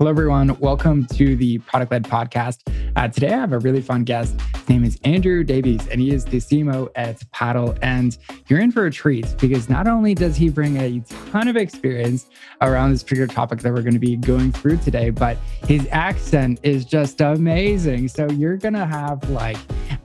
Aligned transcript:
Hello, 0.00 0.08
everyone. 0.08 0.58
Welcome 0.60 1.04
to 1.08 1.36
the 1.36 1.58
Product 1.58 1.92
Led 1.92 2.04
Podcast. 2.04 2.60
Uh, 2.96 3.06
today, 3.08 3.34
I 3.34 3.36
have 3.36 3.52
a 3.52 3.58
really 3.58 3.82
fun 3.82 4.04
guest. 4.04 4.40
His 4.56 4.68
name 4.70 4.82
is 4.82 4.98
Andrew 5.04 5.44
Davies, 5.44 5.86
and 5.88 6.00
he 6.00 6.10
is 6.10 6.24
the 6.24 6.38
CMO 6.38 6.88
at 6.94 7.22
Paddle. 7.32 7.76
And 7.82 8.16
you're 8.48 8.60
in 8.60 8.72
for 8.72 8.86
a 8.86 8.90
treat 8.90 9.26
because 9.38 9.68
not 9.68 9.86
only 9.86 10.14
does 10.14 10.36
he 10.36 10.48
bring 10.48 10.78
a 10.78 11.00
ton 11.30 11.48
of 11.48 11.56
experience 11.58 12.30
around 12.62 12.92
this 12.92 13.02
particular 13.02 13.26
topic 13.26 13.58
that 13.60 13.74
we're 13.74 13.82
going 13.82 13.92
to 13.92 13.98
be 13.98 14.16
going 14.16 14.52
through 14.52 14.78
today, 14.78 15.10
but 15.10 15.36
his 15.66 15.86
accent 15.90 16.60
is 16.62 16.86
just 16.86 17.20
amazing. 17.20 18.08
So 18.08 18.26
you're 18.30 18.56
going 18.56 18.72
to 18.72 18.86
have 18.86 19.28
like 19.28 19.58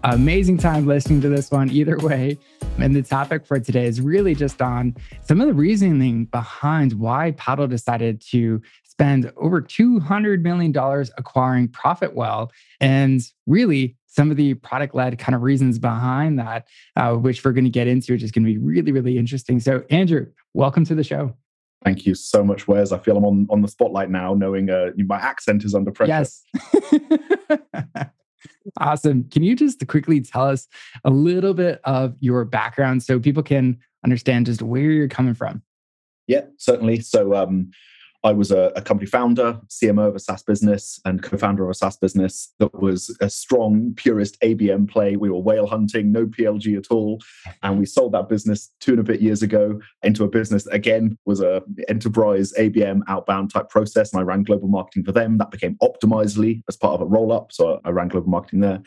amazing 0.03 0.57
time 0.57 0.85
listening 0.85 1.21
to 1.21 1.29
this 1.29 1.49
one 1.51 1.69
either 1.71 1.97
way. 1.99 2.37
And 2.79 2.93
the 2.93 3.01
topic 3.01 3.45
for 3.45 3.61
today 3.61 3.85
is 3.85 4.01
really 4.01 4.35
just 4.35 4.61
on 4.61 4.95
some 5.21 5.39
of 5.39 5.47
the 5.47 5.53
reasoning 5.53 6.25
behind 6.25 6.91
why 6.93 7.31
Paddle 7.31 7.67
decided 7.67 8.19
to 8.31 8.61
spend 8.95 9.29
over 9.35 9.61
$200 9.61 10.41
million 10.41 10.73
acquiring 11.17 11.67
Profitwell. 11.67 12.49
And 12.79 13.21
really, 13.45 13.97
some 14.07 14.31
of 14.31 14.37
the 14.37 14.53
product 14.53 14.95
led 14.95 15.19
kind 15.19 15.35
of 15.35 15.41
reasons 15.41 15.77
behind 15.79 16.39
that, 16.39 16.67
uh, 16.95 17.13
which 17.15 17.43
we're 17.43 17.51
going 17.51 17.65
to 17.65 17.69
get 17.69 17.87
into, 17.87 18.13
which 18.13 18.23
is 18.23 18.31
going 18.31 18.45
to 18.45 18.51
be 18.51 18.57
really, 18.57 18.93
really 18.93 19.17
interesting. 19.17 19.59
So, 19.59 19.83
Andrew, 19.89 20.27
welcome 20.53 20.85
to 20.85 20.95
the 20.95 21.03
show. 21.03 21.35
Thank 21.83 22.05
you 22.05 22.15
so 22.15 22.41
much, 22.41 22.69
Wes. 22.69 22.93
I 22.93 22.97
feel 22.97 23.17
I'm 23.17 23.25
on, 23.25 23.47
on 23.49 23.61
the 23.61 23.67
spotlight 23.67 24.09
now, 24.09 24.33
knowing 24.33 24.69
uh, 24.69 24.91
my 24.97 25.17
accent 25.17 25.65
is 25.65 25.75
under 25.75 25.91
pressure. 25.91 26.09
Yes. 26.09 26.43
awesome. 28.79 29.25
Can 29.25 29.43
you 29.43 29.57
just 29.57 29.85
quickly 29.87 30.21
tell 30.21 30.47
us 30.47 30.69
a 31.03 31.09
little 31.09 31.53
bit 31.53 31.81
of 31.83 32.15
your 32.21 32.45
background 32.45 33.03
so 33.03 33.19
people 33.19 33.43
can 33.43 33.77
understand 34.05 34.45
just 34.45 34.61
where 34.61 34.89
you're 34.89 35.09
coming 35.09 35.33
from? 35.33 35.61
Yeah, 36.27 36.45
certainly. 36.57 37.01
So, 37.01 37.35
um, 37.35 37.71
I 38.25 38.33
was 38.33 38.49
a, 38.49 38.71
a, 38.75 38.81
company 38.81 39.05
founder, 39.05 39.61
CMO 39.69 40.07
of 40.07 40.15
a 40.15 40.19
SaaS 40.19 40.41
business, 40.41 40.99
and 41.05 41.21
co 41.21 41.37
founder 41.37 41.63
of 41.63 41.69
a 41.69 41.73
SaaS 41.75 41.95
business 41.95 42.51
that 42.57 42.73
was 42.81 43.15
a 43.21 43.29
strong, 43.29 43.93
purist 43.95 44.41
ABM 44.41 44.89
play. 44.89 45.15
We 45.15 45.29
were 45.29 45.39
whale 45.39 45.67
hunting, 45.67 46.11
no 46.11 46.25
PLG 46.25 46.75
at 46.75 46.87
all. 46.89 47.21
And 47.61 47.77
we 47.77 47.85
sold 47.85 48.13
that 48.13 48.27
business 48.27 48.71
two 48.79 48.93
and 48.93 48.99
a 48.99 49.03
bit 49.03 49.21
years 49.21 49.43
ago 49.43 49.79
into 50.01 50.23
a 50.23 50.27
business 50.27 50.63
that, 50.63 50.73
again, 50.73 51.19
was 51.25 51.39
a 51.39 51.61
enterprise 51.87 52.51
ABM 52.57 53.01
outbound 53.07 53.53
type 53.53 53.69
process. 53.69 54.11
And 54.11 54.19
I 54.19 54.23
ran 54.23 54.41
global 54.41 54.69
marketing 54.69 55.03
for 55.03 55.11
them. 55.11 55.37
That 55.37 55.51
became 55.51 55.77
Optimizely 55.83 56.63
as 56.67 56.75
part 56.75 56.95
of 56.95 57.01
a 57.01 57.05
roll 57.05 57.31
up. 57.31 57.51
So 57.51 57.79
I 57.85 57.91
ran 57.91 58.07
global 58.07 58.29
marketing 58.29 58.61
there 58.61 58.81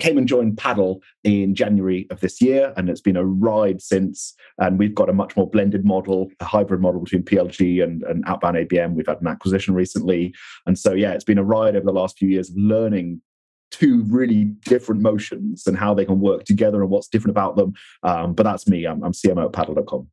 came 0.00 0.18
and 0.18 0.26
joined 0.26 0.58
Paddle 0.58 1.02
in 1.22 1.54
January 1.54 2.06
of 2.10 2.20
this 2.20 2.40
year, 2.40 2.72
and 2.76 2.88
it's 2.88 3.00
been 3.00 3.16
a 3.16 3.24
ride 3.24 3.80
since. 3.80 4.34
And 4.58 4.78
we've 4.78 4.94
got 4.94 5.08
a 5.08 5.12
much 5.12 5.36
more 5.36 5.48
blended 5.48 5.84
model, 5.84 6.30
a 6.40 6.44
hybrid 6.44 6.80
model 6.80 7.00
between 7.00 7.22
PLG 7.22 7.82
and, 7.82 8.02
and 8.04 8.24
outbound 8.26 8.56
ABM. 8.56 8.94
We've 8.94 9.06
had 9.06 9.20
an 9.20 9.28
acquisition 9.28 9.74
recently. 9.74 10.34
And 10.66 10.78
so, 10.78 10.92
yeah, 10.92 11.12
it's 11.12 11.24
been 11.24 11.38
a 11.38 11.44
ride 11.44 11.76
over 11.76 11.84
the 11.86 11.92
last 11.92 12.18
few 12.18 12.28
years 12.28 12.50
of 12.50 12.56
learning 12.56 13.20
two 13.70 14.04
really 14.04 14.44
different 14.44 15.02
motions 15.02 15.66
and 15.66 15.76
how 15.76 15.94
they 15.94 16.04
can 16.04 16.20
work 16.20 16.44
together 16.44 16.80
and 16.82 16.90
what's 16.90 17.08
different 17.08 17.32
about 17.32 17.56
them. 17.56 17.72
Um, 18.02 18.34
but 18.34 18.44
that's 18.44 18.68
me. 18.68 18.86
I'm, 18.86 19.02
I'm 19.02 19.12
CMO 19.12 19.46
at 19.46 19.52
paddle.com. 19.52 20.08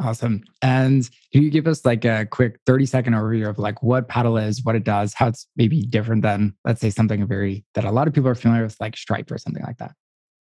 Awesome. 0.00 0.44
And 0.62 1.08
can 1.32 1.42
you 1.42 1.50
give 1.50 1.66
us 1.66 1.84
like 1.84 2.04
a 2.04 2.24
quick 2.26 2.60
30 2.66 2.86
second 2.86 3.12
overview 3.14 3.48
of 3.48 3.58
like 3.58 3.82
what 3.82 4.06
paddle 4.06 4.36
is, 4.36 4.64
what 4.64 4.76
it 4.76 4.84
does, 4.84 5.12
how 5.12 5.26
it's 5.26 5.48
maybe 5.56 5.82
different 5.82 6.22
than, 6.22 6.54
let's 6.64 6.80
say, 6.80 6.90
something 6.90 7.26
very 7.26 7.64
that 7.74 7.84
a 7.84 7.90
lot 7.90 8.06
of 8.06 8.14
people 8.14 8.28
are 8.28 8.36
familiar 8.36 8.62
with, 8.62 8.76
like 8.80 8.96
Stripe 8.96 9.30
or 9.30 9.38
something 9.38 9.64
like 9.64 9.78
that? 9.78 9.92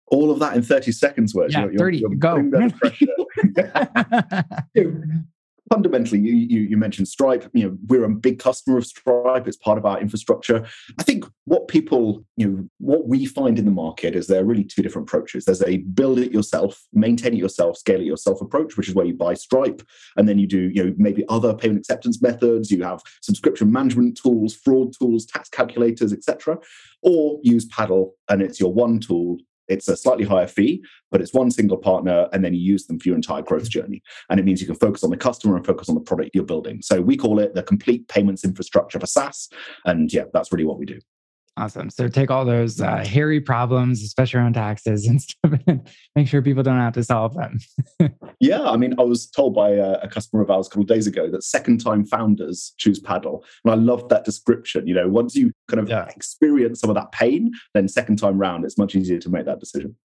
All 0.08 0.32
of 0.32 0.40
that 0.40 0.56
in 0.56 0.62
30 0.62 0.90
seconds, 0.92 1.34
words. 1.34 1.54
Yeah, 1.54 1.66
you're, 1.66 1.78
30, 1.78 1.98
you're 1.98 2.14
go. 2.16 2.50
fundamentally, 5.70 6.20
you, 6.20 6.34
you, 6.34 6.60
you 6.62 6.76
mentioned 6.76 7.08
Stripe. 7.08 7.48
You 7.52 7.64
know, 7.64 7.78
we're 7.86 8.04
a 8.04 8.10
big 8.10 8.38
customer 8.38 8.78
of 8.78 8.86
Stripe. 8.86 9.46
It's 9.46 9.56
part 9.56 9.78
of 9.78 9.86
our 9.86 10.00
infrastructure. 10.00 10.66
I 10.98 11.02
think 11.02 11.24
what 11.44 11.68
people, 11.68 12.24
you 12.36 12.48
know, 12.48 12.68
what 12.78 13.08
we 13.08 13.26
find 13.26 13.58
in 13.58 13.64
the 13.64 13.70
market 13.70 14.14
is 14.14 14.26
there 14.26 14.42
are 14.42 14.46
really 14.46 14.64
two 14.64 14.82
different 14.82 15.08
approaches. 15.08 15.44
There's 15.44 15.62
a 15.62 15.78
build 15.78 16.18
it 16.18 16.32
yourself, 16.32 16.82
maintain 16.92 17.34
it 17.34 17.38
yourself, 17.38 17.76
scale 17.76 18.00
it 18.00 18.04
yourself 18.04 18.40
approach, 18.40 18.76
which 18.76 18.88
is 18.88 18.94
where 18.94 19.06
you 19.06 19.14
buy 19.14 19.34
Stripe, 19.34 19.82
and 20.16 20.28
then 20.28 20.38
you 20.38 20.46
do, 20.46 20.70
you 20.72 20.84
know, 20.84 20.94
maybe 20.96 21.24
other 21.28 21.54
payment 21.54 21.80
acceptance 21.80 22.22
methods. 22.22 22.70
You 22.70 22.82
have 22.84 23.00
subscription 23.22 23.72
management 23.72 24.18
tools, 24.22 24.54
fraud 24.54 24.92
tools, 24.98 25.26
tax 25.26 25.48
calculators, 25.48 26.12
etc. 26.12 26.58
Or 27.02 27.38
use 27.42 27.66
Paddle, 27.66 28.14
and 28.28 28.42
it's 28.42 28.58
your 28.58 28.72
one 28.72 29.00
tool 29.00 29.38
it's 29.68 29.88
a 29.88 29.96
slightly 29.96 30.24
higher 30.24 30.46
fee, 30.46 30.84
but 31.10 31.20
it's 31.20 31.34
one 31.34 31.50
single 31.50 31.76
partner, 31.76 32.28
and 32.32 32.44
then 32.44 32.54
you 32.54 32.60
use 32.60 32.86
them 32.86 32.98
for 32.98 33.08
your 33.08 33.16
entire 33.16 33.42
growth 33.42 33.68
journey. 33.68 34.02
And 34.30 34.38
it 34.38 34.44
means 34.44 34.60
you 34.60 34.66
can 34.66 34.76
focus 34.76 35.04
on 35.04 35.10
the 35.10 35.16
customer 35.16 35.56
and 35.56 35.66
focus 35.66 35.88
on 35.88 35.94
the 35.94 36.00
product 36.00 36.30
you're 36.34 36.44
building. 36.44 36.82
So 36.82 37.00
we 37.00 37.16
call 37.16 37.38
it 37.38 37.54
the 37.54 37.62
complete 37.62 38.08
payments 38.08 38.44
infrastructure 38.44 39.00
for 39.00 39.06
SaaS. 39.06 39.48
And 39.84 40.12
yeah, 40.12 40.24
that's 40.32 40.52
really 40.52 40.64
what 40.64 40.78
we 40.78 40.86
do. 40.86 40.98
Awesome. 41.58 41.88
So 41.88 42.06
take 42.08 42.30
all 42.30 42.44
those 42.44 42.82
uh, 42.82 42.98
hairy 42.98 43.40
problems, 43.40 44.02
especially 44.02 44.40
around 44.40 44.54
taxes 44.54 45.06
and 45.06 45.22
stuff, 45.22 45.58
and 45.66 45.88
make 46.14 46.28
sure 46.28 46.42
people 46.42 46.62
don't 46.62 46.78
have 46.78 46.92
to 46.94 47.02
solve 47.04 47.34
them. 47.34 47.58
yeah, 48.40 48.62
I 48.62 48.76
mean, 48.76 48.94
I 48.98 49.02
was 49.02 49.26
told 49.26 49.54
by 49.54 49.70
a, 49.70 49.92
a, 50.02 50.08
customer 50.08 50.42
of 50.42 50.50
ours 50.50 50.66
a 50.66 50.70
couple 50.70 50.82
of 50.82 50.88
days 50.88 51.06
ago 51.06 51.30
that 51.30 51.42
second-time 51.42 52.04
founders 52.04 52.74
choose 52.76 52.98
paddle, 52.98 53.42
and 53.64 53.72
I 53.72 53.76
love 53.76 54.06
that 54.10 54.24
description. 54.24 54.86
You 54.86 54.94
know, 54.94 55.08
once 55.08 55.34
you 55.34 55.50
kind 55.68 55.80
of 55.80 55.88
yeah. 55.88 56.04
experience 56.14 56.80
some 56.80 56.90
of 56.90 56.96
that 56.96 57.10
pain, 57.12 57.52
then 57.72 57.88
second 57.88 58.16
time 58.16 58.36
round, 58.36 58.66
it's 58.66 58.76
much 58.76 58.94
easier 58.94 59.18
to 59.18 59.30
make 59.30 59.46
that 59.46 59.60
decision. 59.60 59.96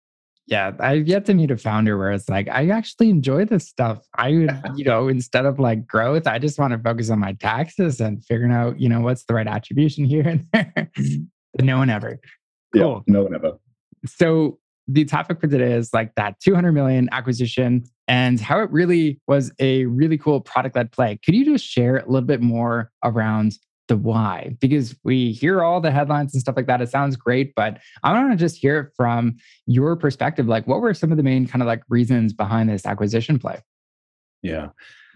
Yeah, 0.47 0.71
I've 0.79 1.07
yet 1.07 1.25
to 1.25 1.33
meet 1.33 1.51
a 1.51 1.57
founder 1.57 1.97
where 1.97 2.11
it's 2.11 2.27
like, 2.27 2.49
I 2.49 2.69
actually 2.69 3.09
enjoy 3.09 3.45
this 3.45 3.67
stuff. 3.67 4.05
I, 4.15 4.31
would, 4.31 4.61
you 4.75 4.85
know, 4.85 5.07
instead 5.07 5.45
of 5.45 5.59
like 5.59 5.85
growth, 5.85 6.27
I 6.27 6.39
just 6.39 6.59
want 6.59 6.71
to 6.71 6.79
focus 6.79 7.09
on 7.09 7.19
my 7.19 7.33
taxes 7.33 7.99
and 8.01 8.23
figuring 8.25 8.51
out, 8.51 8.79
you 8.79 8.89
know, 8.89 9.01
what's 9.01 9.23
the 9.25 9.33
right 9.33 9.47
attribution 9.47 10.05
here 10.05 10.27
and 10.27 10.47
there. 10.51 10.91
No 11.59 11.77
one 11.77 11.89
ever. 11.89 12.19
Cool. 12.73 13.03
Yeah, 13.07 13.13
no 13.13 13.23
one 13.23 13.35
ever. 13.35 13.53
So 14.05 14.59
the 14.87 15.05
topic 15.05 15.39
for 15.39 15.47
today 15.47 15.73
is 15.73 15.93
like 15.93 16.15
that 16.15 16.39
200 16.39 16.71
million 16.71 17.09
acquisition 17.11 17.83
and 18.07 18.39
how 18.39 18.59
it 18.59 18.69
really 18.71 19.19
was 19.27 19.51
a 19.59 19.85
really 19.85 20.17
cool 20.17 20.41
product 20.41 20.75
led 20.75 20.91
play. 20.91 21.19
Could 21.23 21.35
you 21.35 21.45
just 21.45 21.65
share 21.65 21.97
a 21.97 22.05
little 22.05 22.27
bit 22.27 22.41
more 22.41 22.91
around 23.03 23.57
the 23.87 23.95
why? 23.95 24.55
Because 24.59 24.95
we 25.03 25.31
hear 25.31 25.61
all 25.63 25.81
the 25.81 25.91
headlines 25.91 26.33
and 26.33 26.41
stuff 26.41 26.55
like 26.55 26.67
that. 26.67 26.81
It 26.81 26.89
sounds 26.89 27.15
great, 27.15 27.53
but 27.55 27.79
I 28.03 28.11
want 28.13 28.31
to 28.31 28.37
just 28.37 28.57
hear 28.57 28.79
it 28.79 28.91
from 28.95 29.37
your 29.65 29.95
perspective. 29.95 30.47
Like, 30.47 30.67
what 30.67 30.81
were 30.81 30.93
some 30.93 31.11
of 31.11 31.17
the 31.17 31.23
main 31.23 31.47
kind 31.47 31.61
of 31.61 31.67
like 31.67 31.83
reasons 31.89 32.33
behind 32.33 32.69
this 32.69 32.85
acquisition 32.85 33.39
play? 33.39 33.61
Yeah. 34.41 34.69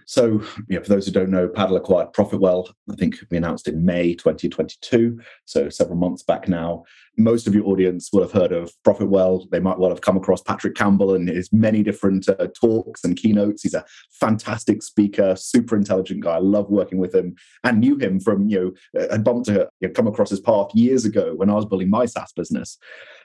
So, 0.05 0.39
for 0.39 0.81
those 0.87 1.07
who 1.07 1.11
don't 1.11 1.31
know, 1.31 1.47
Paddle 1.47 1.77
acquired 1.77 2.13
Profitwell. 2.13 2.69
I 2.91 2.95
think 2.95 3.17
we 3.31 3.37
announced 3.37 3.67
in 3.67 3.83
May 3.83 4.13
2022, 4.13 5.19
so 5.45 5.69
several 5.69 5.97
months 5.97 6.21
back 6.21 6.47
now. 6.47 6.83
Most 7.17 7.47
of 7.47 7.55
your 7.55 7.65
audience 7.65 8.09
will 8.13 8.21
have 8.21 8.31
heard 8.31 8.51
of 8.51 8.71
Profitwell. 8.85 9.49
They 9.49 9.59
might 9.59 9.79
well 9.79 9.89
have 9.89 10.01
come 10.01 10.15
across 10.15 10.43
Patrick 10.43 10.75
Campbell 10.75 11.15
and 11.15 11.27
his 11.27 11.51
many 11.51 11.81
different 11.81 12.29
uh, 12.29 12.47
talks 12.53 13.03
and 13.03 13.17
keynotes. 13.17 13.63
He's 13.63 13.73
a 13.73 13.85
fantastic 14.11 14.83
speaker, 14.83 15.35
super 15.35 15.75
intelligent 15.75 16.21
guy. 16.21 16.35
I 16.35 16.39
love 16.39 16.69
working 16.69 16.99
with 16.99 17.15
him 17.15 17.35
and 17.63 17.79
knew 17.79 17.97
him 17.97 18.19
from, 18.19 18.47
you 18.47 18.75
know, 18.93 19.07
I 19.11 19.17
bumped 19.17 19.47
to 19.47 19.69
you 19.79 19.87
know, 19.87 19.93
come 19.93 20.07
across 20.07 20.29
his 20.29 20.41
path 20.41 20.67
years 20.75 21.05
ago 21.05 21.33
when 21.35 21.49
I 21.49 21.53
was 21.53 21.65
building 21.65 21.89
my 21.89 22.05
SaaS 22.05 22.31
business. 22.33 22.77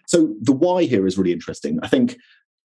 So 0.06 0.34
the 0.40 0.52
why 0.52 0.84
here 0.84 1.06
is 1.06 1.18
really 1.18 1.32
interesting. 1.32 1.78
I 1.82 1.88
think 1.88 2.16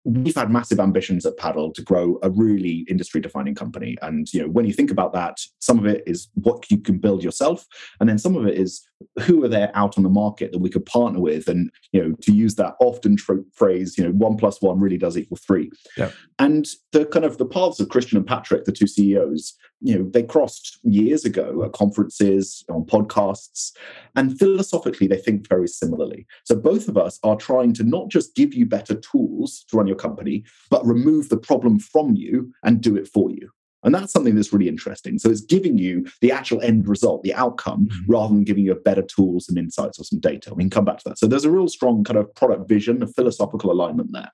we've 0.05 0.35
had 0.35 0.51
massive 0.51 0.79
ambitions 0.79 1.25
at 1.25 1.37
paddle 1.39 1.73
to 1.73 1.83
grow 1.83 2.19
a 2.23 2.31
really 2.31 2.85
industry 2.89 3.21
defining 3.21 3.55
company. 3.55 3.97
And 4.03 4.33
you 4.33 4.43
know 4.43 4.49
when 4.49 4.67
you 4.67 4.73
think 4.73 4.91
about 4.91 5.13
that 5.15 5.39
some 5.59 5.79
of 5.79 5.87
it 5.87 6.03
is 6.07 6.29
what 6.35 6.71
you 6.71 6.79
can 6.79 6.99
build 6.99 7.25
yourself 7.25 7.67
and 8.01 8.09
then 8.09 8.19
some 8.19 8.37
of 8.37 8.47
it 8.47 8.59
is 8.59 8.87
who 9.21 9.45
are 9.45 9.49
there 9.49 9.71
out 9.75 9.97
on 9.97 10.03
the 10.03 10.09
market 10.09 10.53
that 10.53 10.59
we 10.59 10.71
could 10.71 10.87
partner 10.87 11.21
with? 11.21 11.49
And 11.49 11.71
you 11.93 12.03
know 12.03 12.15
to 12.23 12.33
use 12.33 12.57
that 12.57 12.75
often 12.81 13.17
tr- 13.17 13.35
phrase 13.53 13.97
you 13.97 14.05
know 14.05 14.11
one 14.11 14.37
plus 14.37 14.61
one 14.61 14.81
really 14.81 14.99
does 14.99 15.17
equal 15.17 15.39
three. 15.39 15.71
Yeah. 15.97 16.11
and 16.39 16.67
the 16.93 17.07
kind 17.07 17.25
of 17.25 17.39
the 17.39 17.47
paths 17.47 17.81
of 17.81 17.89
christian 17.89 18.19
and 18.19 18.27
patrick 18.27 18.65
the 18.65 18.73
two 18.73 18.87
ceos 18.87 19.55
you 19.81 19.97
know 19.97 20.09
they 20.11 20.23
crossed 20.23 20.79
years 20.83 21.25
ago 21.25 21.63
at 21.65 21.73
conferences 21.73 22.65
on 22.69 22.85
podcasts 22.85 23.73
and 24.17 24.39
philosophically 24.39 25.07
they 25.07 25.17
think 25.17 25.49
very 25.49 25.69
similarly. 25.69 26.27
So 26.45 26.57
both 26.57 26.89
of 26.89 26.97
us 26.97 27.19
are 27.23 27.37
trying 27.37 27.75
to 27.75 27.85
not 27.85 28.09
just 28.09 28.35
give 28.35 28.55
you 28.55 28.67
better 28.67 28.95
tools 28.95 29.65
to 29.69 29.77
run 29.77 29.87
your 29.87 29.97
company 29.97 30.45
but 30.71 30.87
remove 30.87 31.29
the 31.29 31.37
problem 31.37 31.79
from 31.79 32.15
you 32.15 32.53
and 32.63 32.81
do 32.81 32.97
it 32.97 33.09
for 33.09 33.31
you 33.31 33.51
and 33.85 33.95
that's 33.95 34.13
something 34.13 34.35
that's 34.35 34.53
really 34.53 34.69
interesting. 34.69 35.19
So 35.19 35.31
it's 35.31 35.43
giving 35.43 35.79
you 35.79 36.07
the 36.21 36.33
actual 36.33 36.61
end 36.63 36.89
result, 36.89 37.23
the 37.23 37.35
outcome, 37.35 37.87
mm-hmm. 37.87 38.13
rather 38.13 38.35
than 38.35 38.45
giving 38.45 38.65
you 38.65 38.75
better 38.75 39.03
tools 39.03 39.49
and 39.49 39.59
insights 39.59 39.99
or 39.99 40.05
some 40.05 40.21
data. 40.21 40.55
We 40.55 40.65
can 40.65 40.71
come 40.71 40.85
back 40.85 40.99
to 40.99 41.09
that. 41.11 41.19
So 41.19 41.27
there's 41.27 41.45
a 41.45 41.51
real 41.51 41.69
strong 41.69 42.05
kind 42.05 42.19
of 42.19 42.35
product 42.35 42.69
vision, 42.69 43.03
a 43.03 43.07
philosophical 43.07 43.71
alignment 43.71 44.11
there. 44.13 44.31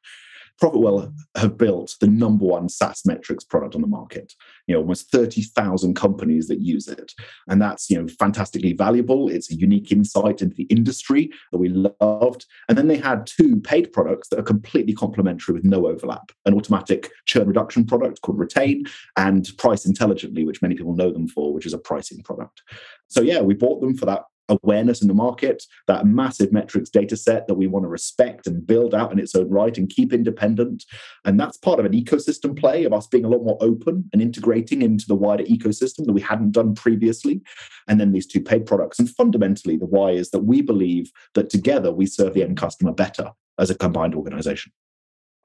Profitwell 0.61 1.13
have 1.37 1.57
built 1.57 1.97
the 2.01 2.07
number 2.07 2.45
one 2.45 2.69
SaaS 2.69 3.07
metrics 3.07 3.45
product 3.45 3.75
on 3.75 3.81
the 3.81 3.87
market. 3.87 4.35
You 4.67 4.75
know, 4.75 4.81
almost 4.81 5.11
30,000 5.11 5.95
companies 5.95 6.49
that 6.49 6.61
use 6.61 6.87
it. 6.87 7.13
And 7.49 7.61
that's, 7.61 7.89
you 7.89 8.01
know, 8.01 8.09
fantastically 8.19 8.75
valuable. 8.75 9.29
It's 9.29 9.51
a 9.51 9.55
unique 9.55 9.91
insight 9.91 10.43
into 10.43 10.55
the 10.55 10.65
industry 10.65 11.31
that 11.53 11.59
we 11.59 11.69
loved. 12.01 12.47
And 12.69 12.77
then 12.77 12.89
they 12.89 12.99
had 12.99 13.27
two 13.27 13.61
paid 13.61 13.93
products 13.93 14.29
that 14.29 14.39
are 14.39 14.45
completely 14.45 14.93
complementary 14.93 15.55
with 15.55 15.65
no 15.65 15.87
overlap. 15.87 16.31
An 16.45 16.55
automatic 16.55 17.11
churn 17.27 17.49
reduction 17.49 17.87
product 17.87 18.21
called 18.21 18.39
Retain 18.39 18.85
and 19.17 19.49
Price 19.59 19.87
Intelligently, 19.87 20.45
which 20.45 20.63
many 20.63 20.75
people 20.75 20.95
know 20.95 21.11
them 21.11 21.27
for, 21.27 21.55
which 21.55 21.67
is 21.67 21.75
a 21.75 21.79
pricing 21.79 22.23
product. 22.23 22.63
So 23.09 23.23
yeah, 23.23 23.41
we 23.41 23.55
bought 23.55 23.81
them 23.81 23.97
for 23.97 24.07
that 24.07 24.25
awareness 24.51 25.01
in 25.01 25.09
the 25.09 25.15
market, 25.15 25.65
that 25.87 26.07
massive 26.07 26.53
metrics 26.53 26.91
data 26.91 27.17
set 27.17 27.47
that 27.47 27.55
we 27.55 27.67
want 27.67 27.85
to 27.85 27.89
respect 27.89 28.47
and 28.47 28.67
build 28.67 28.95
out 28.95 29.13
in 29.13 29.19
its 29.19 29.35
own 29.35 29.49
right 29.49 29.79
and 29.79 29.89
keep 29.89 30.13
independent. 30.13 30.85
And 31.25 31.41
that's 31.41 31.57
part 31.57 31.79
of 31.79 31.87
an 31.87 31.93
ecosystem 31.93 32.59
play 32.59 32.85
of 32.85 32.93
us 32.93 33.07
being 33.07 33.25
a 33.25 33.29
lot 33.29 33.45
more 33.45 33.59
open 33.61 34.09
and 34.13 34.21
integrating 34.21 34.83
into 34.83 35.07
the 35.07 35.15
wider 35.15 35.45
ecosystem 35.45 36.05
that 36.07 36.13
we 36.13 36.21
hadn't 36.21 36.53
done 36.53 36.75
previously. 36.75 37.41
And 37.89 38.01
then 38.01 38.13
these 38.13 38.27
two 38.27 38.41
paid 38.41 38.67
products. 38.67 38.99
And 38.99 39.09
fundamentally, 39.09 39.77
the 39.77 39.87
why 39.87 40.11
is 40.11 40.31
that 40.31 40.41
we 40.41 40.61
believe 40.61 41.11
that 41.35 41.51
together 41.51 41.93
we 41.93 42.07
serve 42.07 42.35
the 42.35 42.43
end 42.43 42.57
customer 42.57 42.93
better 42.93 43.31
as 43.59 43.71
a 43.71 43.75
combined 43.75 44.15
organization. 44.15 44.73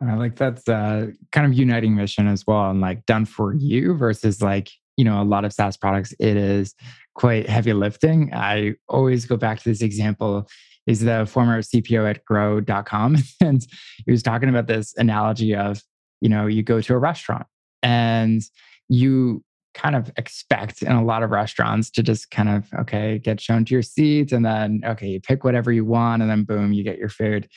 I 0.01 0.15
like 0.15 0.35
that's 0.35 0.67
a 0.67 0.73
uh, 0.73 1.05
kind 1.31 1.47
of 1.47 1.53
uniting 1.53 1.95
mission 1.95 2.27
as 2.27 2.45
well, 2.45 2.69
and 2.69 2.81
like 2.81 3.05
done 3.05 3.25
for 3.25 3.53
you 3.53 3.95
versus 3.95 4.41
like 4.41 4.69
you 4.97 5.05
know 5.05 5.21
a 5.21 5.23
lot 5.23 5.45
of 5.45 5.53
SaaS 5.53 5.77
products. 5.77 6.13
It 6.19 6.37
is 6.37 6.73
quite 7.15 7.49
heavy 7.49 7.73
lifting. 7.73 8.33
I 8.33 8.75
always 8.87 9.25
go 9.25 9.37
back 9.37 9.59
to 9.59 9.69
this 9.69 9.81
example. 9.81 10.47
Is 10.87 10.99
the 10.99 11.25
former 11.25 11.63
CPO 11.63 12.07
at 12.07 12.23
grow.com. 12.25 13.17
And 13.41 13.65
he 14.05 14.11
was 14.11 14.21
talking 14.21 14.49
about 14.49 14.67
this 14.67 14.93
analogy 14.97 15.55
of, 15.55 15.81
you 16.21 16.29
know, 16.29 16.45
you 16.45 16.61
go 16.61 16.79
to 16.79 16.93
a 16.93 16.97
restaurant 16.99 17.47
and 17.81 18.43
you 18.87 19.43
kind 19.73 19.95
of 19.95 20.11
expect 20.15 20.81
in 20.81 20.91
a 20.91 21.03
lot 21.03 21.23
of 21.23 21.31
restaurants 21.31 21.89
to 21.91 22.03
just 22.03 22.31
kind 22.31 22.49
of, 22.49 22.67
okay, 22.79 23.19
get 23.19 23.41
shown 23.41 23.65
to 23.65 23.73
your 23.73 23.81
seats 23.81 24.31
and 24.31 24.45
then, 24.45 24.81
okay, 24.85 25.07
you 25.07 25.19
pick 25.19 25.43
whatever 25.43 25.71
you 25.71 25.83
want 25.83 26.21
and 26.21 26.31
then 26.31 26.43
boom, 26.43 26.71
you 26.71 26.83
get 26.83 26.97
your 26.97 27.09
food. 27.09 27.47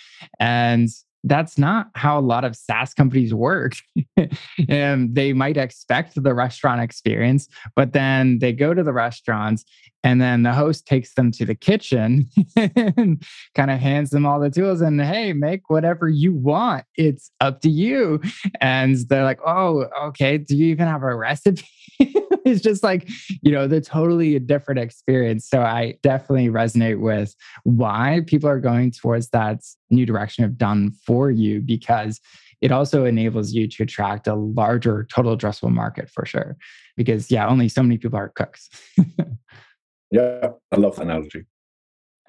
And 0.40 0.88
that's 1.24 1.58
not 1.58 1.88
how 1.94 2.18
a 2.18 2.22
lot 2.22 2.44
of 2.44 2.56
SaaS 2.56 2.94
companies 2.94 3.34
work. 3.34 3.74
and 4.68 5.14
they 5.14 5.32
might 5.32 5.56
expect 5.56 6.22
the 6.22 6.34
restaurant 6.34 6.80
experience, 6.80 7.48
but 7.74 7.92
then 7.92 8.38
they 8.38 8.52
go 8.52 8.74
to 8.74 8.82
the 8.82 8.92
restaurants 8.92 9.64
and 10.04 10.20
then 10.20 10.42
the 10.42 10.52
host 10.52 10.86
takes 10.86 11.14
them 11.14 11.32
to 11.32 11.44
the 11.44 11.54
kitchen 11.54 12.28
and 12.56 13.22
kind 13.54 13.70
of 13.70 13.80
hands 13.80 14.10
them 14.10 14.26
all 14.26 14.38
the 14.38 14.50
tools 14.50 14.80
and 14.80 15.00
hey, 15.00 15.32
make 15.32 15.68
whatever 15.68 16.08
you 16.08 16.32
want. 16.32 16.84
It's 16.96 17.30
up 17.40 17.60
to 17.62 17.70
you. 17.70 18.20
And 18.60 18.96
they're 19.08 19.24
like, 19.24 19.40
oh, 19.44 19.86
okay. 20.04 20.38
Do 20.38 20.56
you 20.56 20.66
even 20.66 20.86
have 20.86 21.02
a 21.02 21.14
recipe? 21.14 21.64
it's 22.00 22.62
just 22.62 22.82
like, 22.82 23.08
you 23.42 23.50
know, 23.50 23.66
they're 23.66 23.80
totally 23.80 24.36
a 24.36 24.40
different 24.40 24.80
experience. 24.80 25.48
So 25.48 25.60
I 25.62 25.94
definitely 26.02 26.48
resonate 26.48 27.00
with 27.00 27.34
why 27.64 28.22
people 28.26 28.48
are 28.48 28.60
going 28.60 28.92
towards 28.92 29.30
that 29.30 29.60
new 29.90 30.06
direction 30.06 30.44
of 30.44 30.56
done 30.56 30.92
for 31.08 31.30
you 31.30 31.62
because 31.62 32.20
it 32.60 32.70
also 32.70 33.06
enables 33.06 33.52
you 33.52 33.66
to 33.66 33.82
attract 33.82 34.26
a 34.26 34.34
larger 34.34 35.06
total 35.10 35.34
addressable 35.34 35.72
market 35.72 36.10
for 36.10 36.26
sure. 36.26 36.56
Because, 36.96 37.30
yeah, 37.30 37.48
only 37.48 37.68
so 37.68 37.82
many 37.82 37.96
people 37.96 38.18
are 38.18 38.28
cooks. 38.28 38.68
yeah, 40.10 40.50
I 40.70 40.76
love 40.76 40.96
that 40.96 41.04
analogy. 41.04 41.46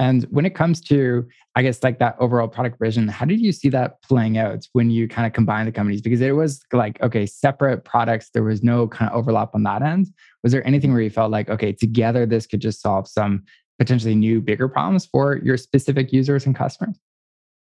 And 0.01 0.23
when 0.29 0.45
it 0.45 0.55
comes 0.55 0.79
to, 0.81 1.27
I 1.55 1.61
guess, 1.61 1.83
like 1.83 1.99
that 1.99 2.15
overall 2.19 2.47
product 2.47 2.79
vision, 2.79 3.09
how 3.09 3.25
did 3.25 3.41
you 3.41 3.51
see 3.51 3.67
that 3.69 4.01
playing 4.01 4.37
out 4.37 4.65
when 4.71 4.89
you 4.89 5.09
kind 5.09 5.27
of 5.27 5.33
combined 5.33 5.67
the 5.67 5.73
companies? 5.73 6.01
Because 6.01 6.21
it 6.21 6.31
was 6.31 6.61
like, 6.71 7.01
okay, 7.01 7.25
separate 7.25 7.83
products, 7.83 8.29
there 8.33 8.43
was 8.43 8.63
no 8.63 8.87
kind 8.87 9.11
of 9.11 9.17
overlap 9.17 9.53
on 9.55 9.63
that 9.63 9.81
end. 9.81 10.07
Was 10.41 10.53
there 10.53 10.65
anything 10.65 10.93
where 10.93 11.01
you 11.01 11.09
felt 11.09 11.31
like, 11.31 11.49
okay, 11.49 11.73
together 11.73 12.25
this 12.25 12.47
could 12.47 12.61
just 12.61 12.81
solve 12.81 13.09
some 13.09 13.43
potentially 13.77 14.15
new, 14.15 14.39
bigger 14.39 14.69
problems 14.69 15.05
for 15.05 15.37
your 15.43 15.57
specific 15.57 16.13
users 16.13 16.45
and 16.45 16.55
customers? 16.55 16.97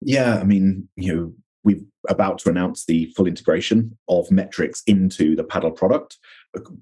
Yeah, 0.06 0.38
I 0.38 0.44
mean, 0.44 0.90
you 0.96 1.16
know, 1.16 1.34
we're 1.64 1.80
about 2.10 2.40
to 2.40 2.50
announce 2.50 2.86
the 2.86 3.06
full 3.16 3.28
integration 3.28 3.98
of 4.10 4.30
metrics 4.30 4.84
into 4.86 5.36
the 5.36 5.44
paddle 5.44 5.72
product 5.72 6.18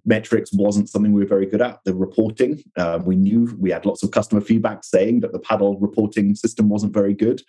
metrics 0.06 0.52
wasn't 0.54 0.90
something 0.90 1.14
we 1.14 1.22
were 1.22 1.28
very 1.28 1.46
good 1.46 1.62
at. 1.62 1.80
The 1.86 1.94
reporting, 1.94 2.64
uh, 2.78 3.00
we 3.04 3.16
knew 3.16 3.56
we 3.60 3.72
had 3.72 3.86
lots 3.86 4.04
of 4.04 4.12
customer 4.12 4.42
feedback 4.42 4.84
saying 4.84 5.22
that 5.22 5.32
the 5.32 5.40
paddle 5.40 5.80
reporting 5.80 6.36
system 6.36 6.70
wasn't 6.70 6.94
very 6.94 7.14
good. 7.14 7.42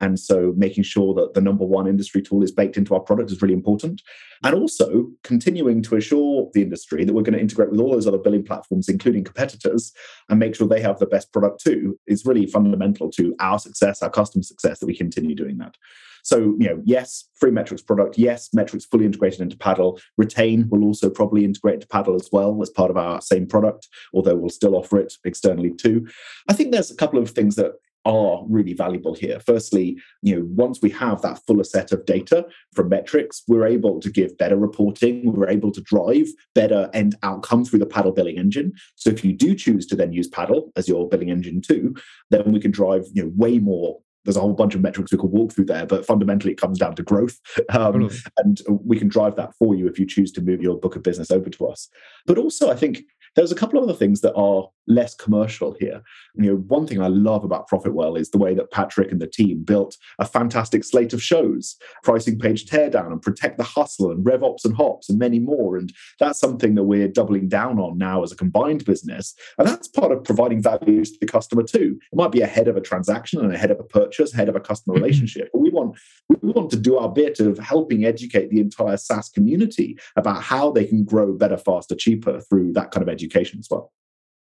And 0.00 0.18
so 0.18 0.54
making 0.56 0.84
sure 0.84 1.14
that 1.14 1.34
the 1.34 1.40
number 1.40 1.64
one 1.64 1.86
industry 1.86 2.22
tool 2.22 2.42
is 2.42 2.52
baked 2.52 2.76
into 2.76 2.94
our 2.94 3.00
product 3.00 3.30
is 3.30 3.42
really 3.42 3.54
important. 3.54 4.02
And 4.44 4.54
also 4.54 5.08
continuing 5.24 5.82
to 5.82 5.96
assure 5.96 6.48
the 6.54 6.62
industry 6.62 7.04
that 7.04 7.12
we're 7.12 7.22
going 7.22 7.34
to 7.34 7.40
integrate 7.40 7.70
with 7.70 7.80
all 7.80 7.90
those 7.90 8.06
other 8.06 8.18
billing 8.18 8.44
platforms, 8.44 8.88
including 8.88 9.24
competitors, 9.24 9.92
and 10.28 10.38
make 10.38 10.54
sure 10.54 10.68
they 10.68 10.80
have 10.80 10.98
the 10.98 11.06
best 11.06 11.32
product 11.32 11.62
too, 11.62 11.98
is 12.06 12.24
really 12.24 12.46
fundamental 12.46 13.10
to 13.12 13.34
our 13.40 13.58
success, 13.58 14.02
our 14.02 14.10
customer 14.10 14.42
success, 14.42 14.78
that 14.78 14.86
we 14.86 14.96
continue 14.96 15.34
doing 15.34 15.58
that. 15.58 15.76
So, 16.22 16.54
you 16.58 16.68
know, 16.68 16.82
yes, 16.84 17.24
free 17.36 17.50
metrics 17.50 17.82
product. 17.82 18.18
Yes, 18.18 18.50
metrics 18.52 18.84
fully 18.84 19.06
integrated 19.06 19.40
into 19.40 19.56
Paddle. 19.56 19.98
Retain 20.18 20.68
will 20.68 20.84
also 20.84 21.08
probably 21.08 21.44
integrate 21.44 21.76
into 21.76 21.88
Paddle 21.88 22.16
as 22.16 22.28
well 22.30 22.60
as 22.60 22.70
part 22.70 22.90
of 22.90 22.96
our 22.96 23.20
same 23.20 23.46
product, 23.46 23.88
although 24.12 24.34
we'll 24.34 24.50
still 24.50 24.76
offer 24.76 24.98
it 24.98 25.14
externally 25.24 25.72
too. 25.72 26.06
I 26.48 26.52
think 26.52 26.72
there's 26.72 26.90
a 26.90 26.96
couple 26.96 27.18
of 27.18 27.30
things 27.30 27.56
that 27.56 27.72
are 28.08 28.42
really 28.48 28.72
valuable 28.72 29.14
here. 29.14 29.38
Firstly, 29.38 29.98
you 30.22 30.34
know, 30.34 30.48
once 30.54 30.80
we 30.80 30.88
have 30.90 31.20
that 31.20 31.40
fuller 31.46 31.62
set 31.62 31.92
of 31.92 32.06
data 32.06 32.46
from 32.74 32.88
metrics, 32.88 33.42
we're 33.46 33.66
able 33.66 34.00
to 34.00 34.10
give 34.10 34.36
better 34.38 34.56
reporting. 34.56 35.32
We're 35.32 35.50
able 35.50 35.70
to 35.72 35.82
drive 35.82 36.26
better 36.54 36.88
end 36.94 37.16
outcome 37.22 37.66
through 37.66 37.80
the 37.80 37.86
Paddle 37.86 38.12
billing 38.12 38.38
engine. 38.38 38.72
So 38.96 39.10
if 39.10 39.24
you 39.24 39.34
do 39.34 39.54
choose 39.54 39.86
to 39.88 39.96
then 39.96 40.12
use 40.12 40.26
Paddle 40.26 40.72
as 40.74 40.88
your 40.88 41.06
billing 41.06 41.30
engine 41.30 41.60
too, 41.60 41.94
then 42.30 42.50
we 42.50 42.60
can 42.60 42.70
drive 42.70 43.04
you 43.12 43.24
know 43.24 43.32
way 43.36 43.58
more 43.58 43.98
there's 44.24 44.36
a 44.36 44.40
whole 44.40 44.52
bunch 44.52 44.74
of 44.74 44.82
metrics 44.82 45.10
we 45.10 45.16
could 45.16 45.30
walk 45.30 45.52
through 45.52 45.64
there, 45.64 45.86
but 45.86 46.04
fundamentally 46.04 46.52
it 46.52 46.60
comes 46.60 46.78
down 46.78 46.94
to 46.96 47.02
growth. 47.02 47.38
Um, 47.70 48.10
and 48.38 48.60
we 48.68 48.98
can 48.98 49.08
drive 49.08 49.36
that 49.36 49.54
for 49.58 49.74
you 49.74 49.86
if 49.86 49.98
you 49.98 50.06
choose 50.06 50.32
to 50.32 50.40
move 50.40 50.60
your 50.62 50.78
book 50.78 50.96
of 50.96 51.02
business 51.02 51.30
over 51.30 51.48
to 51.48 51.66
us. 51.66 51.88
But 52.26 52.38
also, 52.38 52.70
I 52.70 52.74
think 52.74 53.02
there's 53.36 53.52
a 53.52 53.54
couple 53.54 53.78
of 53.78 53.84
other 53.84 53.96
things 53.96 54.20
that 54.22 54.34
are 54.34 54.68
less 54.88 55.14
commercial 55.14 55.76
here. 55.78 56.02
You 56.34 56.50
know, 56.50 56.56
one 56.56 56.86
thing 56.86 57.00
I 57.00 57.08
love 57.08 57.44
about 57.44 57.68
Profitwell 57.68 58.18
is 58.18 58.30
the 58.30 58.38
way 58.38 58.54
that 58.54 58.70
Patrick 58.70 59.12
and 59.12 59.20
the 59.20 59.26
team 59.26 59.62
built 59.62 59.96
a 60.18 60.24
fantastic 60.24 60.84
slate 60.84 61.12
of 61.12 61.22
shows, 61.22 61.76
pricing 62.02 62.38
page 62.38 62.66
teardown 62.66 63.12
and 63.12 63.22
protect 63.22 63.58
the 63.58 63.64
hustle 63.64 64.10
and 64.10 64.24
RevOps 64.24 64.64
and 64.64 64.74
Hops 64.74 65.08
and 65.08 65.18
many 65.18 65.38
more. 65.38 65.76
And 65.76 65.92
that's 66.18 66.40
something 66.40 66.74
that 66.74 66.84
we're 66.84 67.08
doubling 67.08 67.48
down 67.48 67.78
on 67.78 67.98
now 67.98 68.22
as 68.22 68.32
a 68.32 68.36
combined 68.36 68.84
business. 68.84 69.34
And 69.58 69.68
that's 69.68 69.88
part 69.88 70.12
of 70.12 70.24
providing 70.24 70.62
value 70.62 71.04
to 71.04 71.18
the 71.20 71.26
customer 71.26 71.62
too. 71.62 71.98
It 72.12 72.16
might 72.16 72.32
be 72.32 72.40
ahead 72.40 72.68
of 72.68 72.76
a 72.76 72.80
transaction 72.80 73.40
and 73.40 73.52
ahead 73.52 73.70
of 73.70 73.80
a 73.80 73.84
purchase, 73.84 74.32
ahead 74.32 74.48
of 74.48 74.56
a 74.56 74.60
customer 74.60 74.94
mm-hmm. 74.94 75.04
relationship. 75.04 75.50
But 75.52 75.60
we 75.60 75.70
want 75.70 75.98
we 76.42 76.52
want 76.52 76.70
to 76.70 76.76
do 76.76 76.98
our 76.98 77.08
bit 77.08 77.40
of 77.40 77.58
helping 77.58 78.04
educate 78.04 78.50
the 78.50 78.60
entire 78.60 78.96
SaaS 78.96 79.28
community 79.28 79.98
about 80.16 80.42
how 80.42 80.70
they 80.70 80.84
can 80.84 81.04
grow 81.04 81.32
better, 81.32 81.56
faster, 81.56 81.94
cheaper 81.94 82.40
through 82.40 82.72
that 82.74 82.90
kind 82.90 83.02
of 83.02 83.08
education 83.08 83.58
as 83.58 83.68
well. 83.70 83.92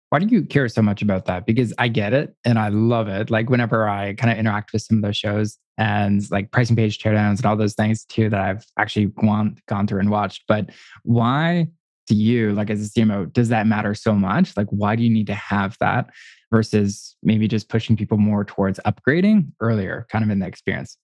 Why 0.09 0.19
do 0.19 0.27
you 0.27 0.43
care 0.43 0.69
so 0.69 0.81
much 0.81 1.01
about 1.01 1.25
that? 1.25 1.45
Because 1.45 1.73
I 1.77 1.89
get 1.89 2.13
it 2.13 2.33
and 2.45 2.57
I 2.57 2.69
love 2.69 3.07
it. 3.07 3.29
Like 3.29 3.49
whenever 3.49 3.89
I 3.89 4.13
kind 4.13 4.31
of 4.31 4.37
interact 4.37 4.71
with 4.71 4.81
some 4.81 4.97
of 4.97 5.03
those 5.03 5.17
shows 5.17 5.57
and 5.77 6.29
like 6.31 6.51
pricing 6.51 6.75
page 6.75 6.99
teardowns 6.99 7.37
and 7.37 7.45
all 7.45 7.57
those 7.57 7.75
things 7.75 8.05
too 8.05 8.29
that 8.29 8.39
I've 8.39 8.65
actually 8.79 9.07
gone 9.07 9.57
gone 9.67 9.85
through 9.85 9.99
and 9.99 10.09
watched. 10.09 10.43
But 10.47 10.69
why 11.03 11.67
to 12.07 12.15
you, 12.15 12.53
like 12.53 12.69
as 12.69 12.85
a 12.85 12.89
CMO, 12.89 13.31
does 13.33 13.49
that 13.49 13.67
matter 13.67 13.93
so 13.93 14.13
much? 14.13 14.55
Like 14.55 14.67
why 14.69 14.95
do 14.95 15.03
you 15.03 15.09
need 15.09 15.27
to 15.27 15.35
have 15.35 15.75
that 15.81 16.09
versus 16.51 17.15
maybe 17.21 17.47
just 17.49 17.67
pushing 17.67 17.97
people 17.97 18.17
more 18.17 18.45
towards 18.45 18.79
upgrading 18.85 19.51
earlier, 19.59 20.07
kind 20.09 20.23
of 20.23 20.29
in 20.29 20.39
the 20.39 20.47
experience? 20.47 20.97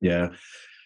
Yeah. 0.00 0.30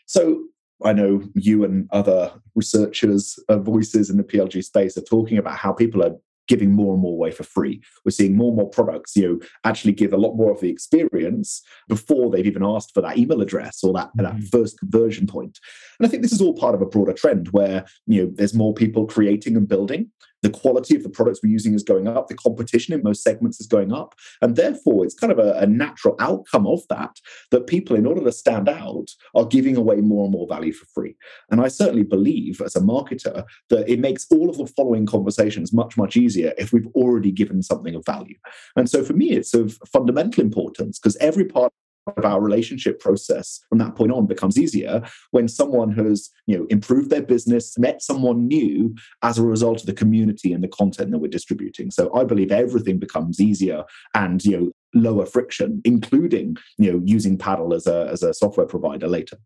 So 0.04 0.44
I 0.84 0.92
know 0.92 1.22
you 1.34 1.64
and 1.64 1.88
other 1.90 2.32
researchers, 2.54 3.38
uh, 3.48 3.58
voices 3.58 4.10
in 4.10 4.18
the 4.18 4.24
PLG 4.24 4.62
space 4.62 4.98
are 4.98 5.02
talking 5.02 5.38
about 5.38 5.56
how 5.56 5.72
people 5.72 6.04
are 6.04 6.16
giving 6.48 6.72
more 6.72 6.92
and 6.92 7.02
more 7.02 7.12
away 7.12 7.30
for 7.30 7.44
free. 7.44 7.82
We're 8.04 8.10
seeing 8.10 8.36
more 8.36 8.48
and 8.48 8.56
more 8.56 8.70
products, 8.70 9.16
you 9.16 9.28
know, 9.28 9.38
actually 9.64 9.92
give 9.92 10.12
a 10.12 10.18
lot 10.18 10.36
more 10.36 10.52
of 10.52 10.60
the 10.60 10.70
experience 10.70 11.62
before 11.88 12.30
they've 12.30 12.46
even 12.46 12.64
asked 12.64 12.94
for 12.94 13.00
that 13.02 13.18
email 13.18 13.40
address 13.40 13.82
or 13.82 13.92
that, 13.94 14.08
mm-hmm. 14.16 14.22
that 14.22 14.48
first 14.50 14.78
conversion 14.78 15.26
point. 15.26 15.58
And 15.98 16.06
I 16.06 16.10
think 16.10 16.22
this 16.22 16.32
is 16.32 16.40
all 16.40 16.56
part 16.56 16.74
of 16.74 16.82
a 16.82 16.86
broader 16.86 17.12
trend 17.12 17.48
where, 17.48 17.84
you 18.06 18.22
know, 18.24 18.32
there's 18.34 18.54
more 18.54 18.74
people 18.74 19.06
creating 19.06 19.56
and 19.56 19.68
building 19.68 20.10
the 20.46 20.58
quality 20.58 20.94
of 20.94 21.02
the 21.02 21.08
products 21.08 21.40
we're 21.42 21.50
using 21.50 21.74
is 21.74 21.82
going 21.82 22.06
up, 22.06 22.28
the 22.28 22.34
competition 22.34 22.94
in 22.94 23.02
most 23.02 23.24
segments 23.24 23.58
is 23.58 23.66
going 23.66 23.92
up. 23.92 24.14
And 24.40 24.54
therefore, 24.54 25.04
it's 25.04 25.14
kind 25.14 25.32
of 25.32 25.40
a, 25.40 25.54
a, 25.54 25.66
natural 25.66 26.14
outcome 26.20 26.68
of 26.68 26.82
that, 26.88 27.18
that 27.50 27.66
people, 27.66 27.96
in 27.96 28.06
order 28.06 28.22
to 28.22 28.30
stand 28.30 28.68
out, 28.68 29.08
are 29.34 29.44
giving 29.44 29.76
away 29.76 29.96
more 29.96 30.22
and 30.22 30.32
more 30.32 30.46
value 30.46 30.72
for 30.72 30.86
free. 30.94 31.16
And 31.50 31.60
I 31.60 31.66
certainly 31.66 32.04
believe, 32.04 32.60
as 32.60 32.76
a 32.76 32.80
marketer, 32.80 33.42
that 33.70 33.88
it 33.88 33.98
makes 33.98 34.26
all 34.30 34.48
of 34.48 34.56
the 34.56 34.68
following 34.68 35.04
conversations 35.04 35.72
much, 35.72 35.96
much 35.96 36.16
easier 36.16 36.54
if 36.58 36.72
we've 36.72 36.86
already 36.94 37.32
given 37.32 37.60
something 37.60 37.96
of 37.96 38.06
value. 38.06 38.36
And 38.76 38.88
so 38.88 39.02
for 39.02 39.14
me, 39.14 39.32
it's 39.32 39.52
of 39.52 39.76
fundamental 39.92 40.44
importance 40.44 41.00
because 41.00 41.16
every 41.16 41.46
part 41.46 41.72
of 42.06 42.24
our 42.24 42.40
relationship 42.40 43.00
process 43.00 43.60
from 43.68 43.78
that 43.78 43.94
point 43.94 44.12
on 44.12 44.26
becomes 44.26 44.58
easier 44.58 45.02
when 45.32 45.48
someone 45.48 45.90
has 45.92 46.30
you 46.46 46.56
know 46.56 46.66
improved 46.70 47.10
their 47.10 47.22
business 47.22 47.76
met 47.78 48.00
someone 48.00 48.46
new 48.46 48.94
as 49.22 49.38
a 49.38 49.42
result 49.42 49.80
of 49.80 49.86
the 49.86 49.92
community 49.92 50.52
and 50.52 50.62
the 50.62 50.68
content 50.68 51.10
that 51.10 51.18
we're 51.18 51.28
distributing. 51.28 51.90
So 51.90 52.14
i 52.14 52.24
believe 52.24 52.52
everything 52.52 52.98
becomes 52.98 53.40
easier 53.40 53.84
and 54.14 54.44
you 54.44 54.56
know 54.56 54.72
lower 54.94 55.26
friction 55.26 55.82
including 55.84 56.56
you 56.78 56.92
know 56.92 57.02
using 57.04 57.36
paddle 57.36 57.74
as 57.74 57.86
a 57.86 58.08
as 58.10 58.22
a 58.22 58.32
software 58.32 58.66
provider 58.66 59.08
later. 59.08 59.36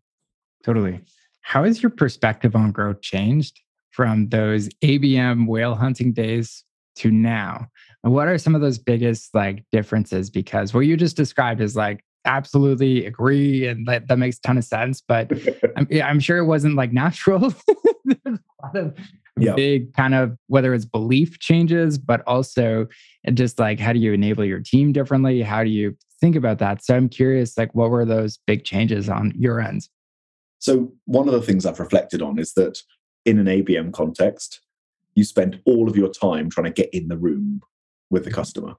Totally. 0.63 1.01
How 1.41 1.63
has 1.63 1.81
your 1.81 1.89
perspective 1.89 2.55
on 2.55 2.71
growth 2.71 3.01
changed 3.01 3.59
from 3.91 4.29
those 4.29 4.69
abm 4.83 5.47
whale 5.47 5.75
hunting 5.75 6.13
days 6.13 6.63
to 6.97 7.09
now? 7.11 7.67
What 8.03 8.27
are 8.27 8.37
some 8.37 8.55
of 8.55 8.61
those 8.61 8.77
biggest 8.77 9.33
like 9.33 9.65
differences? 9.71 10.29
Because 10.29 10.73
what 10.73 10.81
you 10.81 10.95
just 10.95 11.17
described 11.17 11.61
is 11.61 11.75
like 11.75 12.03
absolutely 12.25 13.05
agree 13.05 13.67
and 13.67 13.87
that, 13.87 14.07
that 14.07 14.17
makes 14.17 14.37
a 14.37 14.41
ton 14.41 14.57
of 14.57 14.63
sense 14.63 15.01
but 15.01 15.31
I'm, 15.75 15.87
I'm, 16.03 16.19
sure 16.19 16.37
it 16.37 16.45
wasn't 16.45 16.75
like 16.75 16.93
natural. 16.93 17.39
There's 18.05 18.19
a 18.25 18.65
lot 18.65 18.75
of 18.75 18.97
yep. 19.37 19.55
big 19.55 19.93
kind 19.93 20.13
of 20.13 20.37
whether 20.47 20.73
it's 20.73 20.85
belief 20.85 21.39
changes 21.39 21.97
but 21.97 22.21
also 22.27 22.87
just 23.33 23.59
like 23.59 23.79
how 23.79 23.93
do 23.93 23.99
you 23.99 24.13
enable 24.13 24.45
your 24.45 24.59
team 24.59 24.91
differently? 24.91 25.41
How 25.41 25.63
do 25.63 25.69
you 25.69 25.97
think 26.19 26.35
about 26.35 26.59
that? 26.59 26.83
So 26.83 26.95
i'm 26.95 27.09
curious 27.09 27.57
like 27.57 27.73
what 27.73 27.89
were 27.89 28.05
those 28.05 28.37
big 28.45 28.63
changes 28.63 29.09
on 29.09 29.33
your 29.35 29.59
ends 29.59 29.89
so 30.59 30.93
one 31.05 31.27
of 31.27 31.33
the 31.33 31.41
things 31.41 31.65
i've 31.65 31.79
reflected 31.79 32.21
on 32.21 32.37
is 32.37 32.53
that 32.53 32.79
in 33.25 33.39
an 33.39 33.47
abm 33.47 33.91
context 33.91 34.61
you 35.15 35.23
spend 35.23 35.59
all 35.65 35.89
of 35.89 35.95
your 35.95 36.09
time 36.09 36.49
trying 36.49 36.71
to 36.71 36.81
get 36.81 36.93
in 36.93 37.07
the 37.07 37.17
room 37.17 37.61
with 38.09 38.23
the 38.23 38.29
mm-hmm. 38.29 38.39
customer. 38.39 38.75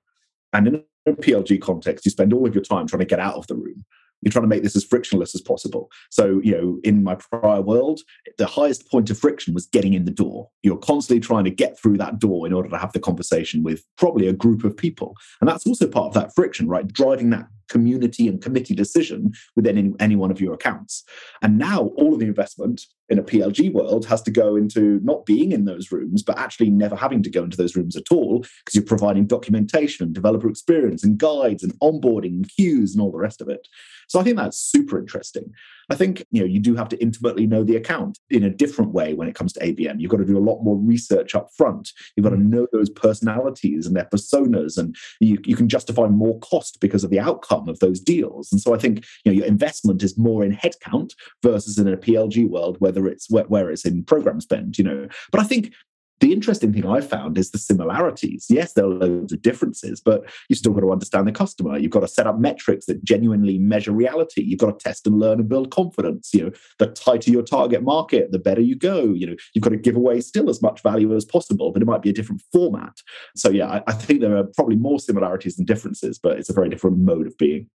And 0.52 0.68
in 0.68 0.84
a 1.06 1.12
PLG 1.12 1.60
context, 1.60 2.04
you 2.04 2.10
spend 2.10 2.32
all 2.32 2.46
of 2.46 2.54
your 2.54 2.64
time 2.64 2.86
trying 2.86 3.00
to 3.00 3.06
get 3.06 3.20
out 3.20 3.34
of 3.34 3.46
the 3.46 3.56
room. 3.56 3.84
You're 4.22 4.30
trying 4.30 4.44
to 4.44 4.48
make 4.48 4.62
this 4.62 4.76
as 4.76 4.84
frictionless 4.84 5.34
as 5.34 5.40
possible. 5.40 5.90
So, 6.10 6.40
you 6.44 6.52
know, 6.52 6.78
in 6.84 7.02
my 7.02 7.16
prior 7.16 7.60
world, 7.60 8.00
the 8.38 8.46
highest 8.46 8.88
point 8.88 9.10
of 9.10 9.18
friction 9.18 9.52
was 9.52 9.66
getting 9.66 9.94
in 9.94 10.04
the 10.04 10.12
door. 10.12 10.48
You're 10.62 10.76
constantly 10.76 11.20
trying 11.20 11.44
to 11.44 11.50
get 11.50 11.78
through 11.78 11.98
that 11.98 12.20
door 12.20 12.46
in 12.46 12.52
order 12.52 12.68
to 12.68 12.78
have 12.78 12.92
the 12.92 13.00
conversation 13.00 13.64
with 13.64 13.84
probably 13.96 14.28
a 14.28 14.32
group 14.32 14.62
of 14.62 14.76
people. 14.76 15.16
And 15.40 15.50
that's 15.50 15.66
also 15.66 15.88
part 15.88 16.06
of 16.06 16.14
that 16.14 16.32
friction, 16.34 16.68
right? 16.68 16.86
Driving 16.86 17.30
that 17.30 17.46
community 17.68 18.28
and 18.28 18.40
committee 18.40 18.74
decision 18.74 19.32
within 19.56 19.78
any, 19.78 19.92
any 19.98 20.14
one 20.14 20.30
of 20.30 20.40
your 20.40 20.54
accounts. 20.54 21.02
And 21.40 21.58
now 21.58 21.86
all 21.96 22.14
of 22.14 22.20
the 22.20 22.26
investment 22.26 22.86
in 23.08 23.18
a 23.18 23.22
PLG 23.22 23.72
world 23.72 24.06
has 24.06 24.22
to 24.22 24.30
go 24.30 24.56
into 24.56 25.00
not 25.02 25.26
being 25.26 25.52
in 25.52 25.64
those 25.64 25.92
rooms, 25.92 26.22
but 26.22 26.38
actually 26.38 26.70
never 26.70 26.96
having 26.96 27.22
to 27.22 27.30
go 27.30 27.42
into 27.42 27.56
those 27.56 27.76
rooms 27.76 27.96
at 27.96 28.10
all 28.10 28.40
because 28.40 28.74
you're 28.74 28.84
providing 28.84 29.26
documentation, 29.26 30.12
developer 30.12 30.48
experience, 30.48 31.04
and 31.04 31.18
guides, 31.18 31.62
and 31.62 31.78
onboarding, 31.80 32.34
and 32.34 32.48
queues, 32.48 32.94
and 32.94 33.02
all 33.02 33.12
the 33.12 33.18
rest 33.18 33.40
of 33.40 33.48
it. 33.48 33.68
So 34.08 34.20
I 34.20 34.22
think 34.22 34.36
that's 34.36 34.58
super 34.58 34.98
interesting. 34.98 35.52
I 35.92 35.94
think 35.94 36.24
you 36.30 36.40
know 36.40 36.46
you 36.46 36.58
do 36.58 36.74
have 36.74 36.88
to 36.88 37.02
intimately 37.02 37.46
know 37.46 37.64
the 37.64 37.76
account 37.76 38.18
in 38.30 38.42
a 38.44 38.48
different 38.48 38.92
way 38.92 39.12
when 39.12 39.28
it 39.28 39.34
comes 39.34 39.52
to 39.52 39.60
ABM. 39.60 40.00
You've 40.00 40.10
got 40.10 40.16
to 40.16 40.24
do 40.24 40.38
a 40.38 40.48
lot 40.50 40.62
more 40.62 40.78
research 40.78 41.34
up 41.34 41.50
front. 41.54 41.90
You've 42.16 42.24
got 42.24 42.30
to 42.30 42.36
mm. 42.36 42.48
know 42.48 42.66
those 42.72 42.88
personalities 42.88 43.86
and 43.86 43.94
their 43.94 44.06
personas, 44.06 44.78
and 44.78 44.96
you, 45.20 45.36
you 45.44 45.54
can 45.54 45.68
justify 45.68 46.06
more 46.06 46.38
cost 46.38 46.80
because 46.80 47.04
of 47.04 47.10
the 47.10 47.20
outcome 47.20 47.68
of 47.68 47.78
those 47.80 48.00
deals. 48.00 48.50
And 48.50 48.58
so 48.58 48.74
I 48.74 48.78
think 48.78 49.04
you 49.24 49.30
know 49.30 49.36
your 49.36 49.46
investment 49.46 50.02
is 50.02 50.16
more 50.16 50.42
in 50.42 50.56
headcount 50.56 51.10
versus 51.42 51.78
in 51.78 51.86
a 51.86 51.96
PLG 51.98 52.48
world, 52.48 52.78
whether 52.80 53.06
it's 53.06 53.28
where, 53.28 53.44
where 53.44 53.70
it's 53.70 53.84
in 53.84 54.02
program 54.02 54.40
spend. 54.40 54.78
You 54.78 54.84
know, 54.84 55.08
but 55.30 55.42
I 55.42 55.44
think 55.44 55.74
the 56.22 56.32
interesting 56.32 56.72
thing 56.72 56.86
I 56.86 57.00
found 57.00 57.36
is 57.36 57.50
the 57.50 57.58
similarities. 57.58 58.46
Yes, 58.48 58.74
there 58.74 58.84
are 58.84 58.94
loads 58.94 59.32
of 59.32 59.42
differences, 59.42 60.00
but 60.00 60.22
you 60.48 60.54
still 60.54 60.72
got 60.72 60.82
to 60.82 60.92
understand 60.92 61.26
the 61.26 61.32
customer. 61.32 61.76
You've 61.76 61.90
got 61.90 62.00
to 62.00 62.08
set 62.08 62.28
up 62.28 62.38
metrics 62.38 62.86
that 62.86 63.02
genuinely 63.02 63.58
measure 63.58 63.90
reality. 63.90 64.40
You've 64.40 64.60
got 64.60 64.78
to 64.78 64.84
test 64.84 65.04
and 65.04 65.18
learn 65.18 65.40
and 65.40 65.48
build 65.48 65.72
confidence. 65.72 66.32
You 66.32 66.44
know, 66.44 66.50
the 66.78 66.86
tighter 66.86 67.32
your 67.32 67.42
target 67.42 67.82
market, 67.82 68.30
the 68.30 68.38
better 68.38 68.60
you 68.60 68.76
go. 68.76 69.02
You 69.02 69.26
know, 69.26 69.36
you've 69.52 69.64
got 69.64 69.70
to 69.70 69.76
give 69.76 69.96
away 69.96 70.20
still 70.20 70.48
as 70.48 70.62
much 70.62 70.80
value 70.80 71.12
as 71.16 71.24
possible, 71.24 71.72
but 71.72 71.82
it 71.82 71.86
might 71.86 72.02
be 72.02 72.10
a 72.10 72.14
different 72.14 72.40
format. 72.52 72.96
So 73.34 73.50
yeah, 73.50 73.66
I, 73.66 73.82
I 73.88 73.92
think 73.92 74.20
there 74.20 74.36
are 74.36 74.44
probably 74.44 74.76
more 74.76 75.00
similarities 75.00 75.56
than 75.56 75.66
differences, 75.66 76.20
but 76.20 76.38
it's 76.38 76.50
a 76.50 76.54
very 76.54 76.68
different 76.68 76.98
mode 76.98 77.26
of 77.26 77.36
being. 77.36 77.68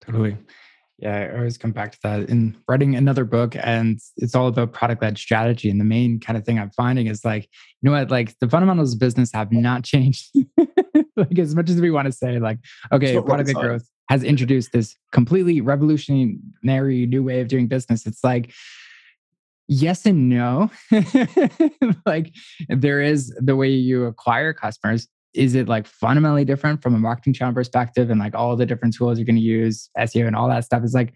Totally. 0.00 0.36
Yeah, 0.98 1.16
I 1.32 1.36
always 1.36 1.58
come 1.58 1.72
back 1.72 1.92
to 1.92 1.98
that 2.04 2.28
in 2.28 2.56
writing 2.68 2.94
another 2.94 3.24
book, 3.24 3.56
and 3.58 3.98
it's 4.16 4.34
all 4.34 4.46
about 4.46 4.72
product 4.72 5.02
led 5.02 5.18
strategy. 5.18 5.68
And 5.68 5.80
the 5.80 5.84
main 5.84 6.20
kind 6.20 6.36
of 6.36 6.44
thing 6.44 6.58
I'm 6.58 6.70
finding 6.70 7.08
is 7.08 7.24
like, 7.24 7.48
you 7.80 7.90
know 7.90 7.92
what, 7.92 8.10
like 8.10 8.38
the 8.38 8.48
fundamentals 8.48 8.94
of 8.94 9.00
business 9.00 9.32
have 9.32 9.50
not 9.50 9.84
changed. 9.92 10.30
like, 11.16 11.38
as 11.38 11.54
much 11.54 11.70
as 11.70 11.80
we 11.80 11.90
want 11.90 12.06
to 12.06 12.12
say, 12.12 12.38
like, 12.38 12.58
okay, 12.92 13.20
product 13.20 13.48
led 13.48 13.56
growth 13.56 13.88
has 14.08 14.22
introduced 14.22 14.72
this 14.72 14.96
completely 15.10 15.60
revolutionary 15.60 17.06
new 17.06 17.22
way 17.22 17.40
of 17.40 17.48
doing 17.48 17.66
business. 17.66 18.06
It's 18.06 18.22
like, 18.22 18.52
yes 19.68 20.06
and 20.06 20.28
no. 20.28 20.70
like, 22.06 22.34
there 22.68 23.00
is 23.00 23.34
the 23.38 23.56
way 23.56 23.70
you 23.70 24.04
acquire 24.04 24.52
customers, 24.52 25.08
is 25.34 25.54
it 25.54 25.68
like 25.68 25.86
fundamentally 25.86 26.44
different 26.44 26.82
from 26.82 26.94
a 26.94 26.98
marketing 26.98 27.32
channel 27.32 27.54
perspective 27.54 28.10
and 28.10 28.20
like 28.20 28.34
all 28.34 28.56
the 28.56 28.66
different 28.66 28.94
tools 28.94 29.18
you're 29.18 29.26
going 29.26 29.36
to 29.36 29.42
use 29.42 29.90
seo 29.98 30.26
and 30.26 30.36
all 30.36 30.48
that 30.48 30.64
stuff? 30.64 30.84
Is 30.84 30.94
like 30.94 31.14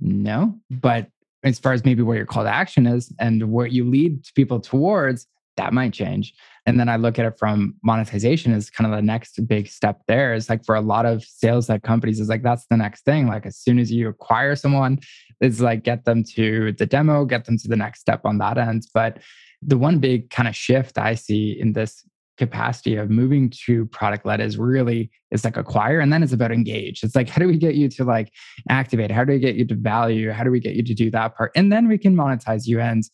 no 0.00 0.58
but 0.70 1.08
as 1.44 1.58
far 1.58 1.72
as 1.72 1.84
maybe 1.84 2.02
where 2.02 2.16
your 2.16 2.26
call 2.26 2.42
to 2.42 2.50
action 2.50 2.86
is 2.86 3.12
and 3.18 3.50
what 3.50 3.70
you 3.70 3.88
lead 3.88 4.24
people 4.34 4.60
towards 4.60 5.26
that 5.56 5.72
might 5.72 5.92
change. 5.92 6.34
And 6.66 6.80
then 6.80 6.88
i 6.88 6.96
look 6.96 7.18
at 7.18 7.26
it 7.26 7.38
from 7.38 7.74
monetization 7.82 8.52
as 8.52 8.70
kind 8.70 8.90
of 8.90 8.96
the 8.96 9.02
next 9.02 9.38
big 9.46 9.68
step 9.68 10.00
there. 10.08 10.34
Is 10.34 10.48
like 10.48 10.64
for 10.64 10.74
a 10.74 10.80
lot 10.80 11.06
of 11.06 11.22
sales 11.22 11.68
like 11.68 11.82
companies 11.82 12.20
is 12.20 12.28
like 12.28 12.42
that's 12.42 12.66
the 12.70 12.76
next 12.76 13.04
thing. 13.04 13.28
Like 13.28 13.46
as 13.46 13.56
soon 13.56 13.78
as 13.78 13.92
you 13.92 14.08
acquire 14.08 14.56
someone 14.56 14.98
it's 15.40 15.60
like 15.60 15.82
get 15.82 16.04
them 16.04 16.22
to 16.22 16.72
the 16.72 16.86
demo 16.86 17.24
get 17.24 17.44
them 17.44 17.58
to 17.58 17.68
the 17.68 17.76
next 17.76 18.00
step 18.00 18.22
on 18.24 18.38
that 18.38 18.58
end. 18.58 18.86
But 18.94 19.18
the 19.62 19.78
one 19.78 19.98
big 19.98 20.28
kind 20.28 20.46
of 20.46 20.54
shift 20.54 20.98
i 20.98 21.14
see 21.14 21.58
in 21.58 21.72
this 21.72 22.04
capacity 22.36 22.96
of 22.96 23.10
moving 23.10 23.50
to 23.66 23.86
product 23.86 24.26
led 24.26 24.40
is 24.40 24.58
really 24.58 25.10
it's 25.30 25.44
like 25.44 25.56
acquire 25.56 26.00
and 26.00 26.12
then 26.12 26.22
it's 26.22 26.32
about 26.32 26.52
engage. 26.52 27.02
It's 27.02 27.14
like 27.14 27.28
how 27.28 27.38
do 27.40 27.46
we 27.46 27.56
get 27.56 27.74
you 27.74 27.88
to 27.90 28.04
like 28.04 28.32
activate? 28.68 29.10
How 29.10 29.24
do 29.24 29.32
we 29.32 29.38
get 29.38 29.54
you 29.54 29.64
to 29.66 29.74
value? 29.74 30.30
How 30.30 30.44
do 30.44 30.50
we 30.50 30.60
get 30.60 30.74
you 30.74 30.82
to 30.82 30.94
do 30.94 31.10
that 31.10 31.36
part? 31.36 31.52
And 31.54 31.72
then 31.72 31.88
we 31.88 31.98
can 31.98 32.16
monetize 32.16 32.66
you. 32.66 32.80
And 32.80 33.04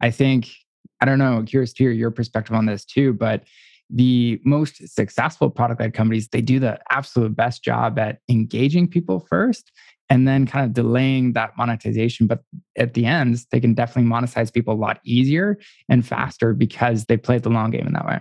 i 0.00 0.10
think 0.10 0.50
i 1.00 1.04
don't 1.04 1.18
know 1.18 1.42
curious 1.46 1.72
to 1.72 1.84
hear 1.84 1.90
your 1.90 2.10
perspective 2.10 2.54
on 2.54 2.66
this 2.66 2.84
too 2.84 3.12
but 3.12 3.44
the 3.88 4.40
most 4.44 4.86
successful 4.88 5.48
product 5.48 5.80
led 5.80 5.94
companies 5.94 6.28
they 6.28 6.40
do 6.40 6.58
the 6.58 6.78
absolute 6.90 7.36
best 7.36 7.62
job 7.62 7.98
at 7.98 8.18
engaging 8.28 8.88
people 8.88 9.20
first 9.30 9.72
and 10.08 10.26
then 10.26 10.46
kind 10.46 10.64
of 10.64 10.72
delaying 10.72 11.32
that 11.32 11.56
monetization. 11.56 12.28
But 12.28 12.42
at 12.76 12.94
the 12.94 13.06
end, 13.06 13.44
they 13.50 13.58
can 13.58 13.74
definitely 13.74 14.08
monetize 14.08 14.52
people 14.52 14.74
a 14.74 14.76
lot 14.76 15.00
easier 15.04 15.58
and 15.88 16.06
faster 16.06 16.54
because 16.54 17.06
they 17.06 17.16
played 17.16 17.42
the 17.42 17.50
long 17.50 17.72
game 17.72 17.88
in 17.88 17.92
that 17.94 18.06
way. 18.06 18.20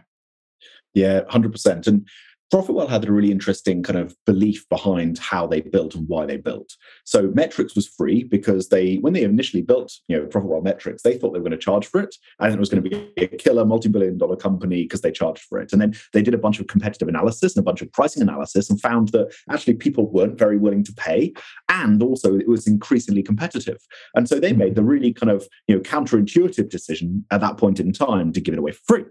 Yeah, 0.96 1.22
100%. 1.30 1.88
And 1.88 2.08
Profitwell 2.54 2.90
had 2.90 3.06
a 3.06 3.12
really 3.12 3.32
interesting 3.32 3.82
kind 3.82 3.98
of 3.98 4.16
belief 4.25 4.68
behind 4.70 5.18
how 5.18 5.48
they 5.48 5.62
built 5.62 5.96
and 5.96 6.08
why 6.08 6.25
they 6.25 6.38
built. 6.38 6.72
So 7.04 7.32
Metrics 7.34 7.75
was 7.75 7.88
free 7.88 8.24
because 8.24 8.70
they, 8.70 8.98
when 8.98 9.14
they 9.14 9.24
initially 9.24 9.64
built, 9.64 9.92
you 10.08 10.16
know, 10.16 10.25
Profitwell 10.28 10.64
Metrics, 10.64 11.02
they 11.02 11.18
thought 11.18 11.32
they 11.34 11.40
were 11.40 11.50
going 11.50 11.52
to 11.52 11.58
charge 11.58 11.88
for 11.88 12.02
it, 12.02 12.16
and 12.40 12.54
it 12.54 12.60
was 12.60 12.70
going 12.70 12.84
to 12.84 12.90
be 12.90 13.12
a 13.18 13.28
killer 13.28 13.66
multi-billion-dollar 13.66 14.36
company 14.36 14.84
because 14.84 15.02
they 15.02 15.12
charged 15.12 15.44
for 15.44 15.60
it. 15.60 15.74
And 15.74 15.82
then 15.82 15.96
they 16.14 16.22
did 16.22 16.36
a 16.36 16.40
bunch 16.40 16.60
of 16.60 16.68
competitive 16.68 17.08
analysis 17.08 17.56
and 17.56 17.64
a 17.64 17.66
bunch 17.66 17.82
of 17.82 17.92
pricing 17.92 18.22
analysis, 18.22 18.70
and 18.70 18.80
found 18.80 19.10
that 19.10 19.34
actually 19.50 19.74
people 19.74 20.10
weren't 20.12 20.38
very 20.38 20.58
willing 20.58 20.84
to 20.84 20.94
pay, 20.94 21.34
and 21.70 22.04
also 22.04 22.36
it 22.36 22.48
was 22.48 22.68
increasingly 22.68 23.24
competitive. 23.24 23.80
And 24.14 24.30
so 24.30 24.40
they 24.40 24.54
hmm. 24.54 24.60
made 24.60 24.75
the 24.75 24.84
really 24.84 25.14
kind 25.14 25.32
of 25.32 25.48
you 25.68 25.75
know 25.75 25.82
counterintuitive 25.82 26.70
decision 26.70 27.25
at 27.32 27.42
that 27.42 27.58
point 27.58 27.80
in 27.80 27.92
time 27.92 28.32
to 28.34 28.42
give 28.42 28.54
it 28.54 28.60
away 28.60 28.72
for 28.72 28.82
free. 28.88 29.06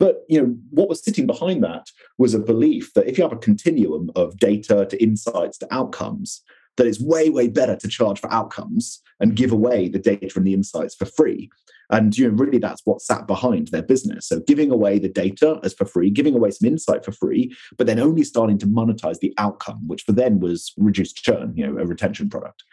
But 0.00 0.24
you 0.28 0.40
know 0.40 0.56
what 0.70 0.88
was 0.88 1.04
sitting 1.04 1.26
behind 1.26 1.62
that 1.62 1.86
was 2.18 2.34
a 2.34 2.40
belief 2.40 2.92
that 2.94 3.06
if 3.06 3.18
you 3.18 3.22
have 3.22 3.32
a 3.32 3.36
continuum 3.36 4.10
of 4.16 4.38
data 4.38 4.86
to 4.86 5.00
insights 5.00 5.58
to 5.58 5.72
outcomes, 5.72 6.42
that 6.76 6.86
it's 6.86 7.00
way 7.00 7.28
way 7.28 7.46
better 7.48 7.76
to 7.76 7.88
charge 7.88 8.18
for 8.18 8.32
outcomes 8.32 9.02
and 9.20 9.36
give 9.36 9.52
away 9.52 9.88
the 9.88 9.98
data 9.98 10.32
and 10.34 10.46
the 10.46 10.54
insights 10.54 10.94
for 10.94 11.04
free. 11.04 11.50
And 11.90 12.16
you 12.16 12.28
know, 12.28 12.34
really, 12.34 12.58
that's 12.58 12.82
what 12.84 13.02
sat 13.02 13.26
behind 13.26 13.68
their 13.68 13.82
business. 13.82 14.28
So 14.28 14.40
giving 14.40 14.70
away 14.70 14.98
the 14.98 15.08
data 15.08 15.60
as 15.62 15.74
for 15.74 15.84
free, 15.84 16.08
giving 16.10 16.34
away 16.34 16.50
some 16.52 16.68
insight 16.68 17.04
for 17.04 17.12
free, 17.12 17.54
but 17.76 17.86
then 17.86 17.98
only 17.98 18.22
starting 18.22 18.58
to 18.58 18.66
monetize 18.66 19.18
the 19.18 19.34
outcome, 19.36 19.86
which 19.86 20.02
for 20.02 20.12
them 20.12 20.40
was 20.40 20.72
reduced 20.78 21.16
churn, 21.16 21.52
you 21.54 21.66
know, 21.66 21.78
a 21.78 21.84
retention 21.84 22.30
product. 22.30 22.64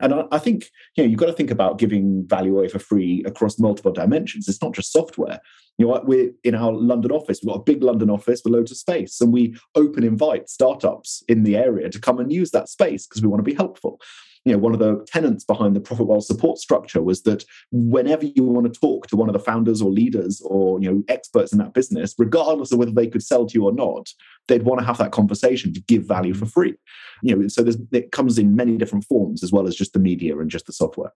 And 0.00 0.12
I, 0.32 0.38
think 0.38 0.70
you 0.96 1.04
know 1.04 1.08
you've 1.08 1.20
got 1.20 1.26
to 1.26 1.32
think 1.32 1.52
about 1.52 1.78
giving 1.78 2.26
value 2.26 2.58
away 2.58 2.68
for 2.68 2.80
free 2.80 3.22
across 3.26 3.58
multiple 3.58 3.92
dimensions. 3.92 4.48
It's 4.48 4.60
not 4.60 4.74
just 4.74 4.92
software. 4.92 5.40
You 5.78 5.86
know, 5.86 6.00
we're 6.04 6.30
in 6.44 6.54
our 6.54 6.72
London 6.72 7.10
office. 7.10 7.40
We've 7.42 7.52
got 7.52 7.60
a 7.60 7.64
big 7.64 7.82
London 7.82 8.10
office 8.10 8.42
with 8.44 8.52
loads 8.52 8.70
of 8.70 8.76
space, 8.76 9.20
and 9.20 9.32
we 9.32 9.56
open 9.74 10.04
invite 10.04 10.48
startups 10.48 11.22
in 11.28 11.42
the 11.42 11.56
area 11.56 11.90
to 11.90 12.00
come 12.00 12.18
and 12.18 12.32
use 12.32 12.50
that 12.52 12.68
space 12.68 13.06
because 13.06 13.22
we 13.22 13.28
want 13.28 13.40
to 13.40 13.50
be 13.50 13.54
helpful 13.56 14.00
you 14.44 14.52
know, 14.52 14.58
one 14.58 14.74
of 14.74 14.78
the 14.78 15.04
tenants 15.06 15.42
behind 15.42 15.74
the 15.74 15.80
Profitwell 15.80 16.22
support 16.22 16.58
structure 16.58 17.02
was 17.02 17.22
that 17.22 17.44
whenever 17.72 18.26
you 18.26 18.44
want 18.44 18.72
to 18.72 18.78
talk 18.78 19.06
to 19.06 19.16
one 19.16 19.28
of 19.28 19.32
the 19.32 19.38
founders 19.38 19.80
or 19.80 19.90
leaders 19.90 20.42
or 20.44 20.80
you 20.80 20.90
know 20.90 21.02
experts 21.08 21.52
in 21.52 21.58
that 21.58 21.72
business, 21.72 22.14
regardless 22.18 22.70
of 22.70 22.78
whether 22.78 22.92
they 22.92 23.06
could 23.06 23.22
sell 23.22 23.46
to 23.46 23.54
you 23.54 23.64
or 23.64 23.72
not, 23.72 24.10
they'd 24.48 24.64
want 24.64 24.80
to 24.80 24.86
have 24.86 24.98
that 24.98 25.12
conversation 25.12 25.72
to 25.72 25.80
give 25.82 26.06
value 26.06 26.34
for 26.34 26.46
free. 26.46 26.74
You 27.22 27.36
know, 27.36 27.48
so 27.48 27.64
it 27.92 28.12
comes 28.12 28.38
in 28.38 28.54
many 28.54 28.76
different 28.76 29.04
forms 29.04 29.42
as 29.42 29.50
well 29.50 29.66
as 29.66 29.74
just 29.74 29.94
the 29.94 29.98
media 29.98 30.38
and 30.38 30.50
just 30.50 30.66
the 30.66 30.72
software. 30.72 31.12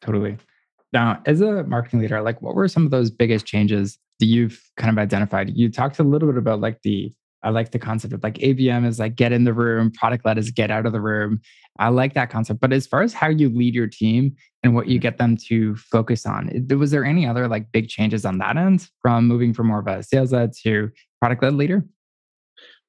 Totally. 0.00 0.38
Now, 0.94 1.20
as 1.26 1.40
a 1.40 1.64
marketing 1.64 2.00
leader, 2.00 2.22
like 2.22 2.40
what 2.40 2.54
were 2.54 2.68
some 2.68 2.84
of 2.84 2.92
those 2.92 3.10
biggest 3.10 3.44
changes 3.44 3.98
that 4.20 4.26
you've 4.26 4.62
kind 4.76 4.90
of 4.90 5.02
identified? 5.02 5.50
You 5.54 5.70
talked 5.70 5.98
a 5.98 6.04
little 6.04 6.28
bit 6.28 6.38
about 6.38 6.60
like 6.60 6.80
the 6.82 7.12
I 7.42 7.50
like 7.50 7.72
the 7.72 7.78
concept 7.78 8.14
of 8.14 8.22
like 8.22 8.38
ABM 8.38 8.86
is 8.86 8.98
like 8.98 9.16
get 9.16 9.30
in 9.32 9.44
the 9.44 9.52
room, 9.52 9.90
product 9.90 10.24
led 10.24 10.38
is 10.38 10.50
get 10.50 10.70
out 10.70 10.86
of 10.86 10.92
the 10.92 11.00
room. 11.00 11.42
I 11.78 11.88
like 11.88 12.14
that 12.14 12.30
concept. 12.30 12.60
But 12.60 12.72
as 12.72 12.86
far 12.86 13.02
as 13.02 13.12
how 13.12 13.28
you 13.28 13.50
lead 13.50 13.74
your 13.74 13.86
team 13.86 14.34
and 14.62 14.74
what 14.74 14.86
you 14.86 14.94
mm-hmm. 14.94 15.02
get 15.02 15.18
them 15.18 15.36
to 15.48 15.76
focus 15.76 16.24
on, 16.24 16.66
was 16.70 16.90
there 16.90 17.04
any 17.04 17.26
other 17.26 17.46
like 17.46 17.70
big 17.70 17.88
changes 17.88 18.24
on 18.24 18.38
that 18.38 18.56
end 18.56 18.88
from 19.02 19.26
moving 19.26 19.52
from 19.52 19.66
more 19.66 19.80
of 19.80 19.86
a 19.86 20.02
sales 20.02 20.32
led 20.32 20.52
to 20.62 20.90
product 21.20 21.42
led 21.42 21.52
leader? 21.52 21.84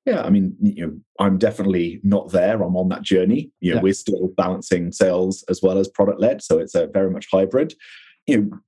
Yeah, 0.05 0.21
I 0.21 0.29
mean, 0.29 0.55
you 0.61 0.85
know, 0.85 0.97
I'm 1.19 1.37
definitely 1.39 1.99
not 2.03 2.31
there. 2.31 2.61
I'm 2.61 2.77
on 2.77 2.89
that 2.89 3.01
journey. 3.01 3.51
You 3.59 3.71
know, 3.71 3.77
yeah. 3.77 3.81
we're 3.81 3.93
still 3.93 4.29
balancing 4.37 4.91
sales 4.91 5.43
as 5.49 5.61
well 5.63 5.79
as 5.79 5.87
product 5.87 6.19
led, 6.19 6.43
so 6.43 6.59
it's 6.59 6.75
a 6.75 6.87
very 6.87 7.09
much 7.09 7.27
hybrid. 7.31 7.73
You 8.27 8.41
know, 8.41 8.59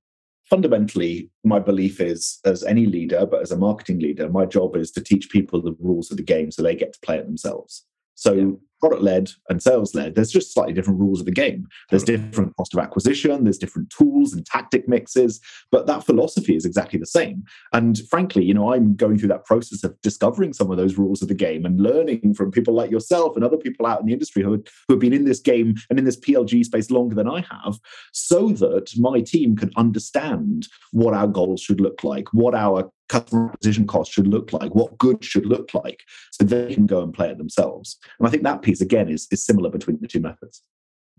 fundamentally, 0.50 1.30
my 1.44 1.60
belief 1.60 2.00
is 2.00 2.40
as 2.44 2.64
any 2.64 2.86
leader, 2.86 3.24
but 3.24 3.42
as 3.42 3.52
a 3.52 3.56
marketing 3.56 4.00
leader, 4.00 4.28
my 4.28 4.46
job 4.46 4.76
is 4.76 4.90
to 4.92 5.00
teach 5.00 5.30
people 5.30 5.62
the 5.62 5.76
rules 5.78 6.10
of 6.10 6.16
the 6.16 6.22
game 6.24 6.50
so 6.50 6.62
they 6.62 6.74
get 6.74 6.92
to 6.92 7.00
play 7.00 7.18
it 7.18 7.26
themselves. 7.26 7.84
So 8.14 8.32
yeah 8.32 8.50
product 8.80 9.02
led 9.02 9.30
and 9.48 9.62
sales 9.62 9.94
led, 9.94 10.14
there's 10.14 10.30
just 10.30 10.52
slightly 10.52 10.72
different 10.72 11.00
rules 11.00 11.20
of 11.20 11.26
the 11.26 11.32
game. 11.32 11.66
There's 11.90 12.04
different 12.04 12.56
cost 12.56 12.74
of 12.74 12.80
acquisition, 12.80 13.44
there's 13.44 13.58
different 13.58 13.90
tools 13.90 14.32
and 14.32 14.44
tactic 14.46 14.88
mixes, 14.88 15.40
but 15.70 15.86
that 15.86 16.04
philosophy 16.04 16.56
is 16.56 16.64
exactly 16.64 16.98
the 16.98 17.06
same. 17.06 17.44
And 17.72 17.98
frankly, 18.10 18.44
you 18.44 18.54
know, 18.54 18.72
I'm 18.72 18.94
going 18.94 19.18
through 19.18 19.28
that 19.28 19.44
process 19.44 19.84
of 19.84 20.00
discovering 20.02 20.52
some 20.52 20.70
of 20.70 20.76
those 20.76 20.98
rules 20.98 21.22
of 21.22 21.28
the 21.28 21.34
game 21.34 21.64
and 21.64 21.80
learning 21.80 22.34
from 22.34 22.50
people 22.50 22.74
like 22.74 22.90
yourself 22.90 23.36
and 23.36 23.44
other 23.44 23.56
people 23.56 23.86
out 23.86 24.00
in 24.00 24.06
the 24.06 24.12
industry 24.12 24.42
who, 24.42 24.62
who 24.86 24.94
have 24.94 25.00
been 25.00 25.12
in 25.12 25.24
this 25.24 25.40
game 25.40 25.74
and 25.90 25.98
in 25.98 26.04
this 26.04 26.18
PLG 26.18 26.64
space 26.64 26.90
longer 26.90 27.14
than 27.14 27.28
I 27.28 27.44
have, 27.50 27.78
so 28.12 28.48
that 28.50 28.92
my 28.96 29.20
team 29.20 29.56
can 29.56 29.70
understand 29.76 30.68
what 30.92 31.14
our 31.14 31.26
goals 31.26 31.60
should 31.60 31.80
look 31.80 32.04
like, 32.04 32.32
what 32.32 32.54
our 32.54 32.90
customer 33.08 33.50
acquisition 33.50 33.86
cost 33.86 34.12
should 34.12 34.28
look 34.28 34.52
like, 34.52 34.74
what 34.74 34.96
good 34.98 35.24
should 35.24 35.46
look 35.46 35.72
like, 35.74 36.02
so 36.30 36.44
they 36.44 36.74
can 36.74 36.86
go 36.86 37.02
and 37.02 37.12
play 37.12 37.30
it 37.30 37.38
themselves. 37.38 37.98
And 38.18 38.28
I 38.28 38.30
think 38.30 38.42
that 38.42 38.62
piece 38.62 38.80
again 38.80 39.08
is, 39.08 39.26
is 39.30 39.44
similar 39.44 39.70
between 39.70 39.98
the 40.00 40.08
two 40.08 40.20
methods. 40.20 40.62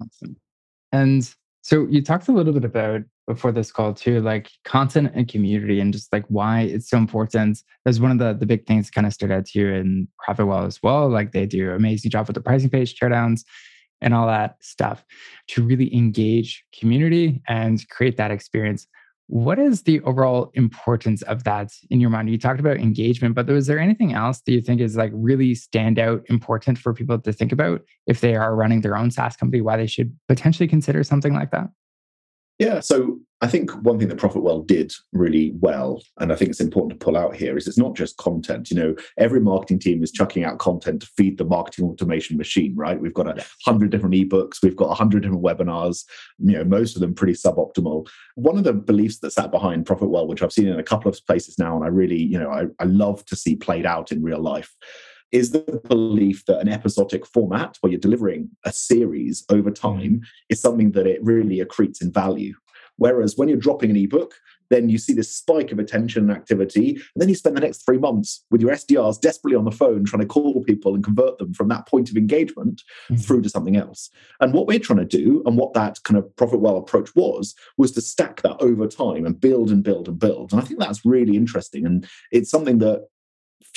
Awesome. 0.01 0.38
And 0.91 1.29
so 1.62 1.88
you 1.89 2.01
talked 2.01 2.27
a 2.27 2.31
little 2.31 2.53
bit 2.53 2.65
about 2.65 3.01
before 3.27 3.51
this 3.51 3.72
call 3.72 3.93
too, 3.93 4.22
like 4.22 4.50
content 4.65 5.12
and 5.13 5.27
community 5.27 5.79
and 5.79 5.93
just 5.93 6.12
like 6.12 6.25
why 6.29 6.62
it's 6.62 6.89
so 6.89 6.98
important. 6.98 7.62
There's 7.84 8.00
one 8.00 8.12
of 8.12 8.17
the, 8.17 8.34
the 8.34 8.48
big 8.48 8.65
things 8.65 8.88
that 8.88 8.96
kind 8.96 9.05
of 9.05 9.13
stood 9.13 9.31
out 9.31 9.46
to 9.48 9.60
you 9.60 9.67
in 9.67 10.08
Profitwell 10.27 10.65
as 10.65 10.81
well. 10.81 11.08
Like 11.10 11.31
they 11.31 11.46
do 11.46 11.72
amazing 11.72 12.10
job 12.10 12.27
with 12.27 12.34
the 12.36 12.41
pricing 12.41 12.72
page 12.72 12.98
teardowns 12.98 13.43
and 14.01 14.13
all 14.13 14.25
that 14.27 14.55
stuff 14.62 15.05
to 15.50 15.63
really 15.63 15.93
engage 15.96 16.63
community 16.77 17.41
and 17.48 17.88
create 17.89 18.17
that 18.17 18.31
experience. 18.31 18.88
What 19.32 19.60
is 19.60 19.84
the 19.84 20.02
overall 20.02 20.50
importance 20.56 21.22
of 21.22 21.44
that 21.44 21.72
in 21.92 22.02
your 22.02 22.10
mind? 22.10 22.32
You 22.32 22.40
talked 22.40 22.60
about 22.60 22.78
engagement, 22.78 23.36
but 23.36 23.46
was 23.46 23.68
there 23.68 23.78
anything 23.78 24.14
else 24.14 24.42
that 24.42 24.52
you 24.52 24.60
think 24.60 24.82
is 24.82 24.98
like 24.98 25.12
really 25.14 25.54
stand 25.54 26.00
out 26.00 26.24
important 26.30 26.80
for 26.80 26.96
people 26.96 27.20
to 27.20 27.32
think 27.32 27.52
about 27.52 27.82
if 28.08 28.22
they 28.22 28.36
are 28.36 28.56
running 28.56 28.82
their 28.82 28.98
own 28.98 29.12
SaaS 29.12 29.36
company, 29.36 29.62
why 29.62 29.78
they 29.78 29.86
should 29.86 30.18
potentially 30.28 30.68
consider 30.68 31.04
something 31.04 31.36
like 31.36 31.52
that? 31.52 31.68
Yeah, 32.58 32.80
so 32.80 33.20
I 33.41 33.48
think 33.48 33.72
one 33.84 33.98
thing 33.98 34.10
that 34.10 34.17
Profit 34.17 34.43
Profitwell 34.43 34.67
did 34.67 34.91
really 35.13 35.53
well, 35.60 36.03
and 36.19 36.31
I 36.31 36.36
think 36.36 36.50
it's 36.50 36.60
important 36.60 37.00
to 37.00 37.03
pull 37.03 37.15
out 37.15 37.36
here, 37.36 37.58
is 37.58 37.67
it's 37.67 37.77
not 37.77 37.96
just 37.96 38.17
content. 38.17 38.69
You 38.69 38.77
know, 38.77 38.96
every 39.17 39.39
marketing 39.39 39.79
team 39.79 40.03
is 40.03 40.12
chucking 40.12 40.43
out 40.43 40.60
content 40.60 41.01
to 41.01 41.08
feed 41.15 41.38
the 41.38 41.46
marketing 41.46 41.86
automation 41.86 42.38
machine, 42.38 42.75
right? 42.75 43.00
We've 43.00 43.13
got 43.13 43.27
a 43.27 43.46
hundred 43.65 43.91
different 43.91 44.15
ebooks, 44.15 44.62
we've 44.62 44.75
got 44.75 44.91
a 44.91 44.96
hundred 44.96 45.24
different 45.24 45.43
webinars, 45.43 46.03
you 46.39 46.53
know, 46.53 46.63
most 46.63 46.96
of 46.96 47.01
them 47.01 47.13
pretty 47.13 47.34
suboptimal. 47.34 48.08
One 48.36 48.58
of 48.58 48.63
the 48.63 48.74
beliefs 48.74 49.19
that 49.19 49.31
sat 49.31 49.51
behind 49.51 49.86
Profit 49.86 50.00
Profitwell, 50.00 50.27
which 50.27 50.41
I've 50.41 50.53
seen 50.53 50.67
in 50.67 50.79
a 50.79 50.84
couple 50.84 51.10
of 51.10 51.19
places 51.25 51.58
now, 51.58 51.75
and 51.75 51.84
I 51.84 51.88
really, 51.88 52.22
you 52.22 52.39
know, 52.39 52.51
I, 52.51 52.65
I 52.79 52.86
love 52.86 53.25
to 53.25 53.36
see 53.36 53.55
played 53.55 53.86
out 53.86 54.12
in 54.12 54.24
real 54.24 54.39
life, 54.39 54.75
is 55.31 55.51
the 55.51 55.81
belief 55.88 56.46
that 56.46 56.60
an 56.60 56.69
episodic 56.69 57.25
format 57.25 57.77
where 57.81 57.91
you're 57.91 58.00
delivering 58.00 58.50
a 58.65 58.72
series 58.72 59.46
over 59.50 59.69
mm. 59.69 59.75
time 59.75 60.22
is 60.50 60.62
something 60.62 60.91
that 60.93 61.08
it 61.08 61.24
really 61.24 61.63
accretes 61.63 62.01
in 62.01 62.12
value. 62.12 62.53
Whereas 63.00 63.36
when 63.36 63.50
you're 63.50 63.58
dropping 63.58 63.89
an 63.89 63.98
ebook, 63.98 64.36
then 64.70 64.89
you 64.89 64.98
see 64.98 65.13
this 65.13 65.36
spike 65.36 65.71
of 65.71 65.80
attention 65.80 66.30
and 66.30 66.38
activity. 66.38 66.91
And 66.91 67.21
then 67.21 67.30
you 67.30 67.36
spend 67.36 67.58
the 67.58 67.62
next 67.62 67.86
three 67.86 67.97
months 67.97 68.45
with 68.52 68.62
your 68.62 68.71
SDRs 68.71 69.19
desperately 69.19 69.58
on 69.58 69.65
the 69.65 69.71
phone 69.71 70.06
trying 70.06 70.21
to 70.21 70.28
call 70.28 70.63
people 70.63 70.93
and 70.93 71.04
convert 71.04 71.38
them 71.39 71.54
from 71.54 71.69
that 71.69 71.88
point 71.88 72.10
of 72.10 72.17
engagement 72.17 72.84
mm-hmm. 73.10 73.15
through 73.15 73.41
to 73.41 73.50
something 73.50 73.76
else. 73.76 74.10
And 74.39 74.54
what 74.54 74.67
we're 74.67 74.80
trying 74.80 75.00
to 75.00 75.06
do, 75.06 75.41
and 75.45 75.58
what 75.58 75.74
that 75.74 76.04
kind 76.04 76.17
of 76.17 76.26
Profitwell 76.36 76.78
approach 76.78 77.15
was, 77.15 77.56
was 77.78 77.91
to 77.93 78.02
stack 78.02 78.41
that 78.43 78.62
over 78.62 78.88
time 78.88 79.26
and 79.26 79.39
build 79.39 79.71
and 79.71 79.84
build 79.84 80.08
and 80.08 80.19
build. 80.19 80.52
And 80.52 80.62
I 80.62 80.65
think 80.65 80.80
that's 80.80 81.06
really 81.06 81.36
interesting. 81.36 81.86
And 81.86 82.08
it's 82.32 82.52
something 82.52 82.78
that 82.80 83.08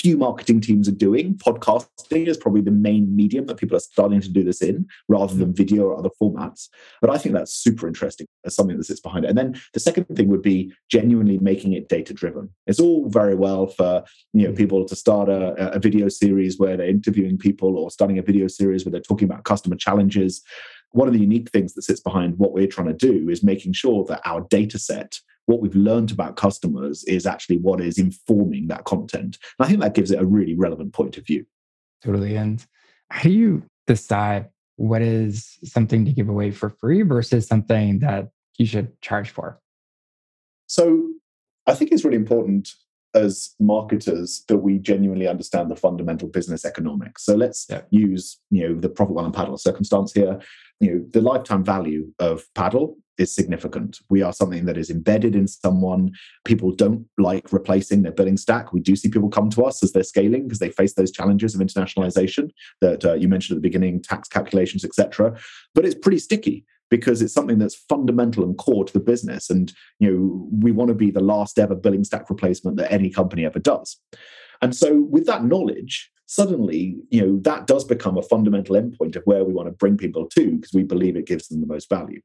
few 0.03 0.17
marketing 0.17 0.59
teams 0.59 0.89
are 0.89 0.91
doing. 0.91 1.33
Podcasting 1.35 2.27
is 2.27 2.35
probably 2.35 2.59
the 2.59 2.71
main 2.71 3.15
medium 3.15 3.45
that 3.45 3.55
people 3.55 3.77
are 3.77 3.79
starting 3.79 4.19
to 4.19 4.29
do 4.29 4.43
this 4.43 4.61
in 4.61 4.85
rather 5.07 5.33
than 5.33 5.55
video 5.55 5.85
or 5.85 5.97
other 5.97 6.09
formats. 6.21 6.67
But 6.99 7.09
I 7.09 7.17
think 7.17 7.33
that's 7.33 7.53
super 7.53 7.87
interesting 7.87 8.27
as 8.45 8.53
something 8.53 8.75
that 8.75 8.83
sits 8.83 8.99
behind 8.99 9.23
it. 9.23 9.29
And 9.29 9.37
then 9.37 9.55
the 9.73 9.79
second 9.79 10.05
thing 10.13 10.27
would 10.27 10.41
be 10.41 10.73
genuinely 10.91 11.39
making 11.39 11.71
it 11.71 11.87
data 11.87 12.13
driven. 12.13 12.49
It's 12.67 12.81
all 12.81 13.07
very 13.09 13.33
well 13.33 13.67
for 13.67 14.03
you 14.33 14.45
know 14.45 14.53
mm. 14.53 14.57
people 14.57 14.85
to 14.85 14.95
start 14.95 15.29
a, 15.29 15.53
a 15.73 15.79
video 15.79 16.09
series 16.09 16.59
where 16.59 16.75
they're 16.75 16.87
interviewing 16.87 17.37
people 17.37 17.77
or 17.77 17.89
starting 17.89 18.19
a 18.19 18.23
video 18.23 18.47
series 18.49 18.83
where 18.83 18.91
they're 18.91 19.01
talking 19.01 19.29
about 19.29 19.45
customer 19.45 19.77
challenges. 19.77 20.41
One 20.91 21.07
of 21.07 21.13
the 21.13 21.21
unique 21.21 21.49
things 21.49 21.73
that 21.73 21.83
sits 21.83 22.01
behind 22.01 22.37
what 22.37 22.51
we're 22.51 22.67
trying 22.67 22.87
to 22.87 22.93
do 22.93 23.29
is 23.29 23.41
making 23.41 23.73
sure 23.73 24.03
that 24.09 24.21
our 24.25 24.41
data 24.49 24.77
set 24.77 25.19
what 25.45 25.61
we've 25.61 25.75
learned 25.75 26.11
about 26.11 26.35
customers 26.35 27.03
is 27.05 27.25
actually 27.25 27.57
what 27.57 27.81
is 27.81 27.97
informing 27.97 28.67
that 28.67 28.85
content. 28.85 29.37
And 29.59 29.65
I 29.65 29.67
think 29.67 29.81
that 29.81 29.93
gives 29.93 30.11
it 30.11 30.21
a 30.21 30.25
really 30.25 30.55
relevant 30.55 30.93
point 30.93 31.17
of 31.17 31.25
view. 31.25 31.45
Totally. 32.03 32.35
And 32.35 32.65
how 33.09 33.23
do 33.23 33.31
you 33.31 33.63
decide 33.87 34.49
what 34.77 35.01
is 35.01 35.57
something 35.63 36.05
to 36.05 36.11
give 36.11 36.29
away 36.29 36.51
for 36.51 36.69
free 36.69 37.01
versus 37.01 37.47
something 37.47 37.99
that 37.99 38.29
you 38.57 38.65
should 38.65 38.99
charge 39.01 39.29
for? 39.29 39.59
So 40.67 41.09
I 41.67 41.73
think 41.75 41.91
it's 41.91 42.03
really 42.03 42.17
important 42.17 42.73
as 43.15 43.53
marketers 43.59 44.43
that 44.47 44.57
we 44.57 44.79
genuinely 44.79 45.27
understand 45.27 45.69
the 45.69 45.75
fundamental 45.75 46.27
business 46.27 46.65
economics. 46.65 47.23
So 47.23 47.35
let's 47.35 47.67
yeah. 47.69 47.81
use, 47.91 48.39
you 48.49 48.67
know, 48.67 48.79
the 48.79 48.89
Profitwell 48.89 49.25
and 49.25 49.33
paddle 49.33 49.57
circumstance 49.57 50.13
here. 50.13 50.39
You 50.79 50.91
know, 50.91 51.05
the 51.11 51.21
lifetime 51.21 51.63
value 51.63 52.11
of 52.19 52.43
paddle 52.55 52.97
is 53.17 53.33
significant. 53.33 53.99
We 54.09 54.21
are 54.21 54.33
something 54.33 54.65
that 54.65 54.77
is 54.77 54.89
embedded 54.89 55.35
in 55.35 55.47
someone. 55.47 56.11
People 56.45 56.71
don't 56.71 57.05
like 57.17 57.51
replacing 57.51 58.01
their 58.01 58.11
billing 58.11 58.37
stack. 58.37 58.73
We 58.73 58.79
do 58.79 58.95
see 58.95 59.09
people 59.09 59.29
come 59.29 59.49
to 59.51 59.65
us 59.65 59.83
as 59.83 59.91
they're 59.91 60.03
scaling 60.03 60.43
because 60.43 60.59
they 60.59 60.71
face 60.71 60.93
those 60.93 61.11
challenges 61.11 61.53
of 61.53 61.61
internationalization 61.61 62.51
that 62.81 63.05
uh, 63.05 63.13
you 63.13 63.27
mentioned 63.27 63.55
at 63.55 63.61
the 63.61 63.67
beginning, 63.67 64.01
tax 64.01 64.27
calculations, 64.27 64.83
etc. 64.83 65.37
But 65.75 65.85
it's 65.85 65.95
pretty 65.95 66.19
sticky 66.19 66.65
because 66.89 67.21
it's 67.21 67.33
something 67.33 67.59
that's 67.59 67.75
fundamental 67.75 68.43
and 68.43 68.57
core 68.57 68.85
to 68.85 68.93
the 68.93 68.99
business. 68.99 69.49
And 69.49 69.73
you 69.99 70.11
know, 70.11 70.47
we 70.61 70.71
want 70.71 70.89
to 70.89 70.95
be 70.95 71.11
the 71.11 71.23
last 71.23 71.57
ever 71.59 71.75
billing 71.75 72.03
stack 72.03 72.29
replacement 72.29 72.77
that 72.77 72.91
any 72.91 73.09
company 73.09 73.45
ever 73.45 73.59
does. 73.59 73.99
And 74.61 74.75
so, 74.75 75.01
with 75.01 75.25
that 75.25 75.43
knowledge, 75.43 76.11
suddenly, 76.25 76.97
you 77.09 77.21
know, 77.21 77.39
that 77.41 77.67
does 77.67 77.83
become 77.83 78.17
a 78.17 78.23
fundamental 78.23 78.75
endpoint 78.75 79.15
of 79.15 79.23
where 79.25 79.43
we 79.43 79.53
want 79.53 79.67
to 79.67 79.73
bring 79.73 79.97
people 79.97 80.27
to 80.29 80.51
because 80.51 80.73
we 80.73 80.83
believe 80.83 81.15
it 81.15 81.27
gives 81.27 81.47
them 81.47 81.61
the 81.61 81.67
most 81.67 81.89
value 81.89 82.21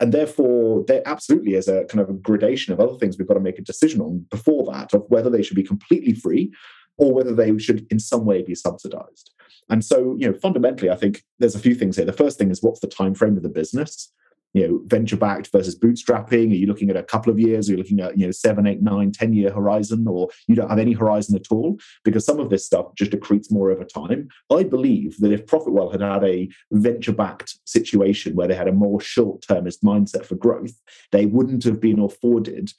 and 0.00 0.12
therefore 0.12 0.84
there 0.86 1.02
absolutely 1.06 1.54
is 1.54 1.68
a 1.68 1.84
kind 1.86 2.00
of 2.00 2.10
a 2.10 2.18
gradation 2.18 2.72
of 2.72 2.80
other 2.80 2.96
things 2.98 3.16
we've 3.16 3.28
got 3.28 3.34
to 3.34 3.40
make 3.40 3.58
a 3.58 3.62
decision 3.62 4.00
on 4.00 4.26
before 4.30 4.70
that 4.72 4.92
of 4.92 5.04
whether 5.08 5.30
they 5.30 5.42
should 5.42 5.56
be 5.56 5.62
completely 5.62 6.12
free 6.12 6.52
or 6.98 7.12
whether 7.12 7.34
they 7.34 7.56
should 7.58 7.86
in 7.90 7.98
some 7.98 8.24
way 8.24 8.42
be 8.42 8.54
subsidized. 8.54 9.32
And 9.68 9.84
so 9.84 10.16
you 10.18 10.30
know 10.30 10.38
fundamentally 10.38 10.90
i 10.90 10.96
think 10.96 11.22
there's 11.38 11.54
a 11.54 11.60
few 11.60 11.74
things 11.74 11.96
here. 11.96 12.04
The 12.04 12.12
first 12.12 12.38
thing 12.38 12.50
is 12.50 12.62
what's 12.62 12.80
the 12.80 12.86
time 12.86 13.14
frame 13.14 13.36
of 13.36 13.42
the 13.42 13.48
business 13.48 14.12
you 14.56 14.66
know 14.66 14.80
venture 14.86 15.16
backed 15.16 15.52
versus 15.52 15.78
bootstrapping? 15.78 16.50
Are 16.50 16.56
you 16.56 16.66
looking 16.66 16.90
at 16.90 16.96
a 16.96 17.02
couple 17.02 17.30
of 17.30 17.38
years? 17.38 17.68
Are 17.68 17.72
you 17.72 17.78
looking 17.78 18.00
at 18.00 18.18
you 18.18 18.26
know 18.26 18.32
seven 18.32 18.66
eight 18.66 18.82
nine 18.82 19.12
ten 19.12 19.34
year 19.34 19.52
horizon 19.52 20.06
or 20.08 20.28
you 20.48 20.54
don't 20.54 20.70
have 20.70 20.78
any 20.78 20.94
horizon 20.94 21.36
at 21.36 21.46
all? 21.50 21.78
Because 22.04 22.24
some 22.24 22.40
of 22.40 22.48
this 22.48 22.64
stuff 22.64 22.86
just 22.94 23.12
accretes 23.12 23.52
more 23.52 23.70
over 23.70 23.84
time. 23.84 24.28
I 24.50 24.62
believe 24.62 25.18
that 25.18 25.32
if 25.32 25.46
profitwell 25.46 25.92
had 25.92 26.00
had 26.00 26.24
a 26.24 26.48
venture 26.72 27.12
backed 27.12 27.58
situation 27.64 28.34
where 28.34 28.48
they 28.48 28.54
had 28.54 28.68
a 28.68 28.72
more 28.72 29.00
short 29.00 29.42
termist 29.42 29.82
mindset 29.84 30.24
for 30.24 30.36
growth 30.36 30.72
they 31.12 31.26
wouldn't 31.26 31.64
have 31.64 31.80
been 31.80 32.00
afforded 32.00 32.72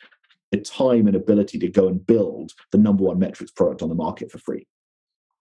the 0.52 0.58
time 0.58 1.08
and 1.08 1.16
ability 1.16 1.60
to 1.60 1.68
go 1.68 1.88
and 1.88 2.06
build 2.06 2.54
the 2.72 2.78
number 2.78 3.04
one 3.04 3.20
metrics 3.20 3.52
product 3.52 3.82
on 3.82 3.90
the 3.90 3.96
market 3.96 4.32
for 4.32 4.38
free. 4.38 4.66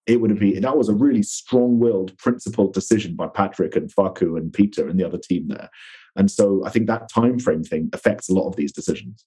It 0.07 0.20
would 0.20 0.31
have 0.31 0.40
been 0.40 0.55
mm. 0.55 0.62
that 0.62 0.77
was 0.77 0.88
a 0.88 0.94
really 0.94 1.22
strong-willed 1.22 2.16
principled 2.18 2.75
decision 2.75 3.14
by 3.14 3.29
patrick 3.29 3.77
and 3.77 3.92
faku 3.92 4.37
and 4.37 4.53
peter 4.53 4.88
and 4.88 4.99
the 4.99 5.07
other 5.07 5.18
team 5.18 5.49
there 5.49 5.68
and 6.16 6.31
so 6.31 6.64
I 6.64 6.70
think 6.70 6.87
that 6.87 7.09
time 7.09 7.38
frame 7.38 7.64
thing 7.64 7.90
affects 7.92 8.29
a 8.29 8.33
lot 8.33 8.48
of 8.48 8.57
these 8.57 8.72
decisions. 8.72 9.24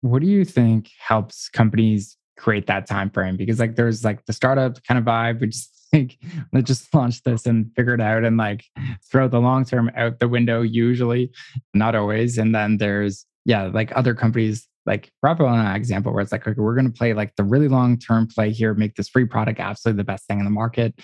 What 0.00 0.20
do 0.20 0.28
you 0.28 0.44
think 0.44 0.90
helps 0.98 1.48
companies 1.48 2.16
create 2.36 2.66
that 2.66 2.86
time 2.86 3.10
frame 3.10 3.36
because 3.36 3.60
like 3.60 3.76
there's 3.76 4.04
like 4.04 4.24
the 4.26 4.32
startup 4.32 4.82
kind 4.84 4.98
of 4.98 5.04
vibe, 5.04 5.40
which 5.40 5.56
is 5.56 5.68
like 5.92 6.18
let's 6.52 6.66
just 6.66 6.92
launch 6.92 7.22
this 7.22 7.46
and 7.46 7.72
figure 7.74 7.94
it 7.94 8.00
out 8.00 8.24
and 8.24 8.36
like 8.36 8.64
throw 9.10 9.28
the 9.28 9.40
long 9.40 9.64
term 9.64 9.90
out 9.96 10.18
the 10.18 10.28
window 10.28 10.62
usually, 10.62 11.30
not 11.72 11.94
always. 11.94 12.38
And 12.38 12.54
then 12.54 12.78
there's 12.78 13.26
yeah, 13.44 13.64
like 13.64 13.92
other 13.96 14.14
companies 14.14 14.66
like 14.86 15.10
Bravo 15.22 15.46
on 15.46 15.64
an 15.64 15.76
example 15.76 16.12
where 16.12 16.22
it's 16.22 16.32
like, 16.32 16.46
okay, 16.46 16.60
we're 16.60 16.74
going 16.74 16.90
to 16.90 16.96
play 16.96 17.14
like 17.14 17.36
the 17.36 17.44
really 17.44 17.68
long 17.68 17.98
term 17.98 18.26
play 18.26 18.50
here, 18.50 18.74
make 18.74 18.96
this 18.96 19.08
free 19.08 19.24
product 19.24 19.60
absolutely 19.60 19.98
the 19.98 20.04
best 20.04 20.26
thing 20.26 20.38
in 20.38 20.44
the 20.44 20.50
market, 20.50 20.94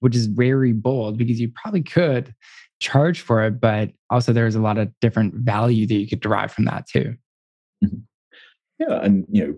which 0.00 0.16
is 0.16 0.26
very 0.26 0.72
bold 0.72 1.16
because 1.16 1.40
you 1.40 1.50
probably 1.54 1.82
could 1.82 2.34
charge 2.80 3.20
for 3.20 3.44
it, 3.44 3.60
but 3.60 3.90
also 4.08 4.32
there's 4.32 4.56
a 4.56 4.60
lot 4.60 4.78
of 4.78 4.90
different 5.00 5.34
value 5.34 5.86
that 5.86 5.94
you 5.94 6.08
could 6.08 6.20
derive 6.20 6.50
from 6.50 6.64
that 6.64 6.86
too. 6.88 7.14
Mm-hmm. 7.84 7.98
Yeah. 8.78 9.00
And, 9.02 9.26
you 9.30 9.46
know, 9.46 9.54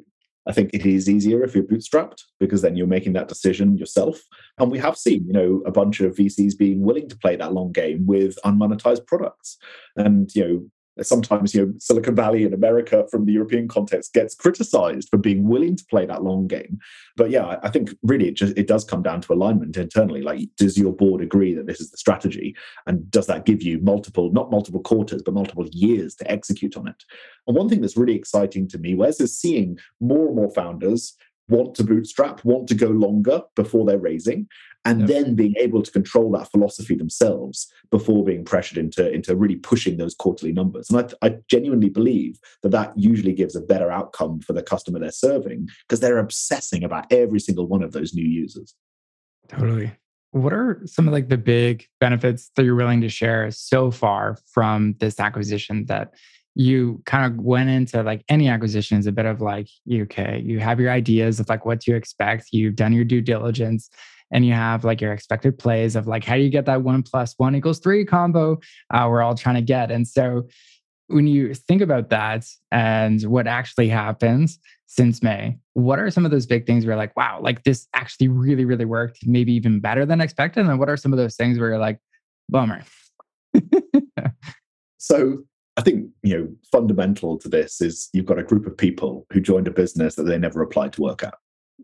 I 0.46 0.52
think 0.52 0.70
it 0.74 0.84
is 0.84 1.08
easier 1.08 1.44
if 1.44 1.54
you're 1.54 1.62
bootstrapped 1.62 2.22
because 2.40 2.62
then 2.62 2.74
you're 2.74 2.88
making 2.88 3.12
that 3.12 3.28
decision 3.28 3.78
yourself. 3.78 4.20
And 4.58 4.72
we 4.72 4.78
have 4.80 4.96
seen, 4.96 5.24
you 5.24 5.32
know, 5.32 5.62
a 5.64 5.70
bunch 5.70 6.00
of 6.00 6.16
VCs 6.16 6.58
being 6.58 6.82
willing 6.82 7.08
to 7.08 7.16
play 7.16 7.36
that 7.36 7.52
long 7.52 7.70
game 7.70 8.06
with 8.06 8.36
unmonetized 8.44 9.06
products. 9.06 9.56
And, 9.96 10.34
you 10.34 10.44
know, 10.44 10.66
sometimes 11.00 11.54
you 11.54 11.66
know 11.66 11.72
silicon 11.78 12.14
valley 12.14 12.44
in 12.44 12.52
america 12.52 13.06
from 13.10 13.24
the 13.24 13.32
european 13.32 13.66
context 13.66 14.12
gets 14.12 14.34
criticized 14.34 15.08
for 15.08 15.16
being 15.16 15.48
willing 15.48 15.76
to 15.76 15.84
play 15.86 16.04
that 16.04 16.22
long 16.22 16.46
game. 16.46 16.78
But 17.16 17.30
yeah 17.30 17.58
i 17.62 17.68
think 17.68 17.94
really 18.02 18.28
it 18.28 18.34
just 18.34 18.56
it 18.56 18.66
does 18.66 18.84
come 18.84 19.02
down 19.02 19.20
to 19.22 19.32
alignment 19.32 19.76
internally. 19.76 20.22
Like 20.22 20.48
does 20.56 20.76
your 20.78 20.92
board 20.92 21.22
agree 21.22 21.54
that 21.54 21.66
this 21.66 21.80
is 21.80 21.90
the 21.90 21.96
strategy? 21.96 22.54
And 22.86 23.10
does 23.10 23.26
that 23.26 23.46
give 23.46 23.62
you 23.62 23.78
multiple 23.80 24.30
not 24.32 24.50
multiple 24.50 24.80
quarters 24.80 25.22
but 25.22 25.34
multiple 25.34 25.66
years 25.70 26.14
to 26.16 26.30
execute 26.30 26.76
on 26.76 26.88
it? 26.88 27.02
And 27.46 27.56
one 27.56 27.68
thing 27.68 27.80
that's 27.80 27.96
really 27.96 28.16
exciting 28.16 28.68
to 28.68 28.78
me 28.78 28.94
wes 28.94 29.20
is 29.20 29.38
seeing 29.38 29.78
more 30.00 30.26
and 30.26 30.36
more 30.36 30.50
founders 30.50 31.16
want 31.48 31.74
to 31.74 31.84
bootstrap, 31.84 32.44
want 32.44 32.68
to 32.68 32.74
go 32.74 32.88
longer 32.88 33.42
before 33.56 33.84
they're 33.84 33.98
raising, 33.98 34.46
and 34.84 35.00
yep. 35.00 35.08
then 35.08 35.34
being 35.34 35.54
able 35.58 35.82
to 35.82 35.90
control 35.90 36.30
that 36.32 36.50
philosophy 36.50 36.94
themselves 36.94 37.70
before 37.90 38.24
being 38.24 38.44
pressured 38.44 38.78
into, 38.78 39.10
into 39.10 39.36
really 39.36 39.56
pushing 39.56 39.96
those 39.96 40.14
quarterly 40.14 40.52
numbers. 40.52 40.90
And 40.90 41.14
I, 41.22 41.26
I 41.26 41.36
genuinely 41.48 41.88
believe 41.88 42.38
that 42.62 42.70
that 42.70 42.92
usually 42.96 43.32
gives 43.32 43.54
a 43.54 43.60
better 43.60 43.90
outcome 43.90 44.40
for 44.40 44.52
the 44.52 44.62
customer 44.62 44.98
they're 44.98 45.12
serving 45.12 45.68
because 45.86 46.00
they're 46.00 46.18
obsessing 46.18 46.82
about 46.82 47.12
every 47.12 47.40
single 47.40 47.66
one 47.66 47.82
of 47.82 47.92
those 47.92 48.14
new 48.14 48.26
users. 48.26 48.74
Totally. 49.48 49.92
What 50.32 50.52
are 50.52 50.80
some 50.86 51.06
of 51.06 51.12
like 51.12 51.28
the 51.28 51.36
big 51.36 51.86
benefits 52.00 52.50
that 52.56 52.64
you're 52.64 52.74
willing 52.74 53.02
to 53.02 53.08
share 53.08 53.50
so 53.50 53.90
far 53.90 54.38
from 54.46 54.94
this 54.98 55.20
acquisition 55.20 55.84
that 55.86 56.14
you 56.54 57.02
kind 57.06 57.24
of 57.24 57.42
went 57.42 57.70
into 57.70 58.02
like 58.02 58.24
any 58.28 58.48
acquisition 58.48 58.98
is 58.98 59.06
a 59.06 59.12
bit 59.12 59.24
of 59.24 59.40
like 59.40 59.68
okay 59.90 60.38
you 60.44 60.60
have 60.60 60.78
your 60.78 60.90
ideas 60.90 61.40
of 61.40 61.48
like 61.48 61.64
what 61.64 61.80
to 61.80 61.94
expect 61.94 62.48
you've 62.52 62.76
done 62.76 62.92
your 62.92 63.04
due 63.04 63.22
diligence 63.22 63.88
and 64.32 64.44
you 64.44 64.52
have 64.52 64.84
like 64.84 65.00
your 65.00 65.12
expected 65.12 65.58
plays 65.58 65.94
of 65.94 66.06
like 66.06 66.24
how 66.24 66.34
do 66.34 66.42
you 66.42 66.50
get 66.50 66.66
that 66.66 66.82
one 66.82 67.02
plus 67.02 67.34
one 67.36 67.54
equals 67.54 67.78
three 67.78 68.04
combo 68.04 68.58
uh, 68.92 69.06
we're 69.08 69.22
all 69.22 69.34
trying 69.34 69.54
to 69.54 69.62
get. 69.62 69.90
And 69.90 70.06
so 70.06 70.48
when 71.08 71.26
you 71.26 71.54
think 71.54 71.82
about 71.82 72.10
that 72.10 72.46
and 72.70 73.22
what 73.22 73.46
actually 73.46 73.88
happens 73.88 74.58
since 74.86 75.22
may 75.22 75.58
what 75.74 75.98
are 75.98 76.10
some 76.10 76.24
of 76.24 76.30
those 76.30 76.46
big 76.46 76.66
things 76.66 76.84
where 76.84 76.96
like 76.96 77.16
wow 77.16 77.40
like 77.40 77.62
this 77.64 77.86
actually 77.94 78.28
really 78.28 78.64
really 78.64 78.84
worked 78.84 79.26
maybe 79.26 79.52
even 79.52 79.80
better 79.80 80.04
than 80.04 80.20
expected? 80.20 80.66
And 80.66 80.78
what 80.78 80.88
are 80.88 80.96
some 80.96 81.12
of 81.12 81.18
those 81.18 81.36
things 81.36 81.58
where 81.58 81.70
you're 81.70 81.78
like 81.78 81.98
bummer. 82.48 82.82
So 85.02 85.38
I 85.76 85.82
think, 85.82 86.10
you 86.22 86.38
know, 86.38 86.48
fundamental 86.70 87.36
to 87.38 87.48
this 87.48 87.80
is 87.80 88.08
you've 88.12 88.24
got 88.24 88.38
a 88.38 88.44
group 88.44 88.66
of 88.66 88.76
people 88.76 89.26
who 89.32 89.40
joined 89.40 89.66
a 89.66 89.72
business 89.72 90.14
that 90.14 90.22
they 90.22 90.38
never 90.38 90.62
applied 90.62 90.92
to 90.92 91.02
work 91.02 91.24
at. 91.24 91.34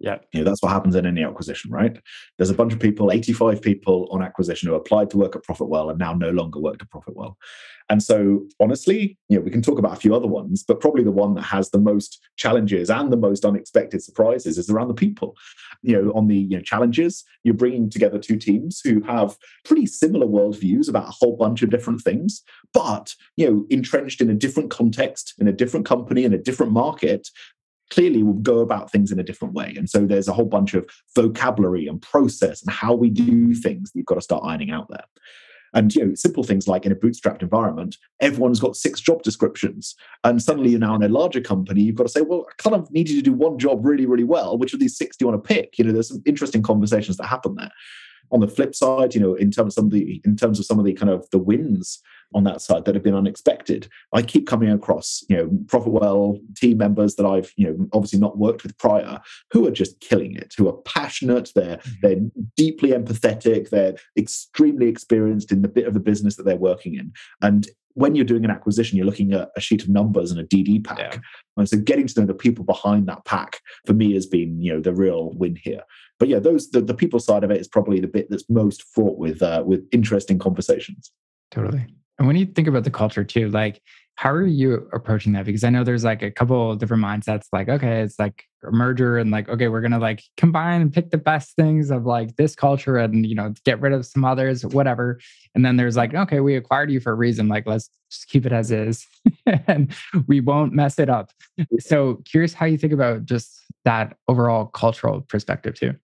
Yeah. 0.01 0.19
You 0.33 0.41
know, 0.41 0.45
that's 0.45 0.63
what 0.63 0.73
happens 0.73 0.95
in 0.95 1.07
any 1.07 1.25
acquisition, 1.25 1.71
right? 1.71 1.99
There's 2.37 2.51
a 2.51 2.55
bunch 2.55 2.73
of 2.73 2.79
people, 2.79 3.11
85 3.11 3.61
people 3.61 4.09
on 4.13 4.23
acquisition 4.23 4.69
who 4.69 4.75
applied 4.75 5.11
to 5.11 5.17
work 5.17 5.35
at 5.35 5.43
Profitwell 5.43 5.91
and 5.91 5.99
now 5.99 6.13
no 6.13 6.31
longer 6.31 6.61
work 6.61 6.81
at 6.81 6.91
Profitwell. 6.91 7.35
And 7.91 8.03
so, 8.03 8.45
honestly, 8.61 9.17
you 9.29 9.39
know, 9.39 9.43
we 9.43 9.51
can 9.51 9.63
talk 9.63 9.79
about 9.79 9.95
a 9.95 10.01
few 10.01 10.15
other 10.15 10.27
ones, 10.27 10.63
but 10.63 10.81
probably 10.81 11.03
the 11.03 11.11
one 11.11 11.35
that 11.35 11.43
has 11.43 11.71
the 11.71 11.79
most 11.79 12.21
challenges 12.37 12.91
and 12.91 13.11
the 13.11 13.17
most 13.17 13.45
unexpected 13.45 14.03
surprises 14.03 14.59
is 14.59 14.69
around 14.69 14.89
the 14.89 14.95
people. 14.95 15.37
You 15.83 16.03
know, 16.03 16.13
on 16.13 16.27
the 16.27 16.37
you 16.37 16.59
know, 16.59 16.63
challenges, 16.63 17.25
you're 17.45 17.55
bringing 17.55 17.89
together 17.89 18.19
two 18.19 18.37
teams 18.37 18.81
who 18.85 19.01
have 19.03 19.37
pretty 19.65 19.87
similar 19.87 20.27
worldviews 20.27 20.89
about 20.89 21.09
a 21.09 21.13
whole 21.19 21.37
bunch 21.37 21.63
of 21.63 21.71
different 21.71 22.03
things, 22.03 22.43
but 22.75 23.15
you 23.37 23.51
know, 23.51 23.67
entrenched 23.71 24.21
in 24.21 24.29
a 24.29 24.35
different 24.35 24.71
context, 24.71 25.35
in 25.39 25.49
a 25.49 25.53
different 25.53 25.87
company, 25.87 26.25
in 26.25 26.35
a 26.35 26.39
different 26.39 26.73
market, 26.73 27.29
clearly 27.91 28.23
will 28.23 28.35
go 28.35 28.61
about 28.61 28.91
things 28.91 29.11
in 29.11 29.19
a 29.19 29.25
different 29.25 29.55
way. 29.55 29.75
And 29.77 29.89
so 29.89 30.07
there's 30.07 30.29
a 30.29 30.33
whole 30.33 30.47
bunch 30.47 30.75
of 30.75 30.89
vocabulary 31.15 31.87
and 31.87 32.01
process 32.01 32.63
and 32.63 32.71
how 32.71 32.95
we 32.95 33.11
do 33.11 33.55
things 33.55 33.91
that 33.91 33.99
you've 33.99 34.07
got 34.07 34.17
to 34.17 34.21
start 34.21 34.45
ironing 34.45 34.71
out 34.71 34.89
there. 34.89 35.05
And 35.75 35.95
you 35.95 36.05
know, 36.05 36.15
simple 36.15 36.45
things 36.45 36.67
like 36.67 36.87
in 36.87 36.93
a 36.93 36.97
bootstrapped 36.97 37.43
environment, 37.43 37.97
everyone's 38.21 38.61
got 38.61 38.77
six 38.77 39.01
job 39.01 39.23
descriptions. 39.23 39.95
And 40.25 40.43
suddenly 40.43 40.71
you're 40.71 40.81
now 40.81 40.95
in 40.95 41.03
a 41.03 41.09
larger 41.09 41.41
company, 41.41 41.83
you've 41.83 41.97
got 41.97 42.05
to 42.05 42.13
say, 42.13 42.23
well, 42.23 42.47
I 42.49 42.63
kind 42.63 42.75
of 42.75 42.91
need 42.91 43.09
you 43.09 43.17
to 43.17 43.23
do 43.23 43.33
one 43.33 43.59
job 43.59 43.85
really, 43.85 44.07
really 44.07 44.25
well. 44.25 44.57
Which 44.57 44.73
of 44.73 44.81
these 44.81 44.97
six 44.97 45.17
do 45.17 45.25
you 45.25 45.31
want 45.31 45.45
to 45.45 45.49
pick? 45.55 45.79
You 45.79 45.85
know, 45.85 45.93
there's 45.93 46.09
some 46.09 46.23
interesting 46.25 46.63
conversations 46.63 47.17
that 47.19 47.27
happen 47.27 47.55
there. 47.57 47.71
On 48.31 48.41
the 48.41 48.49
flip 48.49 48.75
side, 48.75 49.15
you 49.15 49.21
know, 49.21 49.35
in 49.35 49.51
terms 49.51 49.73
of 49.73 49.75
some 49.75 49.87
of 49.87 49.91
the 49.93 50.21
in 50.25 50.37
terms 50.37 50.59
of 50.59 50.67
some 50.67 50.79
of 50.79 50.85
the 50.85 50.93
kind 50.93 51.11
of 51.11 51.29
the 51.31 51.39
wins 51.39 52.01
on 52.35 52.45
that 52.45 52.61
side 52.61 52.85
that 52.85 52.95
have 52.95 53.05
been 53.05 53.15
unexpected. 53.15 53.89
I 54.13 54.23
keep 54.23 54.47
coming 54.47 54.71
across, 54.71 55.25
you 55.29 55.37
know, 55.37 55.49
Profitwell 55.67 56.41
team 56.57 56.79
members 56.79 57.15
that 57.17 57.27
I've, 57.27 57.53
you 57.57 57.67
know, 57.67 57.89
obviously 57.93 58.19
not 58.19 58.39
worked 58.39 58.63
with 58.63 58.77
prior, 58.79 59.21
who 59.51 59.67
are 59.67 59.71
just 59.71 60.01
killing 60.01 60.35
it, 60.37 60.55
who 60.57 60.69
are 60.69 60.77
passionate, 60.85 61.53
they're 61.55 61.79
mm-hmm. 61.79 61.93
they're 62.03 62.45
deeply 62.57 62.91
empathetic, 62.91 63.71
they're 63.71 63.97
extremely 64.17 64.89
experienced 64.89 65.53
in 65.53 65.63
the 65.63 65.69
bit 65.69 65.87
of 65.87 65.95
the 65.95 66.01
business 66.01 66.37
that 66.37 66.45
they're 66.45 66.57
working 66.57 66.95
in. 66.95 67.13
And 67.41 67.69
when 67.95 68.15
you're 68.15 68.25
doing 68.25 68.45
an 68.45 68.51
acquisition, 68.51 68.97
you're 68.97 69.07
looking 69.07 69.33
at 69.33 69.51
a 69.57 69.61
sheet 69.61 69.83
of 69.83 69.89
numbers 69.89 70.31
and 70.31 70.39
a 70.39 70.45
DD 70.45 70.85
pack. 70.85 71.15
Yeah. 71.15 71.21
And 71.57 71.69
so 71.69 71.79
getting 71.79 72.07
to 72.07 72.21
know 72.21 72.27
the 72.27 72.35
people 72.35 72.65
behind 72.65 73.09
that 73.09 73.25
pack 73.25 73.61
for 73.87 73.93
me 73.93 74.15
has 74.15 74.25
been, 74.25 74.63
you 74.63 74.73
know, 74.73 74.81
the 74.81 74.95
real 74.95 75.33
win 75.33 75.57
here. 75.57 75.83
But 76.21 76.29
yeah, 76.29 76.39
those 76.39 76.71
the, 76.71 76.81
the 76.81 76.95
people 76.95 77.19
side 77.19 77.43
of 77.43 77.51
it 77.51 77.61
is 77.61 77.67
probably 77.67 77.99
the 77.99 78.07
bit 78.07 78.31
that's 78.31 78.49
most 78.49 78.85
fraught 78.95 79.19
with 79.19 79.43
uh, 79.43 79.65
with 79.67 79.87
interesting 79.91 80.39
conversations. 80.39 81.11
Totally. 81.51 81.87
And 82.19 82.27
when 82.27 82.37
you 82.37 82.47
think 82.47 82.69
about 82.69 82.85
the 82.85 82.91
culture 82.91 83.25
too, 83.25 83.49
like 83.51 83.81
how 84.19 84.33
are 84.33 84.45
you 84.45 84.89
approaching 84.93 85.33
that? 85.35 85.45
Because 85.45 85.63
I 85.63 85.71
know 85.71 85.85
there's 85.85 86.03
like 86.03 86.23
a 86.23 86.31
couple 86.33 86.75
different 86.75 87.05
mindsets, 87.05 87.47
like, 87.53 87.69
okay, 87.69 88.01
it's 88.01 88.19
like 88.19 88.47
a 88.67 88.73
merger 88.73 89.17
and 89.17 89.31
like, 89.31 89.49
okay, 89.49 89.69
we're 89.69 89.81
gonna 89.81 90.01
like 90.01 90.25
combine 90.37 90.81
and 90.81 90.93
pick 90.93 91.11
the 91.11 91.19
best 91.19 91.55
things 91.55 91.93
of 91.93 92.05
like 92.05 92.35
this 92.35 92.57
culture 92.57 92.97
and 92.97 93.25
you 93.25 93.37
know, 93.37 93.55
get 93.65 93.81
rid 93.81 93.93
of 93.93 94.05
some 94.05 94.25
others, 94.25 94.67
whatever. 94.67 95.21
And 95.55 95.65
then 95.65 95.77
there's 95.77 95.97
like, 95.97 96.15
okay, 96.15 96.41
we 96.41 96.57
acquired 96.57 96.91
you 96.91 96.99
for 96.99 97.13
a 97.13 97.15
reason. 97.15 97.47
Like, 97.47 97.65
let's 97.65 97.91
just 98.11 98.27
keep 98.27 98.45
it 98.45 98.51
as 98.51 98.73
is 98.73 99.07
and 99.69 99.95
we 100.27 100.41
won't 100.41 100.73
mess 100.73 100.99
it 100.99 101.09
up. 101.09 101.31
So 101.79 102.17
curious 102.25 102.53
how 102.53 102.67
you 102.67 102.77
think 102.77 102.93
about 102.93 103.25
just 103.25 103.61
that 103.85 104.17
overall 104.27 104.67
cultural 104.67 105.21
perspective 105.21 105.77
too. 105.77 105.95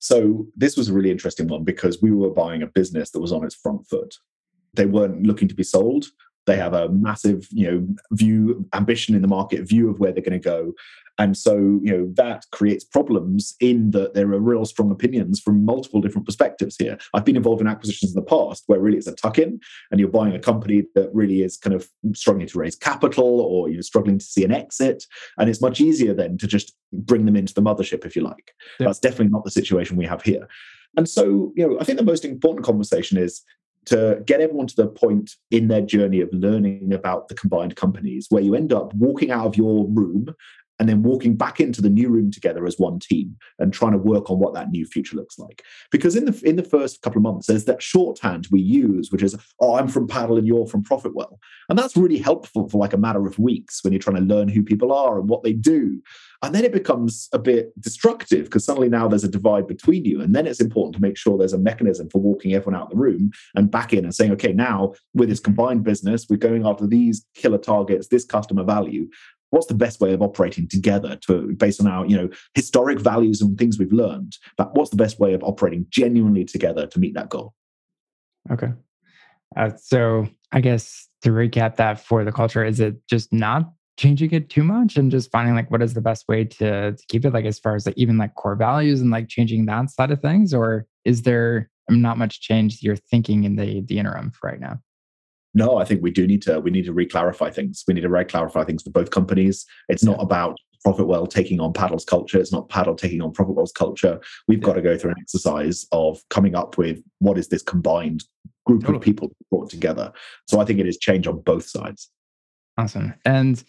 So 0.00 0.46
this 0.54 0.76
was 0.76 0.90
a 0.90 0.92
really 0.92 1.10
interesting 1.10 1.48
one 1.48 1.64
because 1.64 2.02
we 2.02 2.10
were 2.10 2.28
buying 2.28 2.62
a 2.62 2.66
business 2.66 3.10
that 3.12 3.20
was 3.20 3.32
on 3.32 3.42
its 3.42 3.54
front 3.54 3.88
foot 3.88 4.18
they 4.74 4.86
weren't 4.86 5.24
looking 5.24 5.48
to 5.48 5.54
be 5.54 5.62
sold. 5.62 6.06
They 6.46 6.56
have 6.56 6.72
a 6.72 6.88
massive 6.88 7.46
you 7.50 7.70
know 7.70 7.86
view 8.12 8.66
ambition 8.72 9.14
in 9.14 9.22
the 9.22 9.28
market 9.28 9.68
view 9.68 9.90
of 9.90 10.00
where 10.00 10.12
they're 10.12 10.22
going 10.22 10.40
to 10.40 10.44
go. 10.44 10.72
And 11.20 11.36
so 11.36 11.56
you 11.56 11.92
know 11.92 12.08
that 12.14 12.46
creates 12.52 12.84
problems 12.84 13.54
in 13.60 13.90
that 13.90 14.14
there 14.14 14.32
are 14.32 14.40
real 14.40 14.64
strong 14.64 14.90
opinions 14.90 15.40
from 15.40 15.64
multiple 15.64 16.00
different 16.00 16.26
perspectives 16.26 16.76
here. 16.78 16.96
I've 17.12 17.24
been 17.24 17.36
involved 17.36 17.60
in 17.60 17.66
acquisitions 17.66 18.12
in 18.12 18.16
the 18.16 18.26
past 18.26 18.62
where 18.66 18.78
really 18.78 18.98
it's 18.98 19.08
a 19.08 19.14
tuck 19.14 19.38
in 19.38 19.60
and 19.90 19.98
you're 19.98 20.08
buying 20.08 20.34
a 20.34 20.38
company 20.38 20.84
that 20.94 21.10
really 21.12 21.42
is 21.42 21.56
kind 21.56 21.74
of 21.74 21.88
struggling 22.14 22.46
to 22.46 22.58
raise 22.58 22.76
capital 22.76 23.40
or 23.40 23.68
you're 23.68 23.82
struggling 23.82 24.18
to 24.18 24.24
see 24.24 24.44
an 24.44 24.52
exit. 24.52 25.04
And 25.38 25.50
it's 25.50 25.60
much 25.60 25.80
easier 25.80 26.14
then 26.14 26.38
to 26.38 26.46
just 26.46 26.74
bring 26.92 27.26
them 27.26 27.36
into 27.36 27.52
the 27.52 27.62
mothership 27.62 28.06
if 28.06 28.14
you 28.14 28.22
like. 28.22 28.54
That's 28.78 29.00
definitely 29.00 29.28
not 29.28 29.44
the 29.44 29.50
situation 29.50 29.96
we 29.96 30.06
have 30.06 30.22
here. 30.22 30.46
And 30.96 31.08
so, 31.08 31.52
you 31.54 31.68
know, 31.68 31.78
I 31.80 31.84
think 31.84 31.98
the 31.98 32.04
most 32.04 32.24
important 32.24 32.64
conversation 32.64 33.18
is 33.18 33.42
to 33.88 34.22
get 34.26 34.40
everyone 34.40 34.66
to 34.68 34.76
the 34.76 34.86
point 34.86 35.32
in 35.50 35.68
their 35.68 35.82
journey 35.82 36.20
of 36.20 36.28
learning 36.32 36.92
about 36.92 37.28
the 37.28 37.34
combined 37.34 37.76
companies 37.76 38.26
where 38.30 38.42
you 38.42 38.54
end 38.54 38.72
up 38.72 38.94
walking 38.94 39.30
out 39.30 39.46
of 39.46 39.56
your 39.56 39.86
room 39.88 40.34
and 40.78 40.88
then 40.88 41.02
walking 41.02 41.36
back 41.36 41.60
into 41.60 41.82
the 41.82 41.90
new 41.90 42.08
room 42.08 42.30
together 42.30 42.64
as 42.64 42.78
one 42.78 42.98
team 42.98 43.36
and 43.58 43.72
trying 43.72 43.92
to 43.92 43.98
work 43.98 44.30
on 44.30 44.38
what 44.38 44.54
that 44.54 44.70
new 44.70 44.86
future 44.86 45.16
looks 45.16 45.38
like. 45.38 45.62
Because 45.90 46.14
in 46.14 46.24
the 46.24 46.40
in 46.44 46.56
the 46.56 46.62
first 46.62 47.02
couple 47.02 47.18
of 47.18 47.22
months, 47.22 47.46
there's 47.46 47.64
that 47.64 47.82
shorthand 47.82 48.46
we 48.50 48.60
use, 48.60 49.10
which 49.10 49.22
is, 49.22 49.36
"Oh, 49.60 49.74
I'm 49.74 49.88
from 49.88 50.06
Paddle 50.06 50.38
and 50.38 50.46
you're 50.46 50.66
from 50.66 50.84
Profitwell," 50.84 51.38
and 51.68 51.78
that's 51.78 51.96
really 51.96 52.18
helpful 52.18 52.68
for 52.68 52.78
like 52.78 52.92
a 52.92 52.98
matter 52.98 53.26
of 53.26 53.38
weeks 53.38 53.82
when 53.82 53.92
you're 53.92 54.00
trying 54.00 54.16
to 54.16 54.34
learn 54.34 54.48
who 54.48 54.62
people 54.62 54.92
are 54.92 55.18
and 55.18 55.28
what 55.28 55.42
they 55.42 55.52
do. 55.52 56.00
And 56.42 56.54
then 56.54 56.64
it 56.64 56.72
becomes 56.72 57.28
a 57.32 57.38
bit 57.38 57.72
destructive 57.80 58.44
because 58.44 58.64
suddenly 58.64 58.88
now 58.88 59.08
there's 59.08 59.24
a 59.24 59.28
divide 59.28 59.66
between 59.66 60.04
you. 60.04 60.20
And 60.20 60.34
then 60.34 60.46
it's 60.46 60.60
important 60.60 60.94
to 60.94 61.02
make 61.02 61.16
sure 61.16 61.36
there's 61.36 61.52
a 61.52 61.58
mechanism 61.58 62.08
for 62.10 62.20
walking 62.20 62.54
everyone 62.54 62.80
out 62.80 62.86
of 62.86 62.90
the 62.90 62.96
room 62.96 63.32
and 63.56 63.70
back 63.70 63.92
in 63.92 64.04
and 64.04 64.14
saying, 64.14 64.30
okay, 64.32 64.52
now 64.52 64.94
with 65.14 65.28
this 65.28 65.40
combined 65.40 65.82
business, 65.82 66.26
we're 66.30 66.36
going 66.36 66.64
after 66.64 66.86
these 66.86 67.26
killer 67.34 67.58
targets, 67.58 68.08
this 68.08 68.24
customer 68.24 68.62
value 68.62 69.08
what's 69.50 69.66
the 69.66 69.74
best 69.74 70.00
way 70.00 70.12
of 70.12 70.22
operating 70.22 70.68
together 70.68 71.16
to 71.16 71.54
based 71.54 71.80
on 71.80 71.86
our 71.86 72.04
you 72.06 72.16
know 72.16 72.28
historic 72.54 73.00
values 73.00 73.40
and 73.40 73.56
things 73.58 73.78
we've 73.78 73.92
learned 73.92 74.36
but 74.56 74.74
what's 74.74 74.90
the 74.90 74.96
best 74.96 75.18
way 75.18 75.32
of 75.32 75.42
operating 75.42 75.86
genuinely 75.90 76.44
together 76.44 76.86
to 76.86 76.98
meet 76.98 77.14
that 77.14 77.28
goal 77.28 77.54
okay 78.50 78.68
uh, 79.56 79.70
so 79.76 80.28
i 80.52 80.60
guess 80.60 81.08
to 81.22 81.30
recap 81.30 81.76
that 81.76 81.98
for 81.98 82.24
the 82.24 82.32
culture 82.32 82.64
is 82.64 82.78
it 82.78 82.96
just 83.08 83.32
not 83.32 83.72
changing 83.98 84.30
it 84.30 84.48
too 84.48 84.62
much 84.62 84.96
and 84.96 85.10
just 85.10 85.30
finding 85.30 85.54
like 85.54 85.70
what 85.70 85.82
is 85.82 85.92
the 85.92 86.00
best 86.00 86.26
way 86.28 86.44
to, 86.44 86.92
to 86.92 87.04
keep 87.08 87.24
it 87.24 87.34
like 87.34 87.44
as 87.44 87.58
far 87.58 87.74
as 87.74 87.84
like 87.84 87.98
even 87.98 88.16
like 88.16 88.34
core 88.36 88.54
values 88.54 89.00
and 89.00 89.10
like 89.10 89.28
changing 89.28 89.66
that 89.66 89.90
side 89.90 90.10
of 90.10 90.20
things 90.20 90.54
or 90.54 90.86
is 91.04 91.22
there 91.22 91.68
not 91.90 92.16
much 92.16 92.40
change 92.40 92.80
you're 92.80 92.96
thinking 92.96 93.44
in 93.44 93.56
the 93.56 93.82
the 93.82 93.98
interim 93.98 94.32
right 94.42 94.60
now 94.60 94.78
no, 95.54 95.78
I 95.78 95.84
think 95.84 96.02
we 96.02 96.10
do 96.10 96.26
need 96.26 96.42
to 96.42 96.60
we 96.60 96.70
need 96.70 96.84
to 96.84 96.92
reclarify 96.92 97.52
things. 97.52 97.82
We 97.88 97.94
need 97.94 98.02
to 98.02 98.08
reclarify 98.08 98.66
things 98.66 98.82
for 98.82 98.90
both 98.90 99.10
companies. 99.10 99.66
It's 99.88 100.04
not 100.04 100.22
about 100.22 100.56
Profitwell 100.86 101.28
taking 101.28 101.58
on 101.58 101.72
Paddle's 101.72 102.04
culture. 102.04 102.38
It's 102.38 102.52
not 102.52 102.68
Paddle 102.68 102.94
taking 102.94 103.20
on 103.20 103.32
Profitwell's 103.32 103.72
culture. 103.72 104.20
We've 104.46 104.58
yeah. 104.58 104.66
got 104.66 104.72
to 104.74 104.82
go 104.82 104.96
through 104.96 105.12
an 105.12 105.16
exercise 105.20 105.86
of 105.90 106.20
coming 106.30 106.54
up 106.54 106.78
with 106.78 107.02
what 107.18 107.38
is 107.38 107.48
this 107.48 107.62
combined 107.62 108.24
group 108.66 108.82
totally. 108.82 108.98
of 108.98 109.02
people 109.02 109.32
brought 109.50 109.70
together. 109.70 110.12
So 110.46 110.60
I 110.60 110.64
think 110.64 110.78
it 110.78 110.86
is 110.86 110.98
change 110.98 111.26
on 111.26 111.40
both 111.40 111.66
sides. 111.66 112.10
Awesome. 112.76 113.14
And 113.24 113.64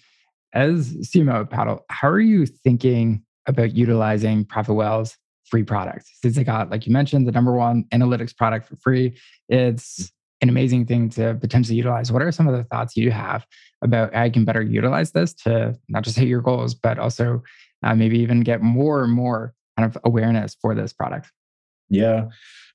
as 0.54 0.94
CMO 0.98 1.42
of 1.42 1.50
Paddle, 1.50 1.86
how 1.90 2.10
are 2.10 2.20
you 2.20 2.46
thinking 2.46 3.24
about 3.48 3.76
utilizing 3.76 4.46
Profitwell's 4.46 5.18
free 5.46 5.64
product? 5.64 6.10
Since 6.22 6.36
they 6.36 6.44
got, 6.44 6.70
like 6.70 6.86
you 6.86 6.94
mentioned, 6.94 7.28
the 7.28 7.32
number 7.32 7.54
one 7.54 7.86
analytics 7.92 8.36
product 8.36 8.68
for 8.68 8.76
free, 8.78 9.18
it's 9.48 10.12
an 10.42 10.50
amazing 10.50 10.86
thing 10.86 11.10
to 11.10 11.38
potentially 11.40 11.76
utilize. 11.76 12.12
What 12.12 12.22
are 12.22 12.32
some 12.32 12.48
of 12.48 12.56
the 12.56 12.64
thoughts 12.64 12.96
you 12.96 13.12
have 13.12 13.46
about 13.82 14.14
how 14.14 14.24
you 14.24 14.32
can 14.32 14.46
better 14.46 14.62
utilize 14.62 15.12
this 15.12 15.34
to 15.34 15.78
not 15.90 16.04
just 16.04 16.18
hit 16.18 16.28
your 16.28 16.42
goals, 16.42 16.74
but 16.74 16.98
also 16.98 17.44
uh, 17.84 17.96
maybe 17.96 18.20
even 18.20 18.42
get 18.42 18.62
more 18.62 19.04
and 19.04 19.14
more 19.14 19.54
kind 19.78 19.86
of 19.86 19.98
awareness 20.04 20.56
for 20.62 20.74
this 20.74 20.94
product? 20.94 21.32
Yeah. 21.89 22.25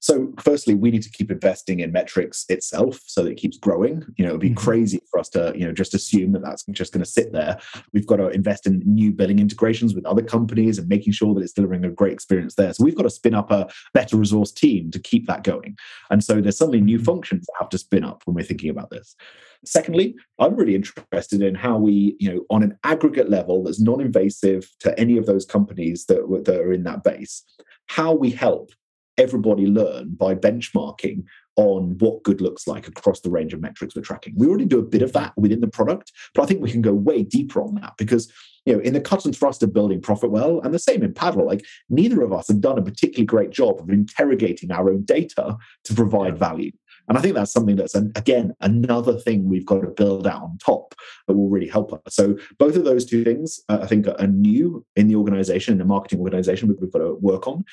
So, 0.05 0.35
firstly, 0.39 0.75
we 0.75 0.91
need 0.91 1.03
to 1.05 1.11
keep 1.11 1.31
investing 1.31 1.81
in 1.81 1.91
metrics 1.91 2.45
itself 2.51 3.01
so 3.07 3.23
that 3.23 3.31
it 3.31 3.39
keeps 3.39 3.57
growing. 3.57 4.05
You 4.19 4.27
know, 4.27 4.33
it'd 4.33 4.41
be 4.43 4.51
mm-hmm. 4.51 4.57
crazy 4.57 5.01
for 5.11 5.19
us 5.19 5.31
to, 5.31 5.55
you 5.57 5.65
know, 5.65 5.73
just 5.73 5.95
assume 5.95 6.33
that 6.33 6.43
that's 6.43 6.63
just 6.73 6.93
going 6.93 7.03
to 7.03 7.11
sit 7.11 7.33
there. 7.33 7.59
We've 7.95 8.07
got 8.07 8.17
to 8.17 8.29
invest 8.29 8.67
in 8.67 8.83
new 8.85 9.13
billing 9.13 9.39
integrations 9.39 9.95
with 9.95 10.05
other 10.05 10.21
companies 10.21 10.77
and 10.77 10.89
making 10.89 11.15
sure 11.15 11.33
that 11.33 11.41
it's 11.41 11.55
delivering 11.55 11.87
a 11.87 11.91
great 11.91 12.13
experience 12.13 12.55
there. 12.55 12.71
So, 12.75 12.85
we've 12.85 12.95
got 12.95 13.05
to 13.05 13.11
spin 13.11 13.33
up 13.33 13.51
a 13.51 13.71
better 13.95 14.19
resource 14.19 14.53
team 14.53 14.91
to 14.91 14.99
keep 14.99 15.27
that 15.27 15.43
going. 15.43 15.79
And 16.11 16.23
so, 16.23 16.39
there's 16.39 16.59
suddenly 16.59 16.83
new 16.83 16.99
mm-hmm. 16.99 17.07
functions 17.07 17.47
that 17.47 17.55
have 17.61 17.71
to 17.71 17.79
spin 17.79 18.05
up 18.05 18.25
when 18.27 18.35
we're 18.35 18.43
thinking 18.43 18.69
about 18.69 18.91
this. 18.91 19.17
Secondly, 19.65 20.17
I'm 20.39 20.55
really 20.55 20.75
interested 20.75 21.41
in 21.41 21.55
how 21.55 21.79
we, 21.79 22.15
you 22.21 22.31
know, 22.31 22.45
on 22.51 22.63
an 22.63 22.77
aggregate 22.85 23.31
level 23.31 23.65
that's 23.65 23.81
non-invasive 23.81 24.71
to 24.81 25.01
any 25.01 25.17
of 25.17 25.25
those 25.25 25.47
companies 25.47 26.05
that, 26.07 26.43
that 26.45 26.61
are 26.61 26.75
in 26.75 26.83
that 26.83 27.03
base, 27.03 27.43
how 27.87 28.13
we 28.13 28.29
help 28.29 28.71
everybody 29.19 29.67
learn 29.67 30.15
by 30.15 30.35
benchmarking 30.35 31.25
on 31.57 31.97
what 31.99 32.23
good 32.25 32.41
looks 32.41 32.67
like 32.67 32.89
across 32.89 33.21
the 33.21 33.31
range 33.31 33.55
of 33.55 33.61
metrics 33.61 33.95
we're 33.95 34.03
tracking. 34.03 34.35
We 34.37 34.49
already 34.49 34.65
do 34.65 34.81
a 34.81 34.83
bit 34.83 35.03
of 35.03 35.13
that 35.13 35.33
within 35.37 35.61
the 35.61 35.69
product, 35.69 36.13
but 36.35 36.43
I 36.43 36.47
think 36.47 36.61
we 36.61 36.71
can 36.71 36.83
go 36.83 36.93
way 36.93 37.23
deeper 37.23 37.63
on 37.63 37.77
that 37.77 37.95
because 37.97 38.33
you 38.67 38.73
know 38.73 38.81
in 38.81 38.93
the 38.93 39.01
cut 39.01 39.25
and 39.25 39.37
thrust 39.37 39.63
of 39.63 39.73
building 39.73 40.01
Profitwell 40.01 40.65
and 40.65 40.75
the 40.75 40.79
same 40.79 41.03
in 41.03 41.15
paddle, 41.15 41.47
like 41.47 41.65
neither 41.89 42.23
of 42.23 42.33
us 42.33 42.49
have 42.49 42.61
done 42.61 42.79
a 42.79 42.83
particularly 42.83 43.27
great 43.27 43.51
job 43.51 43.81
of 43.81 43.91
interrogating 43.91 44.73
our 44.73 44.91
own 44.91 45.05
data 45.05 45.57
to 45.85 45.95
provide 45.95 46.39
value. 46.39 46.73
And 47.09 47.19
I 47.19 47.21
think 47.21 47.35
that's 47.35 47.53
something 47.53 47.77
that's, 47.77 47.95
an, 47.95 48.13
again, 48.17 48.55
another 48.61 49.19
thing 49.19 49.49
we've 49.49 49.67
got 49.67 49.83
to 49.83 49.89
build 49.89 50.27
out 50.27 50.43
on 50.43 50.59
top 50.59 50.95
that 51.29 51.35
will 51.35 51.51
really 51.51 51.69
help 51.69 51.93
us. 51.93 52.01
So 52.09 52.39
both 52.59 52.77
of 52.77 52.85
those 52.85 53.05
two 53.05 53.25
things, 53.25 53.61
uh, 53.69 53.81
I 53.83 53.87
think, 53.87 54.07
are 54.09 54.27
new 54.27 54.85
in 54.97 55.09
the 55.09 55.17
organization, 55.17 55.73
in 55.73 55.79
the 55.79 55.85
marketing 55.85 56.21
organization, 56.21 56.69
we've 56.69 56.91
got 56.91 57.01
to 57.01 57.17
work 57.21 57.47
on. 57.47 57.65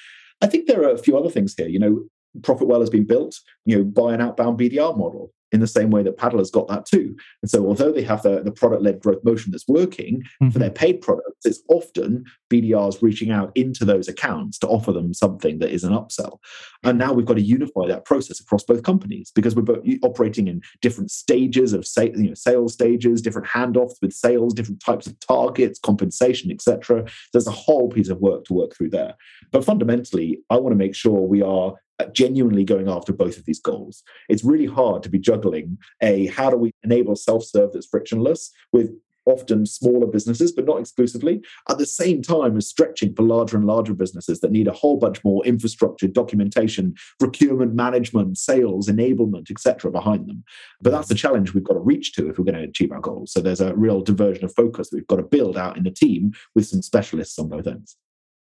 I 0.41 0.47
think 0.47 0.67
there 0.67 0.81
are 0.83 0.93
a 0.93 0.97
few 0.97 1.17
other 1.17 1.29
things 1.29 1.53
here. 1.55 1.67
You 1.67 1.79
know, 1.79 2.03
Profitwell 2.39 2.79
has 2.79 2.89
been 2.89 3.05
built, 3.05 3.35
you 3.65 3.77
know, 3.77 3.83
by 3.83 4.13
an 4.13 4.21
outbound 4.21 4.57
BDR 4.59 4.97
model 4.97 5.33
in 5.51 5.59
the 5.59 5.67
same 5.67 5.89
way 5.89 6.01
that 6.03 6.17
Paddle 6.17 6.39
has 6.39 6.49
got 6.49 6.67
that 6.69 6.85
too. 6.85 7.15
And 7.41 7.49
so, 7.49 7.65
although 7.67 7.91
they 7.91 8.03
have 8.03 8.23
the, 8.23 8.41
the 8.41 8.51
product 8.51 8.81
led 8.81 8.99
growth 8.99 9.23
motion 9.23 9.51
that's 9.51 9.67
working 9.67 10.21
mm-hmm. 10.21 10.49
for 10.49 10.59
their 10.59 10.69
paid 10.69 11.01
products, 11.01 11.45
it's 11.45 11.61
often 11.69 12.23
BDRs 12.49 13.01
reaching 13.01 13.31
out 13.31 13.51
into 13.55 13.85
those 13.85 14.07
accounts 14.07 14.57
to 14.59 14.67
offer 14.67 14.91
them 14.91 15.13
something 15.13 15.59
that 15.59 15.71
is 15.71 15.83
an 15.83 15.91
upsell. 15.91 16.39
And 16.83 16.97
now 16.97 17.13
we've 17.13 17.25
got 17.25 17.35
to 17.35 17.41
unify 17.41 17.87
that 17.87 18.05
process 18.05 18.39
across 18.39 18.63
both 18.63 18.83
companies 18.83 19.31
because 19.33 19.55
we're 19.55 19.61
both 19.61 19.85
operating 20.03 20.47
in 20.47 20.61
different 20.81 21.11
stages 21.11 21.73
of 21.73 21.85
say, 21.85 22.11
you 22.15 22.29
know, 22.29 22.33
sales 22.33 22.73
stages, 22.73 23.21
different 23.21 23.47
handoffs 23.47 23.95
with 24.01 24.13
sales, 24.13 24.53
different 24.53 24.81
types 24.83 25.07
of 25.07 25.19
targets, 25.19 25.79
compensation, 25.79 26.51
etc. 26.51 27.05
There's 27.33 27.47
a 27.47 27.51
whole 27.51 27.89
piece 27.89 28.09
of 28.09 28.19
work 28.19 28.45
to 28.45 28.53
work 28.53 28.75
through 28.75 28.91
there. 28.91 29.15
But 29.51 29.65
fundamentally, 29.65 30.39
I 30.49 30.55
want 30.55 30.71
to 30.71 30.77
make 30.77 30.95
sure 30.95 31.19
we 31.19 31.41
are 31.41 31.73
Uh, 32.01 32.05
genuinely 32.13 32.63
going 32.63 32.89
after 32.89 33.13
both 33.13 33.37
of 33.37 33.45
these 33.45 33.59
goals. 33.59 34.01
It's 34.27 34.43
really 34.43 34.65
hard 34.65 35.03
to 35.03 35.09
be 35.09 35.19
juggling 35.19 35.77
a 36.01 36.27
how 36.27 36.49
do 36.49 36.57
we 36.57 36.73
enable 36.83 37.15
self 37.15 37.43
serve 37.43 37.73
that's 37.73 37.85
frictionless 37.85 38.51
with 38.71 38.91
often 39.25 39.67
smaller 39.67 40.07
businesses, 40.07 40.51
but 40.51 40.65
not 40.65 40.79
exclusively, 40.79 41.43
at 41.69 41.77
the 41.77 41.85
same 41.85 42.23
time 42.23 42.57
as 42.57 42.67
stretching 42.67 43.13
for 43.13 43.21
larger 43.21 43.55
and 43.55 43.67
larger 43.67 43.93
businesses 43.93 44.39
that 44.39 44.51
need 44.51 44.67
a 44.67 44.73
whole 44.73 44.97
bunch 44.97 45.23
more 45.23 45.45
infrastructure, 45.45 46.07
documentation, 46.07 46.95
procurement 47.19 47.75
management, 47.75 48.35
sales, 48.39 48.87
enablement, 48.87 49.51
etc. 49.51 49.91
behind 49.91 50.27
them. 50.27 50.43
But 50.81 50.89
that's 50.89 51.07
the 51.07 51.13
challenge 51.13 51.53
we've 51.53 51.63
got 51.63 51.75
to 51.75 51.79
reach 51.79 52.13
to 52.13 52.29
if 52.29 52.39
we're 52.39 52.45
going 52.45 52.57
to 52.57 52.67
achieve 52.67 52.91
our 52.91 52.99
goals. 52.99 53.31
So 53.31 53.41
there's 53.41 53.61
a 53.61 53.75
real 53.75 54.01
diversion 54.01 54.43
of 54.45 54.55
focus 54.55 54.89
that 54.89 54.97
we've 54.97 55.07
got 55.07 55.17
to 55.17 55.23
build 55.23 55.55
out 55.55 55.77
in 55.77 55.83
the 55.83 55.91
team 55.91 56.31
with 56.55 56.65
some 56.65 56.81
specialists 56.81 57.37
on 57.37 57.49
both 57.49 57.67
ends. 57.67 57.95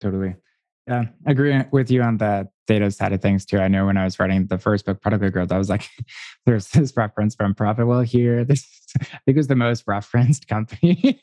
Totally. 0.02 0.36
Yeah, 0.88 1.06
I 1.26 1.32
agree 1.32 1.60
with 1.72 1.90
you 1.90 2.04
on 2.04 2.18
the 2.18 2.48
data 2.68 2.92
side 2.92 3.12
of 3.12 3.22
things 3.22 3.46
too. 3.46 3.58
I 3.58 3.68
know 3.68 3.88
when 3.88 3.98
I 3.98 4.04
was 4.04 4.20
writing 4.20 4.46
the 4.48 4.60
first 4.60 4.86
book, 4.86 5.02
Product 5.02 5.34
Growth, 5.34 5.52
I 5.52 5.58
was 5.58 5.70
like, 5.70 5.90
there's 6.46 6.68
this 6.70 6.96
reference 6.96 7.34
from 7.34 7.56
Profitwell 7.56 8.06
here. 8.06 8.44
This 8.46 8.66
I 9.02 9.18
think 9.26 9.38
was 9.38 9.48
the 9.48 9.56
most 9.56 9.84
referenced 9.88 10.48
company. 10.50 11.20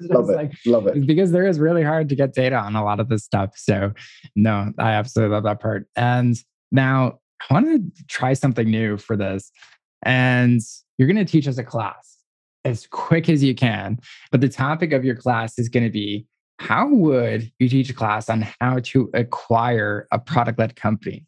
love 0.00 0.30
it. 0.30 0.36
Like, 0.36 0.52
love 0.66 0.86
it. 0.88 1.06
Because 1.06 1.30
there 1.30 1.46
is 1.46 1.60
really 1.60 1.82
hard 1.82 2.08
to 2.08 2.16
get 2.16 2.34
data 2.34 2.56
on 2.56 2.74
a 2.74 2.84
lot 2.84 2.98
of 3.00 3.08
this 3.08 3.24
stuff. 3.24 3.56
So 3.56 3.92
no, 4.34 4.72
I 4.78 4.92
absolutely 4.92 5.34
love 5.34 5.44
that 5.44 5.60
part. 5.60 5.86
And 5.94 6.36
now 6.72 7.20
I 7.48 7.54
want 7.54 7.66
to 7.66 8.04
try 8.08 8.32
something 8.32 8.68
new 8.68 8.96
for 8.96 9.16
this. 9.16 9.52
And 10.02 10.60
you're 10.96 11.08
going 11.08 11.24
to 11.24 11.30
teach 11.30 11.46
us 11.46 11.58
a 11.58 11.64
class 11.64 12.18
as 12.64 12.86
quick 12.88 13.28
as 13.28 13.42
you 13.42 13.54
can. 13.54 13.98
But 14.32 14.40
the 14.40 14.48
topic 14.48 14.92
of 14.92 15.04
your 15.04 15.16
class 15.16 15.58
is 15.58 15.68
going 15.68 15.84
to 15.84 15.90
be 15.90 16.26
how 16.58 16.88
would 16.88 17.50
you 17.58 17.68
teach 17.68 17.88
a 17.88 17.94
class 17.94 18.28
on 18.28 18.46
how 18.60 18.80
to 18.80 19.10
acquire 19.14 20.08
a 20.12 20.18
product 20.18 20.58
led 20.58 20.76
company? 20.76 21.24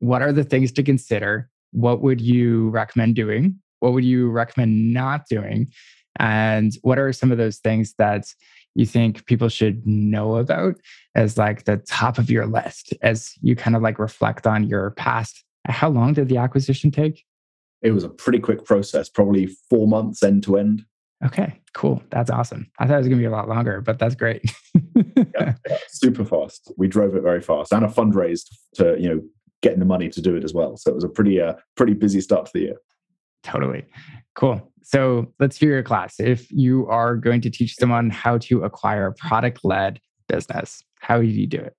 What 0.00 0.22
are 0.22 0.32
the 0.32 0.44
things 0.44 0.72
to 0.72 0.82
consider? 0.82 1.48
What 1.70 2.02
would 2.02 2.20
you 2.20 2.68
recommend 2.70 3.14
doing? 3.14 3.58
What 3.80 3.92
would 3.92 4.04
you 4.04 4.30
recommend 4.30 4.92
not 4.92 5.26
doing? 5.28 5.72
And 6.18 6.72
what 6.82 6.98
are 6.98 7.12
some 7.12 7.32
of 7.32 7.38
those 7.38 7.58
things 7.58 7.94
that 7.98 8.26
you 8.74 8.86
think 8.86 9.24
people 9.26 9.48
should 9.48 9.86
know 9.86 10.36
about 10.36 10.76
as 11.14 11.38
like 11.38 11.64
the 11.64 11.76
top 11.76 12.18
of 12.18 12.30
your 12.30 12.46
list 12.46 12.94
as 13.02 13.32
you 13.40 13.54
kind 13.54 13.76
of 13.76 13.82
like 13.82 13.98
reflect 13.98 14.46
on 14.46 14.68
your 14.68 14.90
past? 14.92 15.44
How 15.66 15.88
long 15.88 16.12
did 16.12 16.28
the 16.28 16.38
acquisition 16.38 16.90
take? 16.90 17.24
It 17.82 17.92
was 17.92 18.04
a 18.04 18.08
pretty 18.08 18.40
quick 18.40 18.64
process, 18.64 19.08
probably 19.08 19.46
four 19.68 19.86
months 19.88 20.22
end 20.22 20.42
to 20.44 20.58
end. 20.58 20.84
Okay, 21.24 21.60
cool. 21.72 22.02
That's 22.10 22.30
awesome. 22.30 22.68
I 22.78 22.86
thought 22.86 22.94
it 22.94 22.98
was 22.98 23.08
going 23.08 23.18
to 23.18 23.22
be 23.22 23.26
a 23.26 23.30
lot 23.30 23.48
longer, 23.48 23.80
but 23.80 23.98
that's 23.98 24.14
great. 24.14 24.42
yeah, 24.96 25.54
yeah, 25.68 25.78
super 25.88 26.24
fast. 26.24 26.72
We 26.76 26.88
drove 26.88 27.14
it 27.14 27.22
very 27.22 27.40
fast, 27.40 27.72
and 27.72 27.84
a 27.84 27.88
fundraise 27.88 28.42
to 28.74 28.96
you 28.98 29.08
know 29.08 29.20
getting 29.62 29.78
the 29.78 29.84
money 29.84 30.08
to 30.08 30.20
do 30.20 30.34
it 30.34 30.44
as 30.44 30.52
well. 30.52 30.76
So 30.76 30.90
it 30.90 30.94
was 30.94 31.04
a 31.04 31.08
pretty 31.08 31.40
uh, 31.40 31.54
pretty 31.76 31.94
busy 31.94 32.20
start 32.20 32.46
to 32.46 32.52
the 32.54 32.60
year. 32.60 32.76
Totally, 33.44 33.84
cool. 34.34 34.72
So 34.82 35.32
let's 35.38 35.56
hear 35.56 35.70
your 35.70 35.82
class. 35.82 36.18
If 36.18 36.50
you 36.50 36.86
are 36.88 37.16
going 37.16 37.40
to 37.42 37.50
teach 37.50 37.76
someone 37.76 38.10
how 38.10 38.38
to 38.38 38.64
acquire 38.64 39.06
a 39.06 39.14
product 39.14 39.60
led 39.64 40.00
business, 40.28 40.82
how 41.00 41.20
do 41.20 41.26
you 41.26 41.46
do 41.46 41.58
it? 41.58 41.76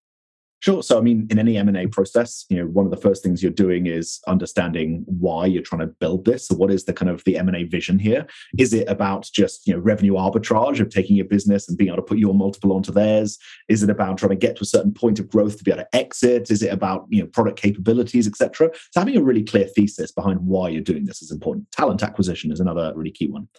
Sure. 0.63 0.82
So, 0.82 0.97
I 0.97 1.02
mean, 1.02 1.28
in 1.30 1.39
any 1.39 1.58
M&A 1.58 1.88
process, 1.88 2.45
you 2.47 2.56
know, 2.56 2.65
one 2.67 2.86
of 2.86 2.91
the 2.91 2.95
first 2.95 3.21
things 3.21 3.43
you're 3.43 3.52
doing 3.52 3.86
is 3.86 4.21
understanding 4.28 5.04
why 5.08 5.45
you're 5.45 5.62
trying 5.62 5.82
to 5.82 5.88
build 5.88 6.23
this. 6.23 6.47
So 6.47 6.56
what 6.56 6.71
is 6.71 6.86
the 6.86 6.93
kind 6.93 7.12
of 7.12 7.21
the 7.26 7.38
M&A 7.38 7.65
vision 7.65 7.99
here? 7.99 8.26
Is 8.58 8.71
it 8.71 8.88
about 8.88 9.30
just, 9.34 9.67
you 9.67 9.73
know, 9.73 9.82
revenue 9.82 10.13
arbitrage 10.13 10.80
of 10.80 10.88
taking 10.88 11.17
your 11.17 11.26
business 11.26 11.67
and 11.67 11.78
being 11.78 11.89
able 11.89 11.97
to 11.97 12.04
put 12.04 12.17
your 12.17 12.34
multiple 12.34 12.71
onto 12.71 12.93
theirs? 12.93 13.38
Is 13.67 13.84
it 13.84 13.89
about 13.89 14.17
trying 14.17 14.30
to 14.30 14.38
get 14.38 14.56
to 14.56 14.63
a 14.63 14.65
certain 14.65 14.93
point 14.93 15.19
of 15.19 15.30
growth 15.30 15.58
to 15.58 15.65
be 15.65 15.71
able 15.71 15.84
to 15.84 15.93
exit? 15.93 16.49
Is 16.49 16.63
it 16.63 16.71
about, 16.71 17.08
you 17.10 17.21
know, 17.21 17.28
product 17.28 17.62
capabilities, 17.62 18.26
etc.? 18.26 18.69
So 18.91 19.02
having 19.02 19.17
a 19.17 19.21
really 19.21 19.43
clear 19.43 19.65
thesis 19.65 20.13
behind 20.13 20.39
why 20.39 20.69
you're 20.69 20.82
doing 20.82 21.04
this 21.04 21.21
is 21.21 21.30
important. 21.30 21.69
Talent 21.73 22.04
acquisition 22.04 22.54
is 22.54 22.62
another 22.62 22.93
really 22.95 23.12
key 23.12 23.28
one. 23.28 23.49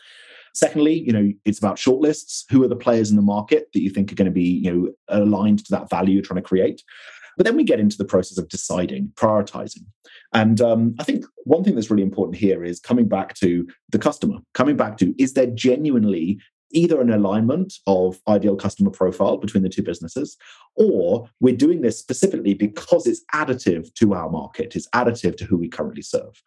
Secondly, 0.55 1.01
you 1.01 1.13
know, 1.13 1.33
it's 1.45 1.59
about 1.59 1.77
shortlists. 1.77 2.45
Who 2.51 2.63
are 2.63 2.69
the 2.69 2.77
players 2.77 3.11
in 3.11 3.17
the 3.17 3.23
market 3.23 3.69
that 3.75 3.81
you 3.81 3.91
think 3.91 4.13
are 4.13 4.15
going 4.15 4.27
to 4.27 4.31
be, 4.31 4.45
you 4.45 4.73
know, 4.73 4.93
aligned 5.09 5.65
to 5.67 5.71
that 5.73 5.91
value 5.91 6.15
you're 6.15 6.23
trying 6.23 6.43
to 6.43 6.49
create? 6.49 6.83
But 7.37 7.45
then 7.45 7.57
we 7.57 7.65
get 7.65 7.81
into 7.81 7.97
the 7.97 8.05
process 8.05 8.39
of 8.39 8.49
deciding, 8.49 9.13
prioritizing. 9.17 9.85
And 10.33 10.61
um, 10.61 10.95
I 11.01 11.05
think 11.05 11.25
one 11.45 11.65
thing 11.65 11.75
that's 11.75 11.91
really 11.91 12.03
important 12.03 12.37
here 12.37 12.65
is 12.65 12.79
coming 12.79 13.09
back 13.09 13.35
to 13.35 13.67
the 13.91 13.99
customer, 13.99 14.39
coming 14.53 14.77
back 14.77 14.97
to 14.99 15.15
is 15.21 15.33
there 15.33 15.47
genuinely 15.47 16.39
either 16.75 17.01
an 17.01 17.11
alignment 17.11 17.75
of 17.87 18.21
ideal 18.29 18.57
customer 18.57 18.91
profile 18.91 19.37
between 19.37 19.63
the 19.63 19.69
two 19.69 19.83
businesses, 19.83 20.37
or 20.77 21.29
we're 21.41 21.57
doing 21.57 21.81
this 21.81 21.99
specifically 21.99 22.55
because 22.55 23.07
it's 23.07 23.25
additive 23.35 23.93
to 23.95 24.15
our 24.15 24.31
market, 24.31 24.77
it's 24.77 24.89
additive 24.91 25.37
to 25.37 25.45
who 25.45 25.57
we 25.57 25.69
currently 25.69 26.03
serve. 26.03 26.43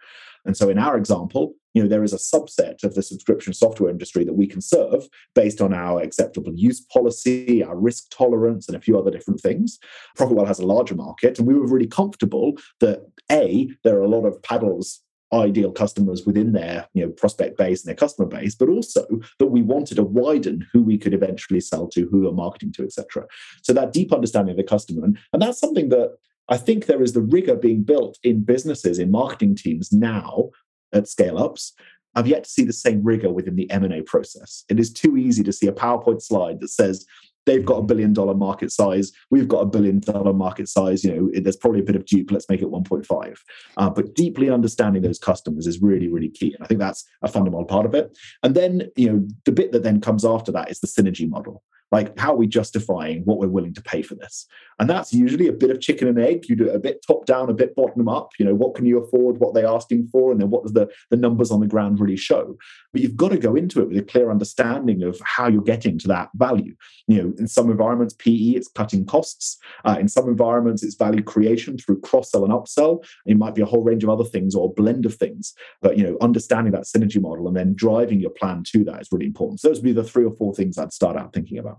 And 0.45 0.55
so 0.55 0.69
in 0.69 0.77
our 0.77 0.95
example, 0.95 1.55
you 1.73 1.83
know, 1.83 1.89
there 1.89 2.03
is 2.03 2.13
a 2.13 2.17
subset 2.17 2.83
of 2.83 2.95
the 2.95 3.03
subscription 3.03 3.53
software 3.53 3.89
industry 3.89 4.23
that 4.23 4.33
we 4.33 4.47
can 4.47 4.61
serve 4.61 5.07
based 5.35 5.61
on 5.61 5.73
our 5.73 6.01
acceptable 6.01 6.53
use 6.55 6.81
policy, 6.81 7.63
our 7.63 7.77
risk 7.77 8.09
tolerance, 8.09 8.67
and 8.67 8.75
a 8.75 8.81
few 8.81 8.97
other 8.97 9.11
different 9.11 9.41
things. 9.41 9.77
Profitwell 10.17 10.47
has 10.47 10.59
a 10.59 10.65
larger 10.65 10.95
market, 10.95 11.37
and 11.37 11.47
we 11.47 11.53
were 11.53 11.67
really 11.67 11.87
comfortable 11.87 12.53
that 12.79 13.05
A, 13.31 13.69
there 13.83 13.97
are 13.97 14.03
a 14.03 14.07
lot 14.07 14.25
of 14.25 14.41
paddles 14.41 15.01
ideal 15.33 15.71
customers 15.71 16.25
within 16.25 16.53
their 16.53 16.87
you 16.93 17.05
know 17.05 17.11
prospect 17.11 17.57
base 17.57 17.83
and 17.83 17.89
their 17.89 17.95
customer 17.95 18.27
base 18.27 18.55
but 18.55 18.69
also 18.69 19.05
that 19.39 19.47
we 19.47 19.61
wanted 19.61 19.95
to 19.95 20.03
widen 20.03 20.65
who 20.71 20.81
we 20.81 20.97
could 20.97 21.13
eventually 21.13 21.59
sell 21.59 21.87
to 21.87 22.07
who 22.09 22.21
we 22.21 22.27
are 22.27 22.31
marketing 22.31 22.71
to 22.71 22.83
etc 22.83 23.25
so 23.61 23.73
that 23.73 23.91
deep 23.91 24.13
understanding 24.13 24.51
of 24.51 24.57
the 24.57 24.63
customer 24.63 25.03
and, 25.03 25.17
and 25.33 25.41
that's 25.41 25.59
something 25.59 25.89
that 25.89 26.15
i 26.47 26.55
think 26.55 26.85
there 26.85 27.03
is 27.03 27.11
the 27.11 27.21
rigor 27.21 27.55
being 27.55 27.83
built 27.83 28.17
in 28.23 28.41
businesses 28.41 28.99
in 28.99 29.11
marketing 29.11 29.53
teams 29.53 29.91
now 29.91 30.49
at 30.93 31.07
scale 31.07 31.37
ups 31.37 31.73
I've 32.15 32.25
yet 32.25 32.45
to 32.45 32.49
see 32.49 32.63
the 32.63 32.73
same 32.73 33.03
rigor 33.03 33.31
within 33.31 33.55
the 33.55 33.69
M&A 33.69 34.01
process. 34.01 34.65
It 34.69 34.79
is 34.79 34.91
too 34.91 35.17
easy 35.17 35.43
to 35.43 35.53
see 35.53 35.67
a 35.67 35.71
PowerPoint 35.71 36.23
slide 36.23 36.59
that 36.61 36.69
says 36.69 37.05
they've 37.47 37.65
got 37.65 37.77
a 37.77 37.83
billion 37.83 38.13
dollar 38.13 38.35
market 38.35 38.71
size. 38.71 39.11
We've 39.31 39.47
got 39.47 39.61
a 39.61 39.65
billion 39.65 39.99
dollar 40.01 40.33
market 40.33 40.69
size. 40.69 41.03
You 41.03 41.15
know 41.15 41.41
there's 41.41 41.57
probably 41.57 41.79
a 41.79 41.83
bit 41.83 41.95
of 41.95 42.05
dupe. 42.05 42.29
Let's 42.29 42.49
make 42.49 42.61
it 42.61 42.67
1.5 42.67 43.37
uh, 43.77 43.89
but 43.89 44.13
deeply 44.13 44.49
understanding 44.51 45.01
those 45.01 45.17
customers 45.17 45.65
is 45.65 45.81
really 45.81 46.07
really 46.07 46.29
key. 46.29 46.53
And 46.53 46.63
i 46.63 46.67
think 46.67 46.79
that's 46.79 47.05
a 47.23 47.27
fundamental 47.27 47.65
part 47.65 47.87
of 47.87 47.95
it. 47.95 48.15
And 48.43 48.53
then 48.53 48.91
you 48.95 49.11
know 49.11 49.27
the 49.45 49.51
bit 49.51 49.71
that 49.71 49.81
then 49.81 50.01
comes 50.01 50.23
after 50.23 50.51
that 50.51 50.69
is 50.69 50.79
the 50.79 50.87
synergy 50.87 51.27
model 51.27 51.63
like 51.91 52.17
how 52.19 52.33
are 52.33 52.37
we 52.37 52.47
justifying 52.47 53.21
what 53.23 53.37
we're 53.39 53.47
willing 53.47 53.73
to 53.73 53.81
pay 53.81 54.01
for 54.01 54.15
this? 54.15 54.45
And 54.79 54.89
that's 54.89 55.13
usually 55.13 55.47
a 55.47 55.53
bit 55.53 55.71
of 55.71 55.81
chicken 55.81 56.07
and 56.07 56.19
egg. 56.19 56.47
You 56.47 56.55
do 56.55 56.69
it 56.69 56.75
a 56.75 56.79
bit 56.79 57.03
top 57.05 57.25
down 57.25 57.49
a 57.49 57.53
bit 57.53 57.75
bottom 57.75 58.07
up. 58.07 58.31
You 58.37 58.45
know 58.45 58.53
what 58.53 58.75
can 58.75 58.85
you 58.85 58.99
afford? 58.99 59.39
What 59.39 59.53
they're 59.53 59.67
asking 59.67 60.07
for? 60.07 60.31
And 60.31 60.39
then 60.39 60.49
what 60.49 60.63
does 60.63 60.73
the, 60.73 60.89
the 61.09 61.17
numbers 61.17 61.51
on 61.51 61.61
the 61.61 61.67
ground 61.67 61.99
really 61.99 62.17
show? 62.17 62.57
But 62.93 63.01
you've 63.01 63.15
got 63.15 63.29
to 63.29 63.37
go 63.37 63.55
into 63.55 63.81
it 63.81 63.87
with 63.87 63.97
a 63.97 64.03
clear 64.03 64.29
understanding 64.29 65.03
of 65.03 65.19
how 65.23 65.47
you're 65.47 65.61
getting 65.61 65.97
to 65.99 66.07
that 66.09 66.29
value. 66.35 66.75
You 67.07 67.23
know 67.23 67.33
in 67.37 67.47
some 67.47 67.71
environments 67.71 68.13
pe 68.13 68.31
it's 68.31 68.67
cutting 68.67 69.05
costs. 69.05 69.57
Uh, 69.85 69.97
in 69.99 70.07
some 70.07 70.27
environments 70.27 70.83
it's 70.83 70.95
value 70.95 71.23
creation 71.23 71.77
through 71.77 72.01
cross 72.01 72.31
sell 72.31 72.43
and 72.43 72.53
upsell. 72.53 73.03
It 73.25 73.37
might 73.37 73.55
be 73.55 73.61
a 73.61 73.65
whole 73.65 73.83
range 73.83 74.03
of 74.03 74.09
other 74.09 74.25
things 74.25 74.53
or 74.53 74.65
a 74.65 74.73
blend 74.73 75.05
of 75.05 75.15
things. 75.15 75.53
But 75.81 75.97
you 75.97 76.03
know 76.03 76.17
understanding 76.21 76.73
that 76.73 76.83
synergy 76.83 77.21
model 77.21 77.47
and 77.47 77.55
then 77.55 77.73
driving 77.73 78.19
your 78.19 78.31
plan 78.31 78.63
to 78.73 78.83
that 78.85 79.01
is 79.01 79.07
really 79.11 79.25
important. 79.25 79.61
So 79.61 79.69
those 79.69 79.77
would 79.77 79.85
be 79.85 79.91
the 79.93 80.03
three 80.03 80.25
or 80.25 80.35
four 80.35 80.53
things 80.53 80.77
i'd 80.77 80.93
start 80.93 81.15
out 81.15 81.33
thinking 81.33 81.57
about 81.57 81.76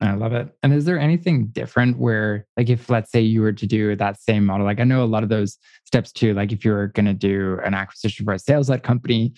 I 0.00 0.14
love 0.14 0.32
it. 0.32 0.48
And 0.62 0.72
is 0.72 0.84
there 0.84 0.98
anything 0.98 1.48
different 1.48 1.98
where, 1.98 2.46
like, 2.56 2.68
if 2.68 2.88
let's 2.88 3.10
say 3.10 3.20
you 3.20 3.40
were 3.40 3.52
to 3.52 3.66
do 3.66 3.96
that 3.96 4.20
same 4.20 4.46
model, 4.46 4.64
like 4.64 4.78
I 4.78 4.84
know 4.84 5.02
a 5.02 5.06
lot 5.06 5.24
of 5.24 5.28
those 5.28 5.58
steps 5.86 6.12
too, 6.12 6.34
like 6.34 6.52
if 6.52 6.64
you 6.64 6.70
were 6.70 6.88
going 6.88 7.06
to 7.06 7.14
do 7.14 7.58
an 7.64 7.74
acquisition 7.74 8.24
for 8.24 8.32
a 8.32 8.38
sales 8.38 8.70
led 8.70 8.84
company, 8.84 9.34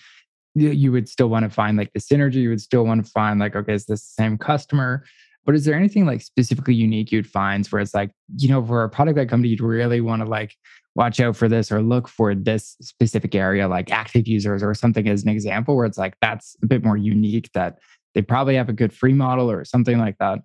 you, 0.53 0.91
would 0.91 1.09
still 1.09 1.29
want 1.29 1.43
to 1.43 1.49
find 1.49 1.77
like 1.77 1.93
the 1.93 1.99
synergy. 1.99 2.35
You 2.35 2.49
would 2.49 2.61
still 2.61 2.83
want 2.83 3.03
to 3.03 3.11
find, 3.11 3.39
like, 3.39 3.55
okay, 3.55 3.73
is 3.73 3.85
this 3.85 4.01
the 4.01 4.23
same 4.23 4.37
customer? 4.37 5.03
But 5.45 5.55
is 5.55 5.65
there 5.65 5.75
anything 5.75 6.05
like 6.05 6.21
specifically 6.21 6.75
unique 6.75 7.11
you'd 7.11 7.25
find 7.25 7.65
where 7.67 7.81
it's 7.81 7.95
like, 7.95 8.11
you 8.37 8.49
know, 8.49 8.63
for 8.63 8.83
a 8.83 8.89
product 8.89 9.17
led 9.17 9.29
company, 9.29 9.49
you'd 9.49 9.61
really 9.61 10.01
want 10.01 10.21
to 10.21 10.27
like 10.27 10.55
watch 10.93 11.19
out 11.19 11.35
for 11.35 11.47
this 11.47 11.71
or 11.71 11.81
look 11.81 12.07
for 12.07 12.35
this 12.35 12.75
specific 12.81 13.33
area, 13.33 13.67
like 13.67 13.91
active 13.91 14.27
users 14.27 14.61
or 14.61 14.75
something 14.75 15.07
as 15.07 15.23
an 15.23 15.29
example, 15.29 15.75
where 15.75 15.85
it's 15.85 15.97
like 15.97 16.15
that's 16.21 16.55
a 16.61 16.67
bit 16.67 16.83
more 16.83 16.97
unique 16.97 17.49
that 17.53 17.79
they 18.13 18.21
probably 18.21 18.55
have 18.55 18.69
a 18.69 18.73
good 18.73 18.93
free 18.93 19.13
model 19.13 19.49
or 19.49 19.65
something 19.65 19.97
like 19.97 20.17
that? 20.19 20.39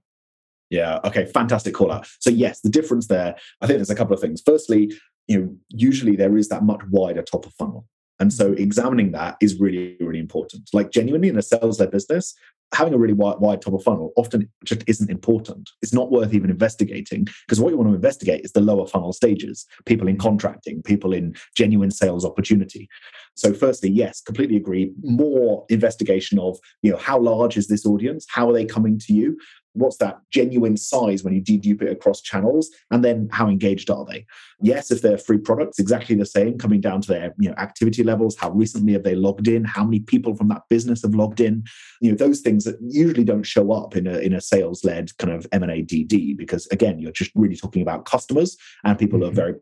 Yeah. 0.70 0.98
Okay. 1.05 1.26
Fantastic 1.26 1.74
call 1.74 1.92
out. 1.92 2.07
So 2.20 2.31
yes, 2.31 2.61
the 2.61 2.70
difference 2.70 3.07
there. 3.07 3.37
I 3.61 3.66
think 3.66 3.79
there's 3.79 3.90
a 3.90 3.94
couple 3.94 4.14
of 4.14 4.20
things. 4.20 4.42
Firstly, 4.44 4.92
you 5.29 5.38
know, 5.38 5.57
usually 5.68 6.16
there 6.16 6.37
is 6.37 6.48
that 6.48 6.62
much 6.62 6.81
wider 6.90 7.22
top 7.22 7.46
of 7.46 7.52
funnel. 7.55 7.87
And 8.18 8.33
so 8.33 8.50
mm-hmm. 8.50 8.62
examining 8.62 9.12
that 9.12 9.37
is 9.40 9.61
really, 9.61 9.96
really 10.00 10.18
important. 10.18 10.70
Like 10.72 10.90
genuinely 10.90 11.29
in 11.29 11.38
a 11.38 11.42
sales 11.42 11.79
led 11.81 11.90
business, 11.90 12.35
having 12.74 12.94
a 12.94 12.98
really 12.98 13.12
wide, 13.12 13.38
wide 13.38 13.62
top 13.62 13.74
of 13.74 13.83
funnel 13.83 14.12
often 14.16 14.50
just 14.64 14.83
isn't 14.87 15.11
important. 15.11 15.70
It's 15.83 15.92
not 15.92 16.11
worth 16.11 16.35
even 16.35 16.50
investigating 16.50 17.26
because 17.46 17.61
what 17.61 17.70
you 17.70 17.76
want 17.76 17.90
to 17.90 17.94
investigate 17.94 18.44
is 18.44 18.52
the 18.52 18.61
lower 18.61 18.87
funnel 18.87 19.12
stages, 19.12 19.66
people 19.85 20.09
in 20.09 20.16
mm-hmm. 20.16 20.29
contracting, 20.29 20.83
people 20.83 21.12
in 21.12 21.37
genuine 21.55 21.90
sales 21.90 22.24
opportunity. 22.24 22.88
So, 23.37 23.52
firstly, 23.52 23.90
yes, 23.90 24.22
completely 24.22 24.57
agree. 24.57 24.92
More 25.02 25.66
investigation 25.68 26.38
of, 26.38 26.59
you 26.83 26.90
know, 26.90 26.96
how 26.96 27.18
large 27.18 27.59
is 27.59 27.68
this 27.68 27.85
audience? 27.85 28.26
How 28.31 28.48
are 28.48 28.55
they 28.55 28.64
coming 28.64 28.98
to 29.00 29.12
you? 29.12 29.37
What's 29.76 29.98
that 29.98 30.18
genuine 30.30 30.76
size 30.76 31.22
when 31.22 31.34
you 31.34 31.42
dedupe 31.42 31.82
it 31.82 31.92
across 31.92 32.20
channels? 32.20 32.70
And 32.90 33.04
then 33.04 33.28
how 33.32 33.48
engaged 33.48 33.90
are 33.90 34.04
they? 34.04 34.26
Yes 34.60 34.90
if 34.90 35.02
they're 35.02 35.18
free 35.18 35.38
products 35.38 35.78
exactly 35.78 36.16
the 36.16 36.26
same 36.26 36.58
coming 36.58 36.80
down 36.80 37.02
to 37.02 37.08
their 37.08 37.34
you 37.38 37.48
know 37.48 37.54
activity 37.56 38.02
levels 38.02 38.36
how 38.36 38.50
recently 38.50 38.94
have 38.94 39.02
they 39.02 39.14
logged 39.14 39.48
in 39.48 39.64
how 39.64 39.84
many 39.84 40.00
people 40.00 40.34
from 40.34 40.48
that 40.48 40.62
business 40.70 41.02
have 41.02 41.14
logged 41.14 41.40
in. 41.40 41.64
You 42.00 42.10
know 42.10 42.16
those 42.16 42.40
things 42.40 42.64
that 42.64 42.76
usually 42.80 43.24
don't 43.24 43.42
show 43.42 43.72
up 43.72 43.96
in 43.96 44.06
a 44.06 44.18
in 44.18 44.32
a 44.32 44.40
sales 44.40 44.84
led 44.84 45.16
kind 45.18 45.32
of 45.32 45.46
m&a 45.52 45.82
dd 45.82 46.36
because 46.36 46.66
again 46.68 46.98
you're 46.98 47.12
just 47.12 47.32
really 47.34 47.56
talking 47.56 47.82
about 47.82 48.04
customers 48.04 48.56
and 48.84 48.98
people 48.98 49.20
mm-hmm. 49.20 49.28
are 49.28 49.34
very 49.34 49.54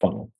funnel 0.00 0.30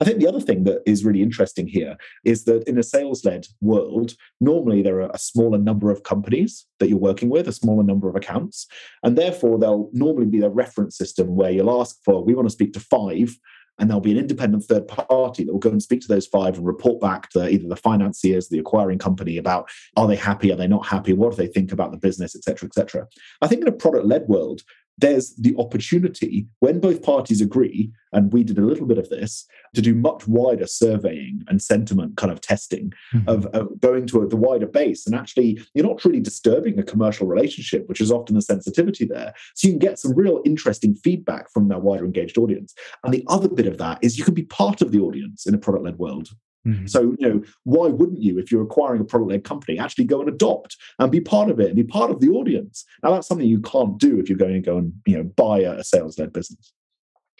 I 0.00 0.04
think 0.04 0.20
the 0.20 0.28
other 0.28 0.40
thing 0.40 0.64
that 0.64 0.82
is 0.86 1.04
really 1.04 1.22
interesting 1.22 1.66
here 1.66 1.96
is 2.24 2.44
that 2.44 2.62
in 2.68 2.78
a 2.78 2.84
sales 2.84 3.24
led 3.24 3.46
world, 3.60 4.14
normally 4.40 4.80
there 4.80 5.00
are 5.00 5.10
a 5.12 5.18
smaller 5.18 5.58
number 5.58 5.90
of 5.90 6.04
companies 6.04 6.66
that 6.78 6.88
you're 6.88 6.98
working 6.98 7.30
with, 7.30 7.48
a 7.48 7.52
smaller 7.52 7.82
number 7.82 8.08
of 8.08 8.14
accounts. 8.14 8.66
And 9.02 9.18
therefore, 9.18 9.58
there'll 9.58 9.90
normally 9.92 10.26
be 10.26 10.40
a 10.40 10.48
reference 10.48 10.96
system 10.96 11.34
where 11.34 11.50
you'll 11.50 11.80
ask 11.80 11.96
for, 12.04 12.22
we 12.22 12.34
want 12.34 12.46
to 12.46 12.52
speak 12.52 12.72
to 12.74 12.80
five 12.80 13.36
and 13.78 13.88
there'll 13.88 14.00
be 14.00 14.12
an 14.12 14.18
independent 14.18 14.64
third 14.64 14.88
party 14.88 15.44
that 15.44 15.52
will 15.52 15.60
go 15.60 15.70
and 15.70 15.82
speak 15.82 16.00
to 16.00 16.08
those 16.08 16.26
five 16.26 16.56
and 16.56 16.66
report 16.66 17.00
back 17.00 17.30
to 17.30 17.48
either 17.48 17.68
the 17.68 17.76
financiers, 17.76 18.48
the 18.48 18.58
acquiring 18.58 18.98
company 18.98 19.36
about 19.36 19.70
are 19.96 20.08
they 20.08 20.16
happy, 20.16 20.52
are 20.52 20.56
they 20.56 20.66
not 20.66 20.86
happy, 20.86 21.12
what 21.12 21.30
do 21.30 21.36
they 21.36 21.46
think 21.46 21.72
about 21.72 21.92
the 21.92 21.96
business, 21.96 22.34
etc., 22.34 22.66
etc. 22.66 23.06
I 23.40 23.46
think 23.46 23.62
in 23.62 23.68
a 23.68 23.72
product 23.72 24.06
led 24.06 24.26
world, 24.28 24.62
there's 24.98 25.34
the 25.36 25.54
opportunity 25.58 26.46
when 26.58 26.80
both 26.80 27.02
parties 27.02 27.40
agree, 27.40 27.92
and 28.12 28.32
we 28.32 28.42
did 28.42 28.58
a 28.58 28.62
little 28.62 28.86
bit 28.86 28.98
of 28.98 29.08
this, 29.08 29.46
to 29.74 29.80
do 29.80 29.94
much 29.94 30.26
wider 30.26 30.66
surveying 30.66 31.44
and 31.48 31.62
sentiment 31.62 32.16
kind 32.16 32.32
of 32.32 32.40
testing 32.40 32.92
mm-hmm. 33.14 33.28
of, 33.28 33.46
of, 33.46 33.80
going 33.80 34.06
to 34.08 34.22
a, 34.22 34.26
the 34.26 34.36
wider 34.36 34.66
base. 34.66 35.06
And 35.06 35.14
actually, 35.14 35.60
you're 35.74 35.86
not 35.86 36.04
really 36.04 36.20
disturbing 36.20 36.78
a 36.78 36.82
commercial 36.82 37.26
relationship, 37.26 37.88
which 37.88 38.00
is 38.00 38.10
often 38.10 38.34
the 38.34 38.42
sensitivity 38.42 39.06
there. 39.06 39.32
So 39.54 39.68
you 39.68 39.74
can 39.74 39.78
get 39.78 39.98
some 39.98 40.14
real 40.14 40.42
interesting 40.44 40.94
feedback 40.94 41.50
from 41.52 41.68
that 41.68 41.82
wider 41.82 42.04
engaged 42.04 42.38
audience. 42.38 42.74
And 43.04 43.14
the 43.14 43.24
other 43.28 43.48
bit 43.48 43.66
of 43.66 43.78
that 43.78 43.98
is 44.02 44.18
you 44.18 44.24
can 44.24 44.34
be 44.34 44.44
part 44.44 44.82
of 44.82 44.90
the 44.90 45.00
audience 45.00 45.46
in 45.46 45.54
a 45.54 45.58
product 45.58 45.84
led 45.84 45.98
world. 45.98 46.30
Mm-hmm. 46.66 46.86
So, 46.86 47.14
you 47.18 47.28
know, 47.28 47.42
why 47.64 47.88
wouldn't 47.88 48.20
you, 48.20 48.38
if 48.38 48.50
you're 48.50 48.62
acquiring 48.62 49.00
a 49.00 49.04
product 49.04 49.30
led 49.30 49.44
company, 49.44 49.78
actually 49.78 50.04
go 50.04 50.20
and 50.20 50.28
adopt 50.28 50.76
and 50.98 51.10
be 51.10 51.20
part 51.20 51.50
of 51.50 51.60
it 51.60 51.68
and 51.68 51.76
be 51.76 51.84
part 51.84 52.10
of 52.10 52.20
the 52.20 52.28
audience? 52.28 52.84
Now, 53.02 53.12
that's 53.12 53.26
something 53.26 53.46
you 53.46 53.60
can't 53.60 53.98
do 53.98 54.18
if 54.18 54.28
you're 54.28 54.38
going 54.38 54.54
to 54.54 54.60
go 54.60 54.78
and, 54.78 54.92
you 55.06 55.16
know, 55.16 55.24
buy 55.24 55.60
a, 55.60 55.82
sales 55.84 56.18
led 56.18 56.32
business. 56.32 56.72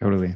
Totally. 0.01 0.35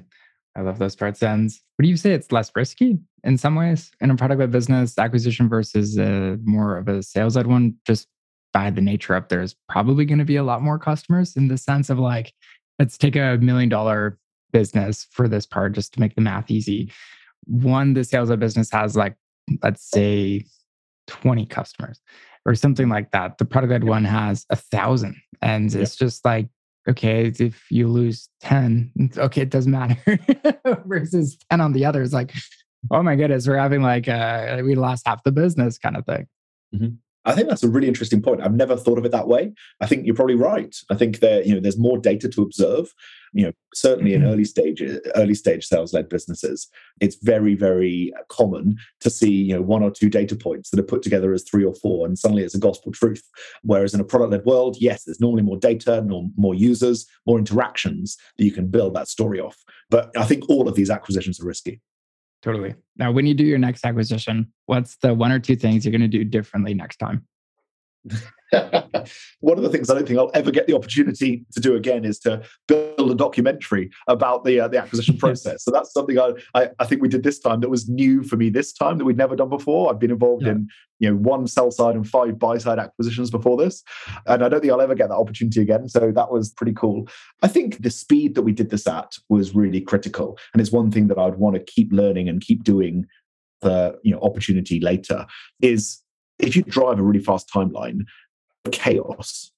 I 0.56 0.60
love 0.60 0.78
those 0.78 0.96
parts 0.96 1.22
ends. 1.22 1.62
Would 1.78 1.88
you 1.88 1.96
say 1.96 2.12
it's 2.12 2.32
less 2.32 2.50
risky 2.54 2.98
in 3.24 3.38
some 3.38 3.54
ways 3.54 3.90
in 4.00 4.10
a 4.10 4.16
product 4.16 4.40
led 4.40 4.50
business 4.50 4.98
acquisition 4.98 5.48
versus 5.48 5.96
a, 5.96 6.38
more 6.44 6.76
of 6.76 6.88
a 6.88 7.02
sales 7.02 7.36
led 7.36 7.46
one? 7.46 7.76
Just 7.86 8.08
by 8.52 8.68
the 8.68 8.82
nature 8.82 9.14
of 9.14 9.28
there's 9.28 9.56
probably 9.68 10.04
going 10.04 10.18
to 10.18 10.24
be 10.26 10.36
a 10.36 10.44
lot 10.44 10.60
more 10.60 10.78
customers 10.78 11.36
in 11.36 11.48
the 11.48 11.56
sense 11.56 11.88
of 11.88 11.98
like, 11.98 12.34
let's 12.78 12.98
take 12.98 13.16
a 13.16 13.38
million 13.40 13.70
dollar 13.70 14.18
business 14.52 15.06
for 15.10 15.28
this 15.28 15.46
part 15.46 15.72
just 15.72 15.94
to 15.94 16.00
make 16.00 16.14
the 16.14 16.20
math 16.20 16.50
easy 16.50 16.92
one 17.46 17.94
the 17.94 18.04
sales 18.04 18.30
of 18.30 18.40
business 18.40 18.70
has 18.70 18.96
like 18.96 19.16
let's 19.62 19.88
say 19.90 20.44
20 21.08 21.46
customers 21.46 22.00
or 22.44 22.54
something 22.54 22.88
like 22.88 23.10
that. 23.12 23.38
The 23.38 23.44
product 23.44 23.72
led 23.72 23.84
one 23.84 24.04
has 24.04 24.46
a 24.50 24.56
thousand. 24.56 25.16
And 25.40 25.74
it's 25.74 25.96
just 25.96 26.24
like 26.24 26.48
okay 26.88 27.32
if 27.38 27.70
you 27.70 27.86
lose 27.86 28.28
10 28.40 29.12
okay 29.16 29.42
it 29.42 29.50
doesn't 29.50 29.70
matter 29.70 30.18
versus 30.84 31.38
10 31.50 31.60
on 31.60 31.72
the 31.72 31.84
other. 31.84 32.02
Is 32.02 32.12
like 32.12 32.32
oh 32.90 33.02
my 33.02 33.16
goodness 33.16 33.46
we're 33.46 33.56
having 33.56 33.82
like 33.82 34.08
uh 34.08 34.60
we 34.64 34.74
lost 34.74 35.06
half 35.06 35.22
the 35.24 35.32
business 35.32 35.78
kind 35.78 35.96
of 35.96 36.06
thing. 36.06 36.26
Mm-hmm. 36.74 36.94
I 37.24 37.34
think 37.34 37.48
that's 37.48 37.62
a 37.62 37.68
really 37.68 37.88
interesting 37.88 38.20
point. 38.20 38.42
I've 38.42 38.54
never 38.54 38.76
thought 38.76 38.98
of 38.98 39.04
it 39.04 39.12
that 39.12 39.28
way. 39.28 39.52
I 39.80 39.86
think 39.86 40.04
you're 40.06 40.14
probably 40.14 40.34
right. 40.34 40.74
I 40.90 40.96
think 40.96 41.20
there, 41.20 41.42
you 41.42 41.54
know, 41.54 41.60
there's 41.60 41.78
more 41.78 41.98
data 41.98 42.28
to 42.28 42.42
observe. 42.42 42.92
You 43.32 43.46
know, 43.46 43.52
certainly 43.74 44.12
in 44.12 44.22
mm-hmm. 44.22 44.30
early 44.30 44.44
stage, 44.44 44.82
early 45.14 45.34
stage 45.34 45.64
sales-led 45.64 46.08
businesses, 46.08 46.68
it's 47.00 47.16
very, 47.22 47.54
very 47.54 48.12
common 48.28 48.76
to 49.00 49.08
see, 49.08 49.30
you 49.30 49.54
know, 49.54 49.62
one 49.62 49.82
or 49.82 49.90
two 49.90 50.10
data 50.10 50.36
points 50.36 50.70
that 50.70 50.80
are 50.80 50.84
put 50.84 51.02
together 51.02 51.32
as 51.32 51.44
three 51.44 51.64
or 51.64 51.74
four, 51.76 52.06
and 52.06 52.18
suddenly 52.18 52.42
it's 52.42 52.54
a 52.54 52.60
gospel 52.60 52.92
truth. 52.92 53.22
Whereas 53.62 53.94
in 53.94 54.00
a 54.00 54.04
product-led 54.04 54.44
world, 54.44 54.76
yes, 54.80 55.04
there's 55.04 55.20
normally 55.20 55.42
more 55.42 55.56
data, 55.56 56.02
more 56.36 56.54
users, 56.54 57.06
more 57.26 57.38
interactions 57.38 58.18
that 58.36 58.44
you 58.44 58.52
can 58.52 58.66
build 58.66 58.94
that 58.94 59.08
story 59.08 59.40
off. 59.40 59.56
But 59.88 60.10
I 60.18 60.24
think 60.24 60.48
all 60.50 60.68
of 60.68 60.74
these 60.74 60.90
acquisitions 60.90 61.40
are 61.40 61.46
risky. 61.46 61.80
Totally. 62.42 62.74
Now, 62.96 63.12
when 63.12 63.26
you 63.26 63.34
do 63.34 63.44
your 63.44 63.58
next 63.58 63.84
acquisition, 63.86 64.52
what's 64.66 64.96
the 64.96 65.14
one 65.14 65.30
or 65.30 65.38
two 65.38 65.56
things 65.56 65.84
you're 65.84 65.92
going 65.92 66.02
to 66.02 66.08
do 66.08 66.24
differently 66.24 66.74
next 66.74 66.96
time? 66.96 67.26
one 69.40 69.56
of 69.56 69.62
the 69.62 69.70
things 69.70 69.88
I 69.88 69.94
don't 69.94 70.06
think 70.06 70.18
I'll 70.18 70.30
ever 70.34 70.50
get 70.50 70.66
the 70.66 70.74
opportunity 70.74 71.44
to 71.52 71.60
do 71.60 71.74
again 71.74 72.04
is 72.04 72.18
to 72.20 72.42
build 72.68 73.10
a 73.10 73.14
documentary 73.14 73.90
about 74.08 74.44
the 74.44 74.60
uh, 74.60 74.68
the 74.68 74.78
acquisition 74.78 75.16
process. 75.18 75.64
So 75.64 75.70
that's 75.70 75.92
something 75.92 76.18
I, 76.18 76.32
I, 76.54 76.70
I 76.78 76.84
think 76.84 77.00
we 77.00 77.08
did 77.08 77.22
this 77.22 77.38
time 77.38 77.60
that 77.60 77.70
was 77.70 77.88
new 77.88 78.22
for 78.22 78.36
me 78.36 78.50
this 78.50 78.72
time 78.72 78.98
that 78.98 79.04
we'd 79.04 79.16
never 79.16 79.36
done 79.36 79.48
before. 79.48 79.90
I've 79.90 80.00
been 80.00 80.10
involved 80.10 80.44
yeah. 80.44 80.52
in 80.52 80.68
you 80.98 81.10
know 81.10 81.16
one 81.16 81.46
sell 81.46 81.70
side 81.70 81.94
and 81.94 82.06
five 82.06 82.38
buy 82.38 82.58
side 82.58 82.78
acquisitions 82.78 83.30
before 83.30 83.56
this, 83.56 83.82
and 84.26 84.44
I 84.44 84.48
don't 84.48 84.60
think 84.60 84.72
I'll 84.72 84.80
ever 84.80 84.94
get 84.94 85.08
that 85.08 85.16
opportunity 85.16 85.60
again. 85.60 85.88
So 85.88 86.12
that 86.12 86.30
was 86.30 86.50
pretty 86.50 86.74
cool. 86.74 87.08
I 87.42 87.48
think 87.48 87.82
the 87.82 87.90
speed 87.90 88.34
that 88.34 88.42
we 88.42 88.52
did 88.52 88.70
this 88.70 88.86
at 88.86 89.16
was 89.28 89.54
really 89.54 89.80
critical, 89.80 90.38
and 90.52 90.60
it's 90.60 90.72
one 90.72 90.90
thing 90.90 91.06
that 91.06 91.18
I'd 91.18 91.36
want 91.36 91.56
to 91.56 91.62
keep 91.62 91.92
learning 91.92 92.28
and 92.28 92.40
keep 92.40 92.64
doing 92.64 93.06
the 93.62 93.98
you 94.02 94.12
know 94.12 94.20
opportunity 94.20 94.80
later 94.80 95.26
is 95.62 96.01
if 96.42 96.56
you 96.56 96.62
drive 96.62 96.98
a 96.98 97.02
really 97.02 97.24
fast 97.24 97.48
timeline 97.48 98.02
chaos 98.70 99.50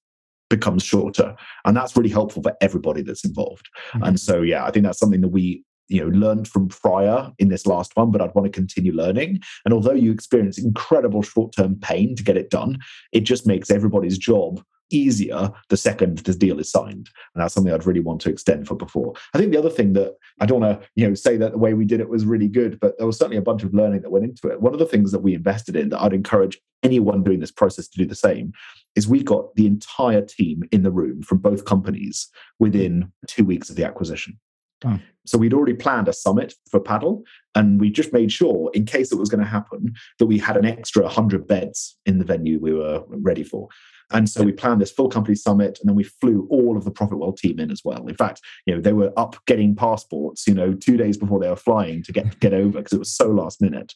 becomes 0.49 0.83
shorter. 0.83 1.35
And 1.65 1.75
that's 1.75 1.97
really 1.97 2.09
helpful 2.09 2.43
for 2.43 2.55
everybody 2.61 3.01
that's 3.01 3.25
involved. 3.25 3.67
Mm-hmm. 3.93 4.03
and 4.03 4.19
so 4.19 4.41
yeah 4.41 4.65
i 4.65 4.71
think 4.71 4.85
that's 4.85 4.99
something 4.99 5.21
that 5.21 5.29
we 5.29 5.63
you 5.87 6.01
know 6.01 6.17
learned 6.17 6.47
from 6.47 6.67
prior 6.67 7.31
in 7.39 7.49
this 7.49 7.67
last 7.67 7.91
one 7.95 8.09
but 8.11 8.21
i'd 8.21 8.33
want 8.33 8.45
to 8.45 8.51
continue 8.51 8.91
learning. 8.93 9.39
And 9.63 9.73
although 9.73 9.93
you 9.93 10.11
experience 10.11 10.57
incredible 10.57 11.21
short-term 11.21 11.75
pain 11.81 12.15
to 12.15 12.23
get 12.23 12.37
it 12.37 12.49
done 12.49 12.77
it 13.11 13.21
just 13.21 13.45
makes 13.45 13.69
everybody's 13.69 14.17
job 14.17 14.63
easier 14.91 15.51
the 15.69 15.77
second 15.77 16.19
this 16.19 16.35
deal 16.35 16.59
is 16.59 16.71
signed. 16.71 17.09
And 17.33 17.43
that's 17.43 17.53
something 17.53 17.73
i'd 17.73 17.85
really 17.85 17.99
want 17.99 18.21
to 18.21 18.29
extend 18.29 18.67
for 18.67 18.75
before. 18.75 19.13
I 19.33 19.37
think 19.37 19.51
the 19.51 19.59
other 19.59 19.69
thing 19.69 19.93
that 19.93 20.15
i 20.39 20.45
don't 20.45 20.61
want 20.61 20.81
to 20.81 20.87
you 20.95 21.07
know 21.07 21.13
say 21.13 21.37
that 21.37 21.53
the 21.53 21.57
way 21.57 21.73
we 21.73 21.85
did 21.85 21.99
it 21.99 22.09
was 22.09 22.25
really 22.25 22.47
good 22.47 22.79
but 22.79 22.97
there 22.97 23.07
was 23.07 23.17
certainly 23.17 23.37
a 23.37 23.41
bunch 23.41 23.63
of 23.63 23.73
learning 23.73 24.01
that 24.01 24.11
went 24.11 24.25
into 24.25 24.47
it. 24.47 24.61
One 24.61 24.73
of 24.73 24.79
the 24.79 24.85
things 24.85 25.11
that 25.11 25.19
we 25.19 25.33
invested 25.33 25.75
in 25.75 25.89
that 25.89 26.01
i'd 26.01 26.13
encourage 26.13 26.59
anyone 26.83 27.23
doing 27.23 27.39
this 27.39 27.51
process 27.51 27.87
to 27.87 27.97
do 27.97 28.05
the 28.05 28.15
same 28.15 28.53
is 28.95 29.07
we 29.07 29.23
got 29.23 29.53
the 29.55 29.67
entire 29.67 30.21
team 30.21 30.63
in 30.71 30.83
the 30.83 30.91
room 30.91 31.21
from 31.21 31.39
both 31.39 31.65
companies 31.65 32.29
within 32.59 33.11
two 33.27 33.43
weeks 33.43 33.69
of 33.69 33.75
the 33.75 33.83
acquisition. 33.83 34.39
Oh. 34.83 34.99
So 35.25 35.37
we'd 35.37 35.53
already 35.53 35.73
planned 35.73 36.07
a 36.07 36.13
summit 36.13 36.53
for 36.69 36.79
paddle, 36.79 37.23
and 37.55 37.79
we 37.79 37.89
just 37.89 38.13
made 38.13 38.31
sure, 38.31 38.69
in 38.73 38.85
case 38.85 39.11
it 39.11 39.17
was 39.17 39.29
going 39.29 39.43
to 39.43 39.49
happen, 39.49 39.93
that 40.19 40.27
we 40.27 40.37
had 40.37 40.57
an 40.57 40.65
extra 40.65 41.03
100 41.03 41.47
beds 41.47 41.97
in 42.05 42.19
the 42.19 42.25
venue 42.25 42.59
we 42.59 42.73
were 42.73 43.03
ready 43.07 43.43
for. 43.43 43.67
And 44.11 44.29
so 44.29 44.43
we 44.43 44.51
planned 44.51 44.81
this 44.81 44.91
full 44.91 45.09
company 45.09 45.35
summit, 45.35 45.79
and 45.81 45.89
then 45.89 45.95
we 45.95 46.03
flew 46.03 46.47
all 46.51 46.77
of 46.77 46.83
the 46.83 46.91
ProfitWell 46.91 47.37
team 47.37 47.59
in 47.59 47.71
as 47.71 47.81
well. 47.83 48.05
In 48.07 48.15
fact, 48.15 48.39
you 48.67 48.75
know, 48.75 48.81
they 48.81 48.93
were 48.93 49.11
up 49.17 49.35
getting 49.47 49.75
passports, 49.75 50.45
you 50.45 50.53
know, 50.53 50.73
two 50.73 50.95
days 50.95 51.17
before 51.17 51.39
they 51.39 51.49
were 51.49 51.55
flying 51.55 52.03
to 52.03 52.11
get 52.11 52.39
get 52.39 52.53
over 52.53 52.77
because 52.77 52.93
it 52.93 52.99
was 52.99 53.15
so 53.15 53.29
last 53.29 53.61
minute. 53.61 53.95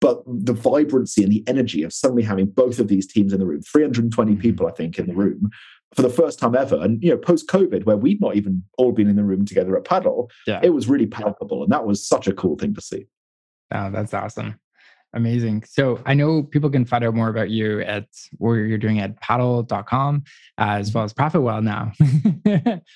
But 0.00 0.22
the 0.26 0.52
vibrancy 0.52 1.24
and 1.24 1.32
the 1.32 1.42
energy 1.48 1.82
of 1.82 1.92
suddenly 1.92 2.22
having 2.22 2.46
both 2.46 2.78
of 2.78 2.86
these 2.86 3.08
teams 3.08 3.32
in 3.32 3.40
the 3.40 3.46
room, 3.46 3.62
320 3.62 4.30
mm-hmm. 4.30 4.40
people, 4.40 4.68
I 4.68 4.70
think, 4.70 4.96
in 4.96 5.08
the 5.08 5.14
room 5.14 5.50
for 5.94 6.02
the 6.02 6.10
first 6.10 6.38
time 6.38 6.54
ever. 6.54 6.76
And 6.76 7.02
you 7.02 7.10
know, 7.10 7.16
post 7.16 7.48
COVID, 7.48 7.84
where 7.84 7.96
we'd 7.96 8.20
not 8.20 8.36
even 8.36 8.62
all 8.76 8.92
been 8.92 9.08
in 9.08 9.16
the 9.16 9.24
room 9.24 9.44
together 9.44 9.76
at 9.76 9.84
paddle, 9.84 10.30
yeah. 10.46 10.60
it 10.62 10.70
was 10.70 10.88
really 10.88 11.06
palpable. 11.06 11.62
And 11.62 11.72
that 11.72 11.86
was 11.86 12.06
such 12.06 12.26
a 12.26 12.32
cool 12.32 12.56
thing 12.56 12.74
to 12.74 12.80
see. 12.80 13.06
Oh, 13.72 13.90
that's 13.90 14.14
awesome. 14.14 14.58
Amazing. 15.14 15.64
So 15.66 16.00
I 16.04 16.12
know 16.12 16.42
people 16.42 16.68
can 16.68 16.84
find 16.84 17.02
out 17.02 17.14
more 17.14 17.30
about 17.30 17.48
you 17.48 17.80
at 17.80 18.06
what 18.36 18.52
you're 18.54 18.76
doing 18.76 19.00
at 19.00 19.18
paddle.com 19.20 20.24
uh, 20.58 20.76
as 20.78 20.92
well 20.92 21.04
as 21.04 21.14
ProfitWell 21.14 21.62
now. 21.62 21.92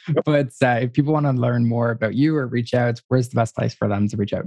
but 0.25 0.53
uh, 0.63 0.81
if 0.83 0.93
people 0.93 1.15
want 1.15 1.25
to 1.25 1.33
learn 1.33 1.67
more 1.67 1.91
about 1.91 2.15
you 2.15 2.37
or 2.37 2.47
reach 2.47 2.75
out, 2.75 3.01
where's 3.09 3.31
the 3.31 3.37
best 3.37 3.57
place 3.57 3.75
for 3.75 3.89
them 3.89 4.09
to 4.09 4.17
reach 4.19 4.35
out? 4.35 4.45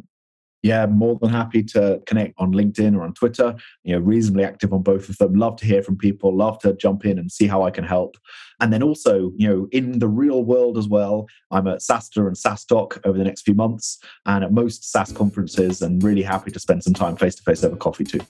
Yeah, 0.66 0.88
more 0.88 1.16
than 1.22 1.30
happy 1.30 1.62
to 1.62 2.02
connect 2.08 2.34
on 2.40 2.52
LinkedIn 2.52 2.98
or 2.98 3.04
on 3.04 3.14
Twitter. 3.14 3.56
You 3.84 3.94
know, 3.94 4.00
reasonably 4.00 4.44
active 4.44 4.74
on 4.74 4.82
both 4.82 5.10
of 5.10 5.18
them. 5.20 5.36
Love 5.36 5.58
to 5.58 5.66
hear 5.68 5.84
from 5.84 5.96
people. 5.96 6.36
Love 6.36 6.58
to 6.62 6.74
jump 6.74 7.06
in 7.06 7.20
and 7.20 7.32
see 7.32 7.46
how 7.46 7.62
I 7.62 7.70
can 7.70 7.84
help. 7.84 8.18
And 8.60 8.74
then 8.74 8.82
also, 8.82 9.32
you 9.36 9.48
know, 9.48 9.68
in 9.72 10.00
the 10.00 10.08
real 10.08 10.44
world 10.44 10.80
as 10.80 10.88
well, 10.88 11.28
I'm 11.52 11.68
at 11.68 11.82
SaaStr 11.82 12.26
and 12.26 12.36
SaaStock 12.36 12.98
over 13.06 13.16
the 13.16 13.24
next 13.24 13.44
few 13.44 13.54
months, 13.54 14.00
and 14.26 14.44
at 14.44 14.52
most 14.52 14.92
SaaS 14.92 15.12
conferences, 15.12 15.84
and 15.84 16.02
really 16.02 16.24
happy 16.24 16.50
to 16.50 16.60
spend 16.60 16.84
some 16.84 16.96
time 16.96 17.16
face 17.16 17.36
to 17.36 17.44
face 17.44 17.64
over 17.64 17.76
coffee 17.76 18.04
too. 18.04 18.22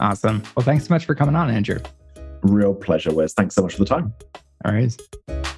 Awesome. 0.00 0.42
Well, 0.54 0.64
thanks 0.66 0.86
so 0.86 0.92
much 0.92 1.06
for 1.06 1.14
coming 1.14 1.34
on, 1.34 1.48
Andrew. 1.48 1.78
Real 2.42 2.74
pleasure, 2.74 3.14
Wes. 3.14 3.32
Thanks 3.32 3.54
so 3.54 3.62
much 3.62 3.72
for 3.72 3.78
the 3.78 3.86
time. 3.86 4.12
All 4.66 4.72
right. 4.74 5.49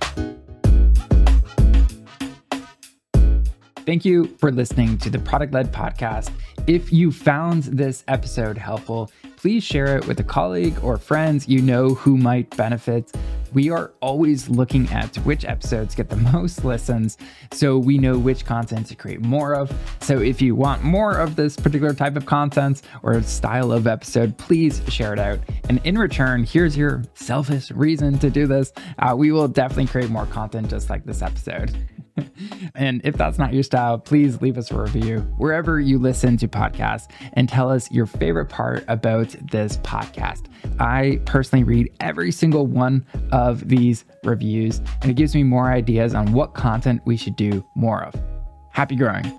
Thank 3.85 4.05
you 4.05 4.27
for 4.39 4.53
listening 4.53 4.97
to 4.99 5.11
the 5.11 5.19
Product 5.19 5.53
Led 5.53 5.73
Podcast. 5.73 6.31
If 6.69 6.93
you 6.93 7.11
found 7.11 7.65
this 7.65 8.05
episode 8.07 8.57
helpful, 8.57 9.11
please 9.35 9.65
share 9.65 9.97
it 9.97 10.07
with 10.07 10.21
a 10.21 10.25
colleague 10.25 10.79
or 10.85 10.97
friends 10.97 11.49
you 11.49 11.61
know 11.61 11.89
who 11.89 12.17
might 12.17 12.57
benefit. 12.57 13.11
We 13.53 13.71
are 13.71 13.93
always 14.01 14.49
looking 14.49 14.89
at 14.91 15.17
which 15.17 15.45
episodes 15.45 15.97
get 15.97 16.09
the 16.09 16.17
most 16.33 16.65
listens 16.65 17.19
so 17.51 17.77
we 17.77 17.99
know 17.99 18.17
which 18.17 18.45
content 18.45 18.87
to 18.87 18.95
create 18.95 19.21
more 19.21 19.55
of. 19.57 19.73
So 20.01 20.21
if 20.21 20.41
you 20.41 20.55
want 20.55 20.85
more 20.85 21.19
of 21.19 21.35
this 21.35 21.57
particular 21.57 21.93
type 21.93 22.17
of 22.17 22.25
content 22.25 22.83
or 23.03 23.21
style 23.23 23.73
of 23.73 23.89
episode, 23.89 24.39
please 24.39 24.81
share 24.89 25.13
it 25.13 25.19
out. 25.19 25.41
And 25.69 25.81
in 25.83 25.99
return, 25.99 26.45
here's 26.45 26.77
your 26.77 27.03
selfish 27.15 27.73
reason 27.73 28.17
to 28.21 28.31
do 28.31 28.47
this. 28.47 28.73
Uh, 29.01 29.17
we 29.17 29.33
will 29.33 29.49
definitely 29.49 29.87
create 29.87 30.09
more 30.09 30.27
content 30.27 30.71
just 30.71 30.89
like 30.89 31.05
this 31.05 31.21
episode. 31.21 31.77
And 32.75 33.01
if 33.05 33.17
that's 33.17 33.39
not 33.39 33.53
your 33.53 33.63
style, 33.63 33.99
please 33.99 34.41
leave 34.41 34.59
us 34.59 34.71
a 34.71 34.81
review 34.81 35.21
wherever 35.37 35.81
you 35.81 35.99
listen 35.99 36.37
to 36.39 36.49
podcasts 36.49 37.09
and 37.35 37.49
tell 37.49 37.71
us 37.71 37.91
your 37.91 38.07
favorite 38.07 38.47
part 38.47 38.85
about 38.89 39.35
this 39.51 39.79
podcast. 39.79 40.47
I 40.79 41.21
personally 41.27 41.65
read 41.65 41.93
every 42.01 42.33
single 42.33 42.67
one 42.67 43.07
of 43.33 43.69
these 43.69 44.05
reviews, 44.25 44.79
and 45.01 45.11
it 45.11 45.15
gives 45.15 45.35
me 45.35 45.43
more 45.43 45.71
ideas 45.71 46.15
on 46.15 46.33
what 46.33 46.55
content 46.55 47.03
we 47.05 47.17
should 47.17 47.37
do 47.37 47.65
more 47.75 48.05
of. 48.05 48.15
Happy 48.71 48.97
growing. 48.97 49.39